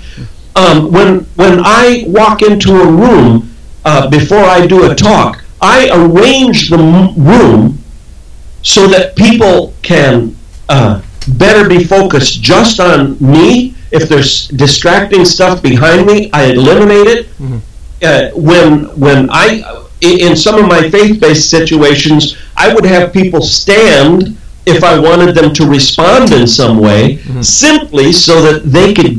Um, 0.57 0.91
when 0.93 1.21
when 1.37 1.61
I 1.65 2.05
walk 2.07 2.43
into 2.43 2.81
a 2.81 2.87
room 2.87 3.55
uh, 3.85 4.09
before 4.11 4.45
I 4.45 4.67
do 4.67 4.91
a 4.91 4.95
talk, 4.95 5.43
I 5.61 5.89
arrange 5.93 6.69
the 6.71 6.79
room 7.17 7.79
so 8.63 8.87
that 8.89 9.17
people 9.17 9.75
can 9.83 10.37
uh, 10.69 11.03
better 11.37 11.69
be 11.69 11.83
focused 11.85 12.43
just 12.43 12.81
on 12.81 13.17
me. 13.21 13.75
If 13.91 14.09
there's 14.09 14.49
distracting 14.49 15.25
stuff 15.25 15.63
behind 15.63 16.07
me, 16.07 16.31
I 16.33 16.45
eliminate 16.45 17.07
it. 17.07 17.29
Uh, 18.03 18.31
when 18.35 18.85
when 18.99 19.29
i- 19.31 19.63
in 20.03 20.37
some 20.37 20.57
of 20.63 20.67
my 20.69 20.91
faith-based 20.91 21.49
situations, 21.49 22.37
I 22.57 22.75
would 22.75 22.85
have 22.85 23.13
people 23.13 23.41
stand 23.43 24.37
if 24.67 24.85
I 24.85 24.99
wanted 24.99 25.35
them 25.35 25.53
to 25.55 25.67
respond 25.67 26.33
in 26.33 26.47
some 26.47 26.79
way, 26.79 27.17
mm-hmm. 27.17 27.43
simply 27.43 28.13
so 28.13 28.41
that 28.43 28.65
they 28.65 28.95
could 28.95 29.19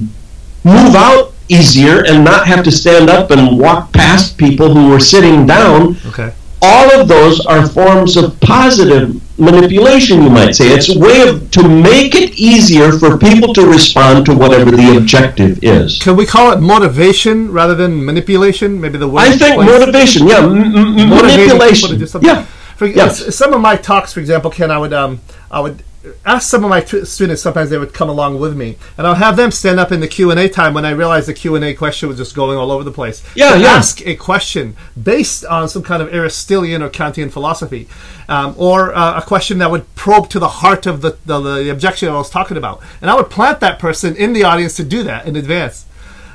move 0.63 0.95
out 0.95 1.33
easier 1.49 2.05
and 2.05 2.23
not 2.23 2.47
have 2.47 2.63
to 2.63 2.71
stand 2.71 3.09
up 3.09 3.31
and 3.31 3.59
walk 3.59 3.91
past 3.91 4.37
people 4.37 4.73
who 4.73 4.89
were 4.89 4.99
sitting 4.99 5.45
down 5.45 5.97
Okay. 6.07 6.31
all 6.61 6.89
of 6.99 7.09
those 7.09 7.45
are 7.45 7.67
forms 7.67 8.15
of 8.15 8.39
positive 8.39 9.19
manipulation, 9.43 10.23
you 10.23 10.29
might 10.29 10.53
say. 10.55 10.67
It's 10.73 10.89
a 10.95 10.97
way 10.99 11.27
of 11.27 11.51
to 11.51 11.67
make 11.67 12.15
it 12.15 12.31
easier 12.39 12.91
for 12.91 13.17
people 13.17 13.53
to 13.53 13.65
respond 13.65 14.25
to 14.27 14.33
whatever 14.35 14.71
the 14.71 14.97
objective 14.97 15.63
is. 15.63 15.99
Can 16.01 16.15
we 16.15 16.25
call 16.25 16.51
it 16.53 16.59
motivation 16.59 17.51
rather 17.51 17.75
than 17.75 18.03
manipulation? 18.05 18.79
Maybe 18.81 18.97
the 18.97 19.07
word. 19.07 19.19
I 19.21 19.31
think 19.37 19.55
place- 19.55 19.69
motivation, 19.79 20.27
yeah, 20.27 20.37
m- 20.39 20.75
m- 20.75 21.09
motivating 21.09 21.59
people 21.59 21.89
to 21.89 21.97
do 21.97 22.05
manipulation, 22.07 22.21
yeah. 22.23 22.45
For, 22.77 22.87
Yeah. 22.87 23.09
Some 23.09 23.53
of 23.53 23.61
my 23.61 23.75
talks, 23.75 24.13
for 24.13 24.19
example, 24.19 24.49
Ken, 24.49 24.71
I 24.71 24.77
would 24.77 24.93
um, 24.93 25.21
I 25.51 25.59
would 25.59 25.83
ask 26.25 26.49
some 26.49 26.63
of 26.63 26.69
my 26.69 26.81
t- 26.81 27.05
students. 27.05 27.41
Sometimes 27.41 27.69
they 27.69 27.77
would 27.77 27.93
come 27.93 28.09
along 28.09 28.39
with 28.39 28.55
me, 28.55 28.77
and 28.97 29.07
I'll 29.07 29.15
have 29.15 29.35
them 29.35 29.51
stand 29.51 29.79
up 29.79 29.91
in 29.91 29.99
the 29.99 30.07
Q 30.07 30.31
and 30.31 30.39
A 30.39 30.49
time 30.49 30.73
when 30.73 30.85
I 30.85 30.91
realized 30.91 31.27
the 31.27 31.33
Q 31.33 31.55
and 31.55 31.63
A 31.63 31.73
question 31.73 32.09
was 32.09 32.17
just 32.17 32.35
going 32.35 32.57
all 32.57 32.71
over 32.71 32.83
the 32.83 32.91
place. 32.91 33.23
Yeah, 33.35 33.55
yeah. 33.55 33.67
Ask 33.67 34.05
a 34.05 34.15
question 34.15 34.75
based 35.01 35.45
on 35.45 35.69
some 35.69 35.83
kind 35.83 36.01
of 36.01 36.13
Aristotelian 36.13 36.81
or 36.81 36.89
Kantian 36.89 37.31
philosophy, 37.31 37.87
um, 38.27 38.55
or 38.57 38.95
uh, 38.95 39.19
a 39.19 39.21
question 39.21 39.57
that 39.59 39.71
would 39.71 39.93
probe 39.95 40.29
to 40.29 40.39
the 40.39 40.47
heart 40.47 40.85
of 40.85 41.01
the, 41.01 41.17
the 41.25 41.39
the 41.39 41.69
objection 41.69 42.09
I 42.09 42.13
was 42.13 42.29
talking 42.29 42.57
about, 42.57 42.81
and 43.01 43.09
I 43.09 43.15
would 43.15 43.29
plant 43.29 43.59
that 43.61 43.79
person 43.79 44.15
in 44.15 44.33
the 44.33 44.43
audience 44.43 44.75
to 44.77 44.83
do 44.83 45.03
that 45.03 45.25
in 45.25 45.35
advance 45.35 45.85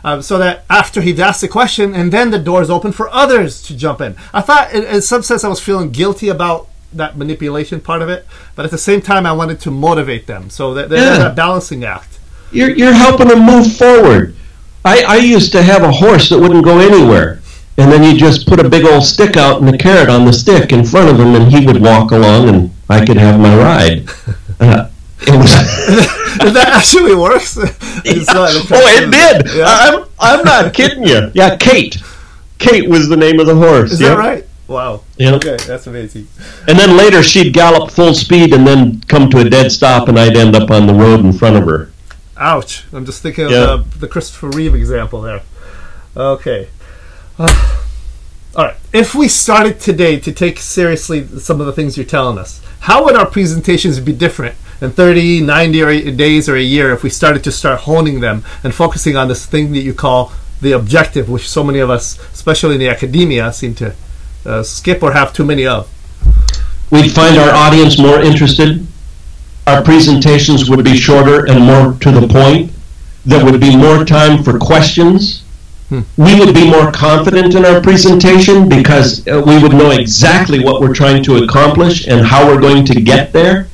um, 0.05 0.23
so 0.23 0.39
that 0.39 0.65
after 0.71 1.01
he'd 1.01 1.21
asked 1.21 1.41
the 1.41 1.49
question, 1.49 1.95
and 1.95 2.13
then 2.13 2.31
the 2.31 2.39
doors 2.39 2.71
open 2.71 2.93
for 2.93 3.09
others 3.11 3.63
to 3.63 3.77
jump 3.77 4.01
in. 4.01 4.17
I 4.33 4.41
thought, 4.41 4.73
in, 4.73 4.85
in 4.85 5.03
some 5.03 5.23
sense, 5.23 5.45
I 5.45 5.49
was 5.49 5.61
feeling 5.61 5.91
guilty 5.91 6.29
about 6.29 6.69
that 6.93 7.17
manipulation 7.17 7.81
part 7.81 8.03
of 8.03 8.09
it, 8.09 8.27
but 8.55 8.65
at 8.65 8.71
the 8.71 8.79
same 8.79 9.01
time, 9.01 9.27
I 9.27 9.33
wanted 9.33 9.61
to 9.61 9.71
motivate 9.71 10.27
them. 10.27 10.51
So 10.51 10.75
that 10.75 10.89
there's 10.89 11.03
Yeah. 11.03 11.19
that 11.19 11.37
balancing 11.37 11.85
act. 11.85 12.19
You're, 12.51 12.71
you're 12.71 12.95
helping 12.95 13.29
them 13.29 13.45
move 13.45 13.77
forward. 13.77 14.35
I, 14.85 15.03
I 15.07 15.17
used 15.17 15.53
to 15.53 15.63
have 15.63 15.83
a 15.83 15.93
horse 15.93 16.31
that 16.31 16.39
wouldn't 16.39 16.65
go 16.65 16.79
anywhere. 16.79 17.41
And 17.77 17.93
then 17.93 18.03
you 18.03 18.19
just 18.19 18.49
put 18.49 18.59
a 18.59 18.69
big 18.69 18.85
old 18.85 19.05
stick 19.05 19.37
out 19.37 19.61
and 19.61 19.73
a 19.73 19.79
carrot 19.79 20.09
on 20.09 20.25
the 20.25 20.33
stick 20.33 20.73
in 20.73 20.85
front 20.85 21.11
of 21.11 21.21
him, 21.21 21.35
and 21.35 21.53
he 21.53 21.65
would 21.65 21.81
walk 21.81 22.11
along, 22.11 22.49
and 22.49 22.71
I 22.89 23.05
could 23.05 23.17
have 23.17 23.39
my 23.41 23.57
ride. 23.57 24.09
Uh, 24.61 24.91
that 25.21 26.73
actually 26.75 27.15
works. 27.15 27.57
A 27.57 27.63
oh, 27.65 28.63
it 28.67 29.11
did. 29.11 29.57
Yeah. 29.57 29.67
I'm, 29.69 30.05
I'm 30.19 30.45
not 30.45 30.75
kidding 30.75 31.05
you. 31.05 31.31
Yeah, 31.33 31.57
Kate. 31.57 31.97
Kate 32.59 32.89
was 32.89 33.09
the 33.09 33.17
name 33.17 33.39
of 33.39 33.47
the 33.47 33.55
horse. 33.55 33.93
Is 33.93 34.01
yeah. 34.01 34.09
that 34.11 34.19
right? 34.19 34.48
Wow. 34.69 35.03
Yeah. 35.17 35.35
Okay, 35.35 35.57
that's 35.67 35.87
amazing. 35.87 36.29
And 36.69 36.79
then 36.79 36.97
later 36.97 37.23
she'd 37.23 37.55
gallop 37.55 37.91
full 37.91 38.15
speed 38.15 38.53
and 38.53 38.67
then 38.67 39.01
come 39.09 39.31
to 39.31 39.39
a 39.39 39.49
dead 39.49 39.73
stop, 39.73 40.09
and 40.09 40.19
I'd 40.19 40.37
end 40.37 40.55
up 40.55 40.71
on 40.71 40.87
the 40.87 40.93
road 40.95 41.21
in 41.21 41.33
front 41.33 41.57
of 41.57 41.65
her. 41.65 41.91
Ouch. 42.37 42.85
I'm 42.93 43.07
just 43.07 43.23
thinking 43.23 43.47
of 43.47 43.51
Yeah. 43.51 43.61
the, 43.61 43.99
the 44.01 44.09
Christopher 44.09 44.51
Reeve 44.51 44.75
example 44.75 45.23
there. 45.23 45.43
Okay. 46.15 46.69
Uh, 47.39 47.81
all 48.57 48.67
right. 48.67 48.77
If 48.93 49.15
we 49.15 49.27
started 49.27 49.81
today 49.81 50.21
to 50.21 50.33
take 50.33 50.59
seriously 50.59 51.27
some 51.39 51.61
of 51.61 51.67
the 51.67 51.73
things 51.73 51.97
you're 51.97 52.07
telling 52.07 52.39
us, 52.39 52.63
how 52.81 53.05
would 53.07 53.17
our 53.17 53.27
presentations 53.27 53.99
be 54.01 54.13
different 54.13 54.55
in 54.81 54.91
30, 54.91 55.41
90 55.41 55.83
or 55.83 56.11
days 56.13 56.49
or 56.49 56.57
a 56.57 56.63
year 56.63 56.93
if 56.93 57.03
we 57.03 57.11
started 57.11 57.43
to 57.45 57.51
start 57.51 57.81
honing 57.81 58.21
them 58.21 58.45
and 58.63 58.75
focusing 58.75 59.17
on 59.17 59.29
this 59.29 59.47
thing 59.47 59.73
that 59.73 59.81
you 59.81 59.95
call 59.95 60.33
the 60.61 60.73
objective, 60.73 61.29
which 61.29 61.49
so 61.49 61.65
many 61.65 61.79
of 61.79 61.89
us, 61.91 62.19
especially 62.35 62.75
in 62.75 62.81
the 62.81 62.89
academia, 62.89 63.53
seem 63.53 63.75
to 63.77 63.95
uh, 64.49 64.63
skip 64.63 65.03
or 65.03 65.13
have 65.13 65.33
too 65.33 65.45
many 65.45 65.67
of? 65.67 65.89
We'd 66.91 67.13
find 67.13 67.37
our 67.37 67.51
audience 67.51 67.99
more 67.99 68.21
interested. 68.21 68.87
Our 69.67 69.83
presentations 69.83 70.71
would 70.71 70.85
be 70.85 70.97
shorter 70.97 71.47
and 71.47 71.61
more 71.65 71.93
to 72.01 72.11
the 72.11 72.27
point. 72.27 72.73
There 73.27 73.45
would 73.45 73.61
be 73.61 73.77
more 73.77 74.05
time 74.05 74.43
for 74.43 74.59
questions. 74.59 75.45
We 76.19 76.39
would 76.39 76.55
be 76.55 76.69
more 76.69 76.93
confident 76.93 77.55
in 77.55 77.65
our 77.65 77.81
presentation 77.81 78.69
because 78.69 79.27
uh, 79.27 79.43
we 79.47 79.63
would 79.63 79.73
know 79.73 79.91
exactly 79.91 80.63
what 80.63 80.81
we're 80.83 80.95
trying 80.95 81.23
to 81.25 81.43
accomplish 81.45 82.07
and 82.07 82.27
how 82.27 82.47
we're 82.47 82.61
going 82.61 82.85
to 82.87 83.01
get 83.01 83.33
there. 83.33 83.69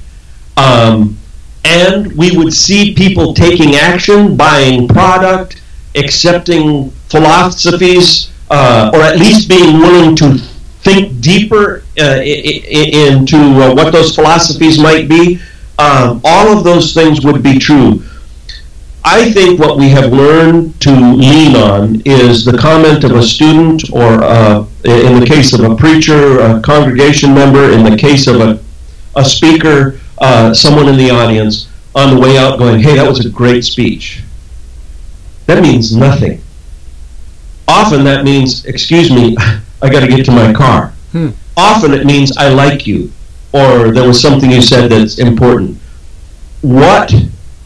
Um, 0.56 1.16
and 1.64 2.12
we 2.12 2.36
would 2.36 2.52
see 2.52 2.94
people 2.94 3.34
taking 3.34 3.74
action, 3.74 4.36
buying 4.36 4.86
product, 4.86 5.60
accepting 5.96 6.90
philosophies, 7.08 8.30
uh, 8.50 8.90
or 8.94 9.00
at 9.00 9.18
least 9.18 9.48
being 9.48 9.78
willing 9.78 10.14
to 10.16 10.38
think 10.84 11.20
deeper 11.20 11.82
uh, 11.98 12.20
into 12.22 13.36
uh, 13.36 13.74
what 13.74 13.92
those 13.92 14.14
philosophies 14.14 14.78
might 14.78 15.08
be, 15.08 15.40
um, 15.78 16.20
all 16.24 16.56
of 16.56 16.62
those 16.62 16.92
things 16.92 17.24
would 17.24 17.42
be 17.42 17.58
true. 17.58 18.02
I 19.06 19.30
think 19.32 19.58
what 19.60 19.76
we 19.76 19.88
have 19.90 20.12
learned 20.12 20.80
to 20.82 20.90
lean 20.90 21.56
on 21.56 22.00
is 22.04 22.44
the 22.44 22.56
comment 22.56 23.04
of 23.04 23.12
a 23.12 23.22
student, 23.22 23.90
or 23.92 24.22
uh, 24.22 24.64
in 24.84 25.20
the 25.20 25.26
case 25.26 25.52
of 25.52 25.60
a 25.60 25.74
preacher, 25.74 26.40
a 26.40 26.60
congregation 26.60 27.34
member, 27.34 27.70
in 27.70 27.84
the 27.84 27.96
case 27.96 28.26
of 28.26 28.40
a, 28.40 28.62
a 29.16 29.24
speaker, 29.24 30.00
uh, 30.18 30.54
someone 30.54 30.88
in 30.88 30.96
the 30.96 31.10
audience, 31.10 31.68
on 31.94 32.14
the 32.14 32.20
way 32.20 32.38
out 32.38 32.58
going, 32.58 32.80
hey, 32.80 32.94
that 32.96 33.06
was 33.06 33.24
a 33.24 33.28
great 33.28 33.64
speech. 33.64 34.22
That 35.46 35.62
means 35.62 35.94
nothing. 35.94 36.40
Often 37.68 38.04
that 38.04 38.24
means, 38.24 38.64
excuse 38.64 39.10
me, 39.10 39.36
I 39.84 39.90
got 39.90 40.00
to 40.00 40.08
get 40.08 40.24
to 40.24 40.32
my 40.32 40.50
car. 40.52 40.94
Hmm. 41.12 41.30
Often 41.58 41.92
it 41.92 42.06
means 42.06 42.36
I 42.38 42.48
like 42.48 42.86
you, 42.86 43.12
or 43.52 43.92
there 43.92 44.08
was 44.08 44.20
something 44.20 44.50
you 44.50 44.62
said 44.62 44.90
that's 44.90 45.18
important. 45.18 45.76
What 46.62 47.12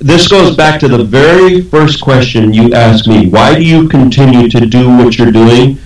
this 0.00 0.26
goes 0.26 0.56
back 0.56 0.80
to 0.80 0.88
the 0.88 1.04
very 1.04 1.60
first 1.60 2.00
question 2.00 2.52
you 2.52 2.74
asked 2.74 3.06
me. 3.06 3.28
Why 3.28 3.54
do 3.54 3.64
you 3.64 3.88
continue 3.88 4.48
to 4.48 4.66
do 4.66 4.88
what 4.96 5.16
you're 5.16 5.30
doing? 5.30 5.78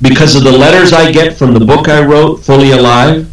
Because 0.00 0.36
of 0.36 0.44
the 0.44 0.52
letters 0.52 0.92
I 0.92 1.10
get 1.10 1.36
from 1.36 1.52
the 1.52 1.64
book 1.64 1.88
I 1.88 2.04
wrote, 2.04 2.36
Fully 2.44 2.70
Alive, 2.70 3.28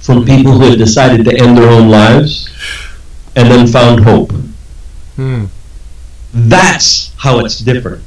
from 0.00 0.26
people 0.26 0.52
who 0.52 0.70
had 0.70 0.78
decided 0.78 1.24
to 1.24 1.38
end 1.42 1.56
their 1.56 1.70
own 1.70 1.88
lives 1.88 2.50
and 3.34 3.50
then 3.50 3.66
found 3.66 4.04
hope. 4.04 4.32
Hmm. 5.16 5.46
That's 6.34 7.14
how 7.16 7.38
it's 7.40 7.60
different. 7.60 8.02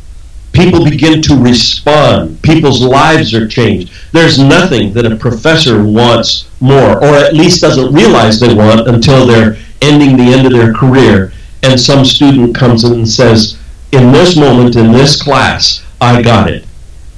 People 0.57 0.83
begin 0.83 1.21
to 1.21 1.35
respond. 1.35 2.41
People's 2.41 2.81
lives 2.81 3.33
are 3.33 3.47
changed. 3.47 3.93
There's 4.11 4.39
nothing 4.39 4.91
that 4.93 5.05
a 5.05 5.15
professor 5.15 5.83
wants 5.83 6.49
more, 6.59 6.97
or 6.97 7.15
at 7.15 7.33
least 7.35 7.61
doesn't 7.61 7.93
realize 7.93 8.39
they 8.39 8.53
want 8.53 8.87
until 8.87 9.27
they're 9.27 9.57
ending 9.81 10.17
the 10.17 10.33
end 10.33 10.47
of 10.47 10.53
their 10.53 10.73
career, 10.73 11.31
and 11.61 11.79
some 11.79 12.03
student 12.03 12.55
comes 12.55 12.83
in 12.83 12.93
and 12.93 13.07
says, 13.07 13.59
In 13.91 14.11
this 14.11 14.35
moment, 14.35 14.75
in 14.75 14.91
this 14.91 15.21
class, 15.21 15.85
I 16.01 16.21
got 16.21 16.49
it. 16.49 16.65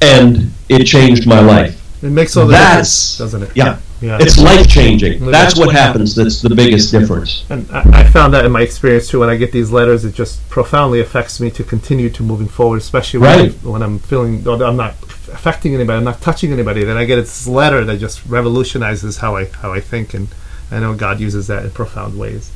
And 0.01 0.51
it 0.67 0.83
changed 0.85 1.25
my 1.25 1.39
life. 1.39 1.75
It 2.03 2.09
makes 2.11 2.35
all 2.35 2.45
the 2.45 2.51
That's, 2.51 3.17
difference, 3.17 3.31
doesn't 3.31 3.43
it? 3.43 3.55
Yeah. 3.55 3.79
Yeah. 4.01 4.17
It's 4.19 4.37
life 4.37 4.67
changing. 4.67 5.25
That's 5.25 5.57
what 5.57 5.73
happens. 5.75 6.15
That's 6.15 6.41
the 6.41 6.55
biggest 6.55 6.91
difference. 6.91 7.45
And 7.49 7.69
I, 7.71 8.01
I, 8.01 8.03
found 8.05 8.33
that 8.33 8.45
in 8.45 8.51
my 8.51 8.61
experience 8.61 9.09
too. 9.09 9.19
When 9.19 9.29
I 9.29 9.35
get 9.35 9.51
these 9.51 9.71
letters, 9.71 10.05
it 10.05 10.15
just 10.15 10.47
profoundly 10.49 11.01
affects 11.01 11.39
me 11.39 11.51
to 11.51 11.63
continue 11.63 12.09
to 12.11 12.23
moving 12.23 12.47
forward. 12.47 12.77
Especially 12.77 13.19
when, 13.19 13.39
right. 13.39 13.51
I, 13.51 13.67
when 13.67 13.81
I'm 13.81 13.99
feeling 13.99 14.47
I'm 14.47 14.77
not 14.77 14.95
affecting 15.03 15.75
anybody, 15.75 15.97
I'm 15.97 16.05
not 16.05 16.21
touching 16.21 16.53
anybody. 16.53 16.83
Then 16.83 16.97
I 16.97 17.05
get 17.05 17.17
this 17.17 17.45
letter 17.47 17.83
that 17.85 17.97
just 17.97 18.25
revolutionizes 18.25 19.17
how 19.17 19.35
I 19.35 19.45
how 19.45 19.73
I 19.73 19.81
think, 19.81 20.13
and 20.13 20.29
I 20.71 20.79
know 20.79 20.95
God 20.95 21.19
uses 21.19 21.47
that 21.47 21.65
in 21.65 21.71
profound 21.71 22.17
ways. 22.17 22.51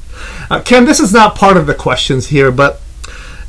Uh, 0.50 0.62
Ken, 0.62 0.86
this 0.86 1.00
is 1.00 1.12
not 1.12 1.36
part 1.36 1.58
of 1.58 1.68
the 1.68 1.76
questions 1.76 2.28
here, 2.28 2.52
but 2.52 2.80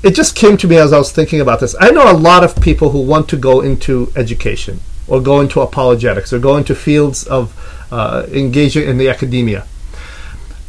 it 0.03 0.15
just 0.15 0.35
came 0.35 0.57
to 0.59 0.69
me 0.69 0.77
as 0.77 0.93
I 0.93 0.99
was 0.99 1.13
thinking 1.13 1.41
about 1.41 1.61
this. 1.61 1.75
I 1.79 1.91
know 1.91 2.11
a 2.11 2.13
lot 2.13 2.43
of 2.43 2.61
people 2.61 2.91
who 2.91 3.01
want 3.01 3.29
to 3.31 3.37
go 3.37 3.61
into 3.61 4.13
education 4.17 4.81
or 5.07 5.21
go 5.21 5.41
into 5.41 5.61
apologetics 5.61 6.33
or 6.33 6.39
go 6.39 6.57
into 6.57 6.75
fields 6.75 7.25
of 7.27 7.53
uh, 7.95 8.27
engaging 8.33 8.89
in 8.89 8.99
the 8.99 9.09
academia. 9.09 9.65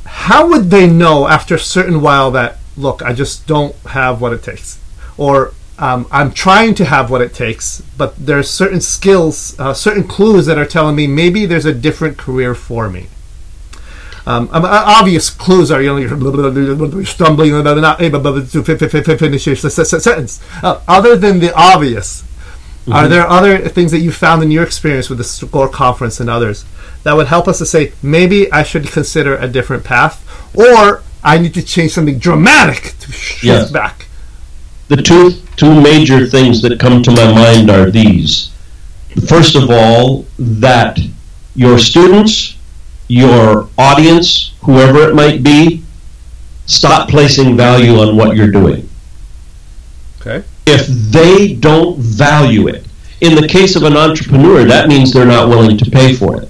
How 0.06 0.48
would 0.48 0.70
they 0.70 0.86
know 0.88 1.28
after 1.28 1.56
a 1.56 1.60
certain 1.60 2.00
while 2.02 2.30
that, 2.32 2.58
look, 2.78 3.02
I 3.02 3.14
just 3.14 3.48
don't 3.48 3.76
have 3.88 4.22
what 4.22 4.32
it 4.32 4.44
takes? 4.44 4.80
Or 5.18 5.54
um, 5.80 6.06
I'm 6.12 6.32
trying 6.32 6.76
to 6.76 6.86
have 6.86 7.10
what 7.10 7.22
it 7.22 7.34
takes, 7.34 7.82
but 7.98 8.16
there's 8.16 8.48
certain 8.48 8.80
skills, 8.80 9.60
uh, 9.60 9.74
certain 9.74 10.08
clues 10.08 10.46
that 10.46 10.60
are 10.60 10.68
telling 10.68 10.96
me 10.96 11.08
maybe 11.08 11.48
there's 11.48 11.66
a 11.66 11.74
different 11.74 12.18
career 12.18 12.54
for 12.54 12.90
me. 12.90 13.08
Um, 14.28 14.50
um, 14.52 14.66
obvious 14.66 15.30
clues 15.30 15.70
are 15.72 15.82
you 15.82 15.90
know 15.90 15.98
you're 15.98 17.06
stumbling 17.06 17.54
able 17.54 18.22
to 18.24 19.18
finish 19.18 19.48
your 19.48 19.56
sentence. 19.56 20.42
Uh, 20.64 20.82
other 20.88 21.16
than 21.16 21.40
the 21.40 21.54
obvious, 21.56 22.24
mm-hmm. 22.86 22.94
are 22.94 23.08
there 23.08 23.28
other 23.28 23.68
things 23.68 23.92
that 23.92 24.00
you 24.00 24.12
found 24.12 24.44
in 24.44 24.52
your 24.52 24.64
experience 24.64 25.10
with 25.10 25.18
the 25.18 25.24
SCORE 25.24 25.70
conference 25.70 26.20
and 26.20 26.30
others 26.30 26.66
that 27.04 27.14
would 27.14 27.28
help 27.28 27.48
us 27.48 27.58
to 27.60 27.66
say 27.66 27.94
maybe 28.02 28.52
I 28.52 28.64
should 28.64 28.88
consider 28.88 29.36
a 29.36 29.48
different 29.48 29.84
path, 29.84 30.22
or 30.56 31.04
I 31.24 31.38
need 31.38 31.54
to 31.56 31.64
change 31.64 31.92
something 31.92 32.18
dramatic 32.18 32.98
to 33.00 33.12
shift 33.12 33.44
yes. 33.44 33.72
back? 33.72 34.08
The 34.88 34.98
two 34.98 35.32
two 35.56 35.82
major 35.82 36.28
things 36.28 36.62
that 36.62 36.80
come 36.80 37.02
to 37.04 37.12
my 37.12 37.34
mind 37.34 37.70
are 37.70 37.90
these. 37.90 38.52
First 39.28 39.56
of 39.56 39.70
all, 39.72 40.26
that 40.38 41.00
your 41.56 41.80
students 41.80 42.56
your 43.08 43.70
audience, 43.78 44.54
whoever 44.62 45.10
it 45.10 45.16
might 45.16 45.44
be, 45.44 45.84
stop 46.66 47.10
placing 47.10 47.56
value 47.56 48.00
on 48.00 48.18
what 48.18 48.36
you're 48.36 48.52
doing. 48.52 48.90
If 50.66 50.88
they 50.88 51.54
don't 51.54 51.98
value 52.00 52.68
it, 52.68 52.86
in 53.22 53.36
the 53.36 53.48
case 53.48 53.76
of 53.76 53.84
an 53.84 53.96
entrepreneur, 53.96 54.66
that 54.66 54.88
means 54.88 55.14
they're 55.14 55.26
not 55.26 55.50
willing 55.50 55.78
to 55.78 55.90
pay 55.90 56.14
for 56.14 56.42
it. 56.42 56.50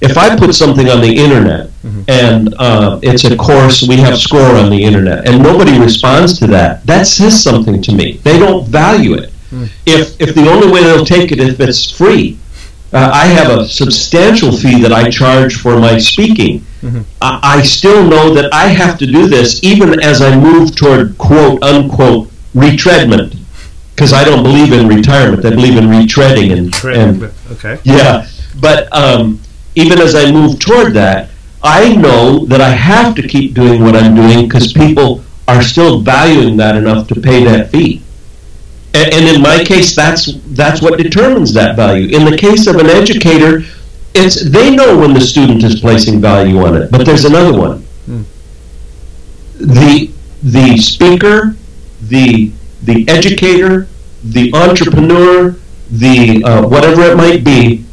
If 0.00 0.16
I 0.16 0.36
put 0.36 0.54
something 0.54 0.88
on 0.88 1.00
the 1.00 1.12
internet 1.12 1.70
mm-hmm. 1.82 2.02
and 2.06 2.54
uh, 2.58 3.00
it's 3.02 3.24
a 3.24 3.36
course, 3.36 3.82
we 3.82 3.96
have 3.96 4.16
score 4.16 4.54
on 4.54 4.70
the 4.70 4.80
internet, 4.80 5.28
and 5.28 5.42
nobody 5.42 5.78
responds 5.78 6.38
to 6.38 6.46
that, 6.48 6.86
that 6.86 7.06
says 7.06 7.42
something 7.42 7.82
to 7.82 7.92
me. 7.92 8.18
They 8.18 8.38
don't 8.38 8.66
value 8.68 9.14
it. 9.14 9.32
Mm. 9.50 9.68
If, 9.86 10.20
if 10.20 10.34
the 10.36 10.48
only 10.48 10.70
way 10.70 10.84
they'll 10.84 11.04
take 11.04 11.32
it 11.32 11.40
if 11.40 11.58
it's 11.58 11.90
free, 11.90 12.38
uh, 12.92 13.10
I 13.12 13.26
have 13.26 13.50
a 13.50 13.66
substantial 13.66 14.52
fee 14.52 14.80
that 14.82 14.92
I 14.92 15.10
charge 15.10 15.56
for 15.56 15.78
my 15.78 15.98
speaking. 15.98 16.60
Mm-hmm. 16.80 17.02
I, 17.20 17.40
I, 17.58 17.62
still 17.62 18.02
know 18.06 18.32
that 18.32 18.54
I 18.54 18.68
have 18.68 18.98
to 18.98 19.06
do 19.06 19.26
this 19.26 19.62
even 19.62 20.00
as 20.02 20.22
I 20.22 20.38
move 20.38 20.74
toward 20.74 21.18
quote 21.18 21.62
unquote 21.62 22.28
retreadment 22.54 23.37
because 23.98 24.12
I 24.12 24.22
don't 24.22 24.44
believe 24.44 24.72
in 24.72 24.86
retirement. 24.86 25.44
I 25.44 25.50
believe 25.50 25.76
in 25.76 25.86
retreading 25.86 26.56
and, 26.56 26.72
and 26.96 27.34
okay. 27.50 27.80
Yeah, 27.82 28.28
but 28.60 28.86
um, 28.94 29.40
even 29.74 29.98
as 29.98 30.14
I 30.14 30.30
move 30.30 30.60
toward 30.60 30.92
that, 30.92 31.30
I 31.64 31.96
know 31.96 32.46
that 32.46 32.60
I 32.60 32.68
have 32.68 33.16
to 33.16 33.26
keep 33.26 33.54
doing 33.54 33.82
what 33.82 33.96
I'm 33.96 34.14
doing 34.14 34.46
because 34.46 34.72
people 34.72 35.24
are 35.48 35.62
still 35.62 36.00
valuing 36.00 36.56
that 36.58 36.76
enough 36.76 37.08
to 37.08 37.20
pay 37.20 37.42
that 37.42 37.72
fee. 37.72 38.00
And, 38.94 39.12
and 39.12 39.36
in 39.36 39.42
my 39.42 39.64
case, 39.64 39.96
that's 39.96 40.32
that's 40.50 40.80
what 40.80 40.96
determines 40.96 41.52
that 41.54 41.74
value. 41.74 42.16
In 42.16 42.24
the 42.24 42.38
case 42.38 42.68
of 42.68 42.76
an 42.76 42.86
educator, 42.86 43.64
it's 44.14 44.48
they 44.48 44.76
know 44.76 44.96
when 44.96 45.12
the 45.12 45.20
student 45.20 45.64
is 45.64 45.80
placing 45.80 46.20
value 46.20 46.64
on 46.64 46.80
it. 46.80 46.92
But 46.92 47.04
there's 47.04 47.24
another 47.24 47.58
one. 47.58 47.82
Hmm. 48.06 48.22
The 49.58 50.12
the 50.44 50.76
speaker, 50.76 51.56
the 52.02 52.52
the 52.82 53.08
educator, 53.08 53.88
the 54.22 54.52
entrepreneur, 54.54 55.56
the 55.90 56.42
uh, 56.44 56.66
whatever 56.66 57.02
it 57.02 57.16
might 57.16 57.44
be, 57.44 57.84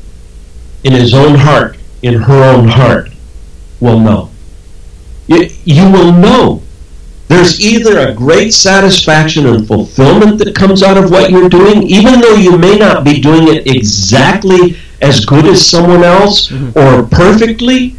in 0.83 0.93
his 0.93 1.13
own 1.13 1.35
heart, 1.35 1.77
in 2.01 2.13
her 2.13 2.43
own 2.43 2.67
heart, 2.67 3.09
will 3.79 3.99
know. 3.99 4.29
You, 5.27 5.49
you 5.63 5.91
will 5.91 6.11
know 6.11 6.61
there's 7.27 7.59
either 7.59 7.99
a 7.99 8.13
great 8.13 8.53
satisfaction 8.53 9.47
and 9.47 9.67
fulfillment 9.67 10.37
that 10.39 10.55
comes 10.55 10.83
out 10.83 10.97
of 10.97 11.09
what 11.09 11.31
you're 11.31 11.49
doing, 11.49 11.83
even 11.83 12.19
though 12.19 12.35
you 12.35 12.57
may 12.57 12.77
not 12.77 13.03
be 13.03 13.19
doing 13.19 13.47
it 13.47 13.67
exactly 13.67 14.77
as 15.01 15.25
good 15.25 15.45
as 15.45 15.65
someone 15.65 16.03
else 16.03 16.49
mm-hmm. 16.49 16.77
or 16.77 17.07
perfectly, 17.07 17.95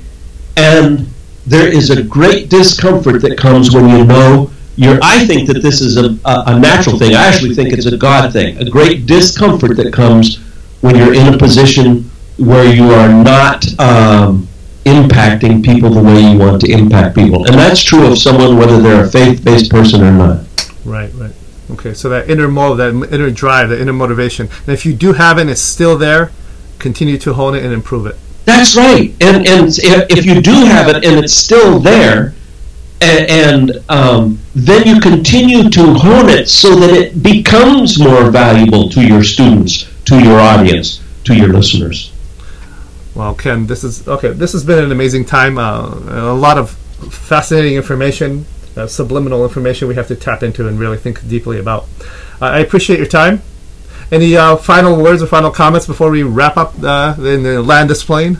and 0.57 1.09
there 1.45 1.69
is 1.69 1.91
a 1.91 2.03
great 2.03 2.49
discomfort 2.49 3.21
that 3.23 3.37
comes 3.37 3.75
when 3.75 3.89
you 3.89 4.05
know 4.05 4.51
you're. 4.77 4.99
I 5.03 5.27
think 5.27 5.49
that 5.49 5.63
this 5.63 5.81
is 5.81 5.97
a, 5.97 6.19
a, 6.25 6.45
a 6.47 6.59
natural 6.59 6.99
thing. 6.99 7.15
I 7.15 7.27
actually 7.27 7.55
think 7.55 7.73
it's 7.73 7.87
a 7.87 7.97
God 7.97 8.33
thing. 8.33 8.59
A 8.59 8.69
great 8.69 9.07
discomfort 9.07 9.77
that 9.77 9.93
comes 9.93 10.39
when 10.81 10.97
you're 10.97 11.15
in 11.15 11.35
a 11.35 11.39
position 11.39 12.11
where 12.37 12.73
you 12.73 12.85
are 12.91 13.09
not. 13.09 13.67
Um, 13.81 14.49
impacting 14.87 15.65
people 15.65 15.91
the 15.91 16.01
way 16.01 16.21
you 16.21 16.39
want 16.39 16.61
to 16.61 16.71
impact 16.71 17.17
people. 17.17 17.45
And 17.47 17.57
that's 17.57 17.83
true 17.83 18.07
of 18.07 18.17
someone 18.17 18.57
whether 18.57 18.81
they're 18.81 19.05
a 19.05 19.11
faith-based 19.11 19.69
person 19.69 20.01
or 20.01 20.13
not. 20.13 20.71
Right, 20.85 21.13
right. 21.15 21.33
Okay, 21.73 21.93
so 21.93 22.09
that 22.09 22.31
inner 22.31 22.47
motive, 22.47 23.01
that 23.01 23.13
inner 23.13 23.31
drive, 23.33 23.71
that 23.71 23.81
inner 23.81 23.93
motivation. 23.93 24.47
And 24.47 24.69
if 24.69 24.87
you 24.87 24.95
do 24.95 25.13
have 25.13 25.39
it, 25.39 25.49
it's 25.49 25.61
still 25.61 25.99
there, 25.99 26.31
continue 26.79 27.19
to 27.19 27.35
hone 27.35 27.57
it 27.57 27.65
and 27.65 27.73
improve 27.73 28.07
it. 28.07 28.15
That's 28.45 28.77
right. 28.77 29.13
And 29.21 29.45
and 29.49 29.69
if 30.09 30.25
you 30.25 30.41
do 30.41 30.53
have 30.53 30.89
it 30.89 31.05
and 31.05 31.25
it's 31.25 31.35
still 31.35 31.81
there, 31.81 32.35
and, 33.01 33.31
and 33.31 33.91
um, 33.91 34.39
then 34.55 34.87
you 34.87 35.01
continue 35.01 35.69
to 35.71 35.95
hone 35.95 36.29
it 36.29 36.49
so 36.49 36.75
that 36.77 36.91
it 36.91 37.23
becomes 37.23 37.99
more 37.99 38.31
valuable 38.31 38.89
to 38.91 39.07
your 39.07 39.23
students, 39.23 39.87
to 40.05 40.23
your 40.23 40.41
audience, 40.41 41.03
to 41.25 41.35
your 41.35 41.49
listeners. 41.49 42.13
Well, 43.15 43.35
Ken, 43.35 43.67
this 43.67 43.83
is 43.85 44.07
okay. 44.07 44.33
This 44.33 44.53
has 44.53 44.65
been 44.65 44.83
an 44.83 44.93
amazing 44.93 45.25
time. 45.25 45.59
Uh, 45.59 46.33
a 46.33 46.35
lot 46.35 46.59
of 46.59 46.71
fascinating 47.11 47.75
information, 47.75 48.45
uh, 48.77 48.87
subliminal 48.87 49.43
information 49.45 49.89
we 49.89 49.95
have 49.95 50.09
to 50.09 50.17
tap 50.17 50.43
into 50.43 50.69
and 50.69 50.79
really 50.79 50.99
think 50.99 51.27
deeply 51.29 51.59
about. 51.59 51.85
Uh, 52.41 52.47
I 52.47 52.59
appreciate 52.61 52.99
your 52.99 53.09
time. 53.09 53.43
any 54.13 54.37
uh, 54.37 54.57
final 54.57 54.97
words 55.03 55.23
or 55.23 55.27
final 55.27 55.51
comments 55.51 55.87
before 55.87 56.11
we 56.11 56.23
wrap 56.23 56.57
up 56.57 56.75
uh, 56.83 57.15
in 57.19 57.43
the 57.43 57.63
land 57.63 57.91
this 57.91 58.05
plane? 58.05 58.39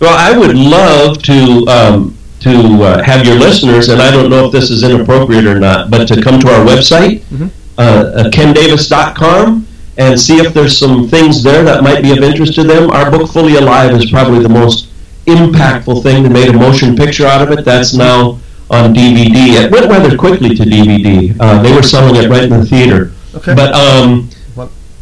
Well, 0.00 0.16
I 0.16 0.36
would 0.36 0.56
love 0.56 1.22
to 1.24 1.66
um, 1.68 2.18
to 2.44 2.82
uh, 2.82 3.02
have 3.02 3.24
your 3.24 3.36
listeners, 3.36 3.88
and 3.88 4.02
I 4.02 4.10
don't 4.10 4.28
know 4.28 4.46
if 4.46 4.52
this 4.52 4.70
is 4.70 4.82
inappropriate 4.82 5.46
or 5.46 5.58
not, 5.58 5.90
but 5.90 6.06
to 6.08 6.20
come 6.22 6.38
to 6.40 6.48
our 6.48 6.64
website, 6.64 7.20
mm-hmm. 7.20 7.46
uh, 7.78 8.28
kendavis.com, 8.30 9.66
and 9.96 10.20
see 10.20 10.36
if 10.36 10.52
there's 10.52 10.78
some 10.78 11.08
things 11.08 11.42
there 11.42 11.64
that 11.64 11.82
might 11.82 12.02
be 12.02 12.12
of 12.12 12.18
interest 12.18 12.54
to 12.56 12.62
them. 12.62 12.90
Our 12.90 13.10
book, 13.10 13.30
Fully 13.30 13.56
Alive, 13.56 13.92
is 13.92 14.10
probably 14.10 14.42
the 14.42 14.50
most 14.50 14.90
impactful 15.24 16.02
thing. 16.02 16.22
They 16.22 16.28
made 16.28 16.48
a 16.50 16.52
motion 16.52 16.94
picture 16.94 17.26
out 17.26 17.40
of 17.40 17.58
it. 17.58 17.64
That's 17.64 17.94
now 17.94 18.38
on 18.70 18.92
DVD. 18.92 19.64
It 19.64 19.72
went 19.72 19.90
rather 19.90 20.16
quickly 20.18 20.54
to 20.54 20.64
DVD. 20.64 21.34
Uh, 21.40 21.62
they 21.62 21.74
were 21.74 21.82
selling 21.82 22.22
it 22.22 22.28
right 22.28 22.44
in 22.44 22.50
the 22.50 22.66
theater. 22.66 23.12
Okay. 23.34 23.54
But 23.54 23.72
um, 23.72 24.28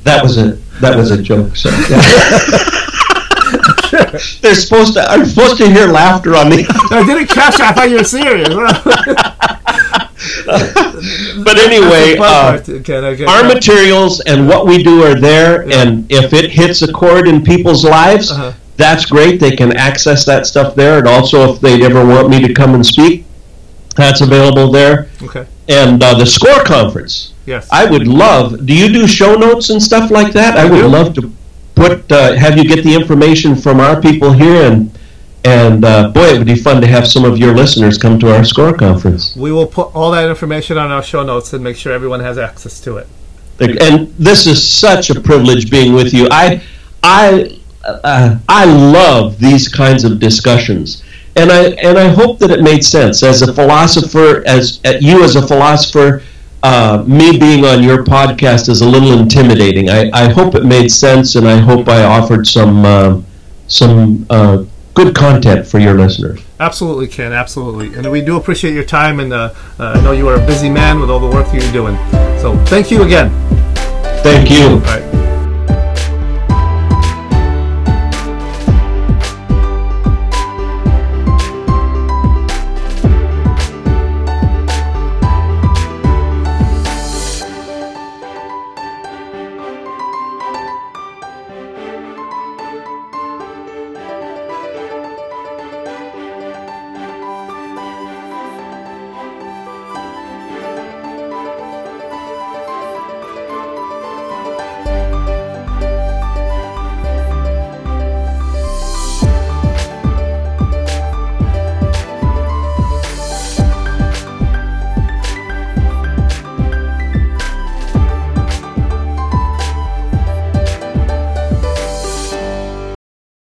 that 0.04 0.22
was 0.22 0.38
a 0.38 0.52
that 0.80 0.96
was 0.96 1.10
a 1.10 1.20
joke. 1.20 1.56
So. 1.56 1.70
They're 4.40 4.54
supposed 4.54 4.94
to. 4.94 5.02
I'm 5.02 5.24
supposed 5.24 5.56
to 5.58 5.68
hear 5.68 5.86
laughter 5.86 6.34
on 6.34 6.50
the. 6.50 6.64
I 6.90 7.04
didn't 7.04 7.28
catch. 7.28 7.60
I 7.60 7.72
thought 7.72 7.90
you 7.90 7.96
were 7.96 8.04
serious. 8.04 8.48
but 11.44 11.58
anyway, 11.58 12.16
uh, 12.18 12.60
okay, 12.68 13.24
our 13.24 13.44
materials 13.44 14.20
and 14.20 14.48
what 14.48 14.66
we 14.66 14.82
do 14.82 15.02
are 15.02 15.18
there, 15.18 15.68
yeah. 15.68 15.82
and 15.82 16.10
if 16.10 16.32
it 16.32 16.50
hits 16.50 16.82
a 16.82 16.92
chord 16.92 17.26
in 17.26 17.42
people's 17.42 17.84
lives, 17.84 18.30
uh-huh. 18.30 18.52
that's 18.76 19.06
great. 19.06 19.40
They 19.40 19.56
can 19.56 19.76
access 19.76 20.24
that 20.26 20.46
stuff 20.46 20.74
there, 20.74 20.98
and 20.98 21.08
also 21.08 21.52
if 21.52 21.60
they 21.60 21.82
ever 21.82 22.04
want 22.04 22.28
me 22.28 22.46
to 22.46 22.54
come 22.54 22.74
and 22.74 22.86
speak, 22.86 23.24
that's 23.96 24.20
available 24.20 24.70
there. 24.70 25.10
Okay. 25.22 25.46
And 25.68 26.02
uh, 26.02 26.14
the 26.14 26.26
score 26.26 26.62
conference. 26.64 27.34
Yes. 27.46 27.68
I 27.72 27.90
would 27.90 28.06
love. 28.06 28.66
Do 28.66 28.74
you 28.74 28.92
do 28.92 29.06
show 29.06 29.34
notes 29.34 29.70
and 29.70 29.82
stuff 29.82 30.10
like 30.10 30.32
that? 30.32 30.56
I, 30.56 30.62
I 30.62 30.70
would 30.70 30.82
do. 30.82 30.88
love 30.88 31.14
to 31.14 31.32
put 31.74 32.10
uh, 32.10 32.34
have 32.34 32.56
you 32.56 32.64
get 32.64 32.84
the 32.84 32.94
information 32.94 33.54
from 33.56 33.80
our 33.80 34.00
people 34.00 34.32
here 34.32 34.70
and 34.70 34.98
and 35.44 35.84
uh, 35.84 36.10
boy, 36.10 36.26
it 36.26 36.38
would 36.38 36.46
be 36.46 36.54
fun 36.54 36.80
to 36.80 36.86
have 36.86 37.08
some 37.08 37.24
of 37.24 37.36
your 37.36 37.52
listeners 37.52 37.98
come 37.98 38.16
to 38.20 38.32
our 38.32 38.44
score 38.44 38.72
conference. 38.72 39.34
We 39.34 39.50
will 39.50 39.66
put 39.66 39.92
all 39.92 40.12
that 40.12 40.28
information 40.28 40.78
on 40.78 40.92
our 40.92 41.02
show 41.02 41.24
notes 41.24 41.52
and 41.52 41.64
make 41.64 41.76
sure 41.76 41.92
everyone 41.92 42.20
has 42.20 42.38
access 42.38 42.80
to 42.82 42.98
it. 42.98 43.08
And 43.58 44.08
this 44.18 44.46
is 44.46 44.62
such 44.62 45.10
a 45.10 45.20
privilege 45.20 45.68
being 45.68 45.94
with 45.94 46.14
you. 46.14 46.28
I, 46.30 46.62
I, 47.02 47.58
uh, 47.84 48.38
I 48.48 48.64
love 48.66 49.40
these 49.40 49.66
kinds 49.66 50.04
of 50.04 50.20
discussions 50.20 51.02
and 51.36 51.50
I 51.50 51.70
and 51.82 51.98
I 51.98 52.08
hope 52.08 52.38
that 52.40 52.50
it 52.50 52.62
made 52.62 52.84
sense 52.84 53.22
as 53.22 53.42
a 53.42 53.52
philosopher, 53.52 54.42
as 54.46 54.80
you 55.00 55.22
as 55.22 55.36
a 55.36 55.46
philosopher. 55.46 56.22
Uh, 56.62 57.02
me 57.08 57.38
being 57.38 57.64
on 57.64 57.82
your 57.82 58.04
podcast 58.04 58.68
is 58.68 58.82
a 58.82 58.88
little 58.88 59.18
intimidating. 59.18 59.90
I, 59.90 60.10
I 60.12 60.32
hope 60.32 60.54
it 60.54 60.64
made 60.64 60.88
sense, 60.90 61.34
and 61.34 61.48
I 61.48 61.56
hope 61.56 61.88
I 61.88 62.04
offered 62.04 62.46
some 62.46 62.84
uh, 62.84 63.20
some 63.66 64.26
uh, 64.30 64.64
good 64.94 65.14
content 65.14 65.66
for 65.66 65.80
your 65.80 65.94
listeners. 65.94 66.40
Absolutely, 66.60 67.08
Ken. 67.08 67.32
Absolutely, 67.32 67.94
and 67.94 68.10
we 68.10 68.20
do 68.20 68.36
appreciate 68.36 68.74
your 68.74 68.84
time. 68.84 69.18
And 69.18 69.32
uh, 69.32 69.52
uh, 69.80 69.94
I 69.96 70.00
know 70.02 70.12
you 70.12 70.28
are 70.28 70.36
a 70.40 70.46
busy 70.46 70.70
man 70.70 71.00
with 71.00 71.10
all 71.10 71.20
the 71.20 71.34
work 71.34 71.52
you're 71.52 71.72
doing. 71.72 71.96
So 72.38 72.56
thank 72.66 72.90
you 72.90 73.02
again. 73.02 73.30
Thank 74.22 74.50
you. 74.50 75.31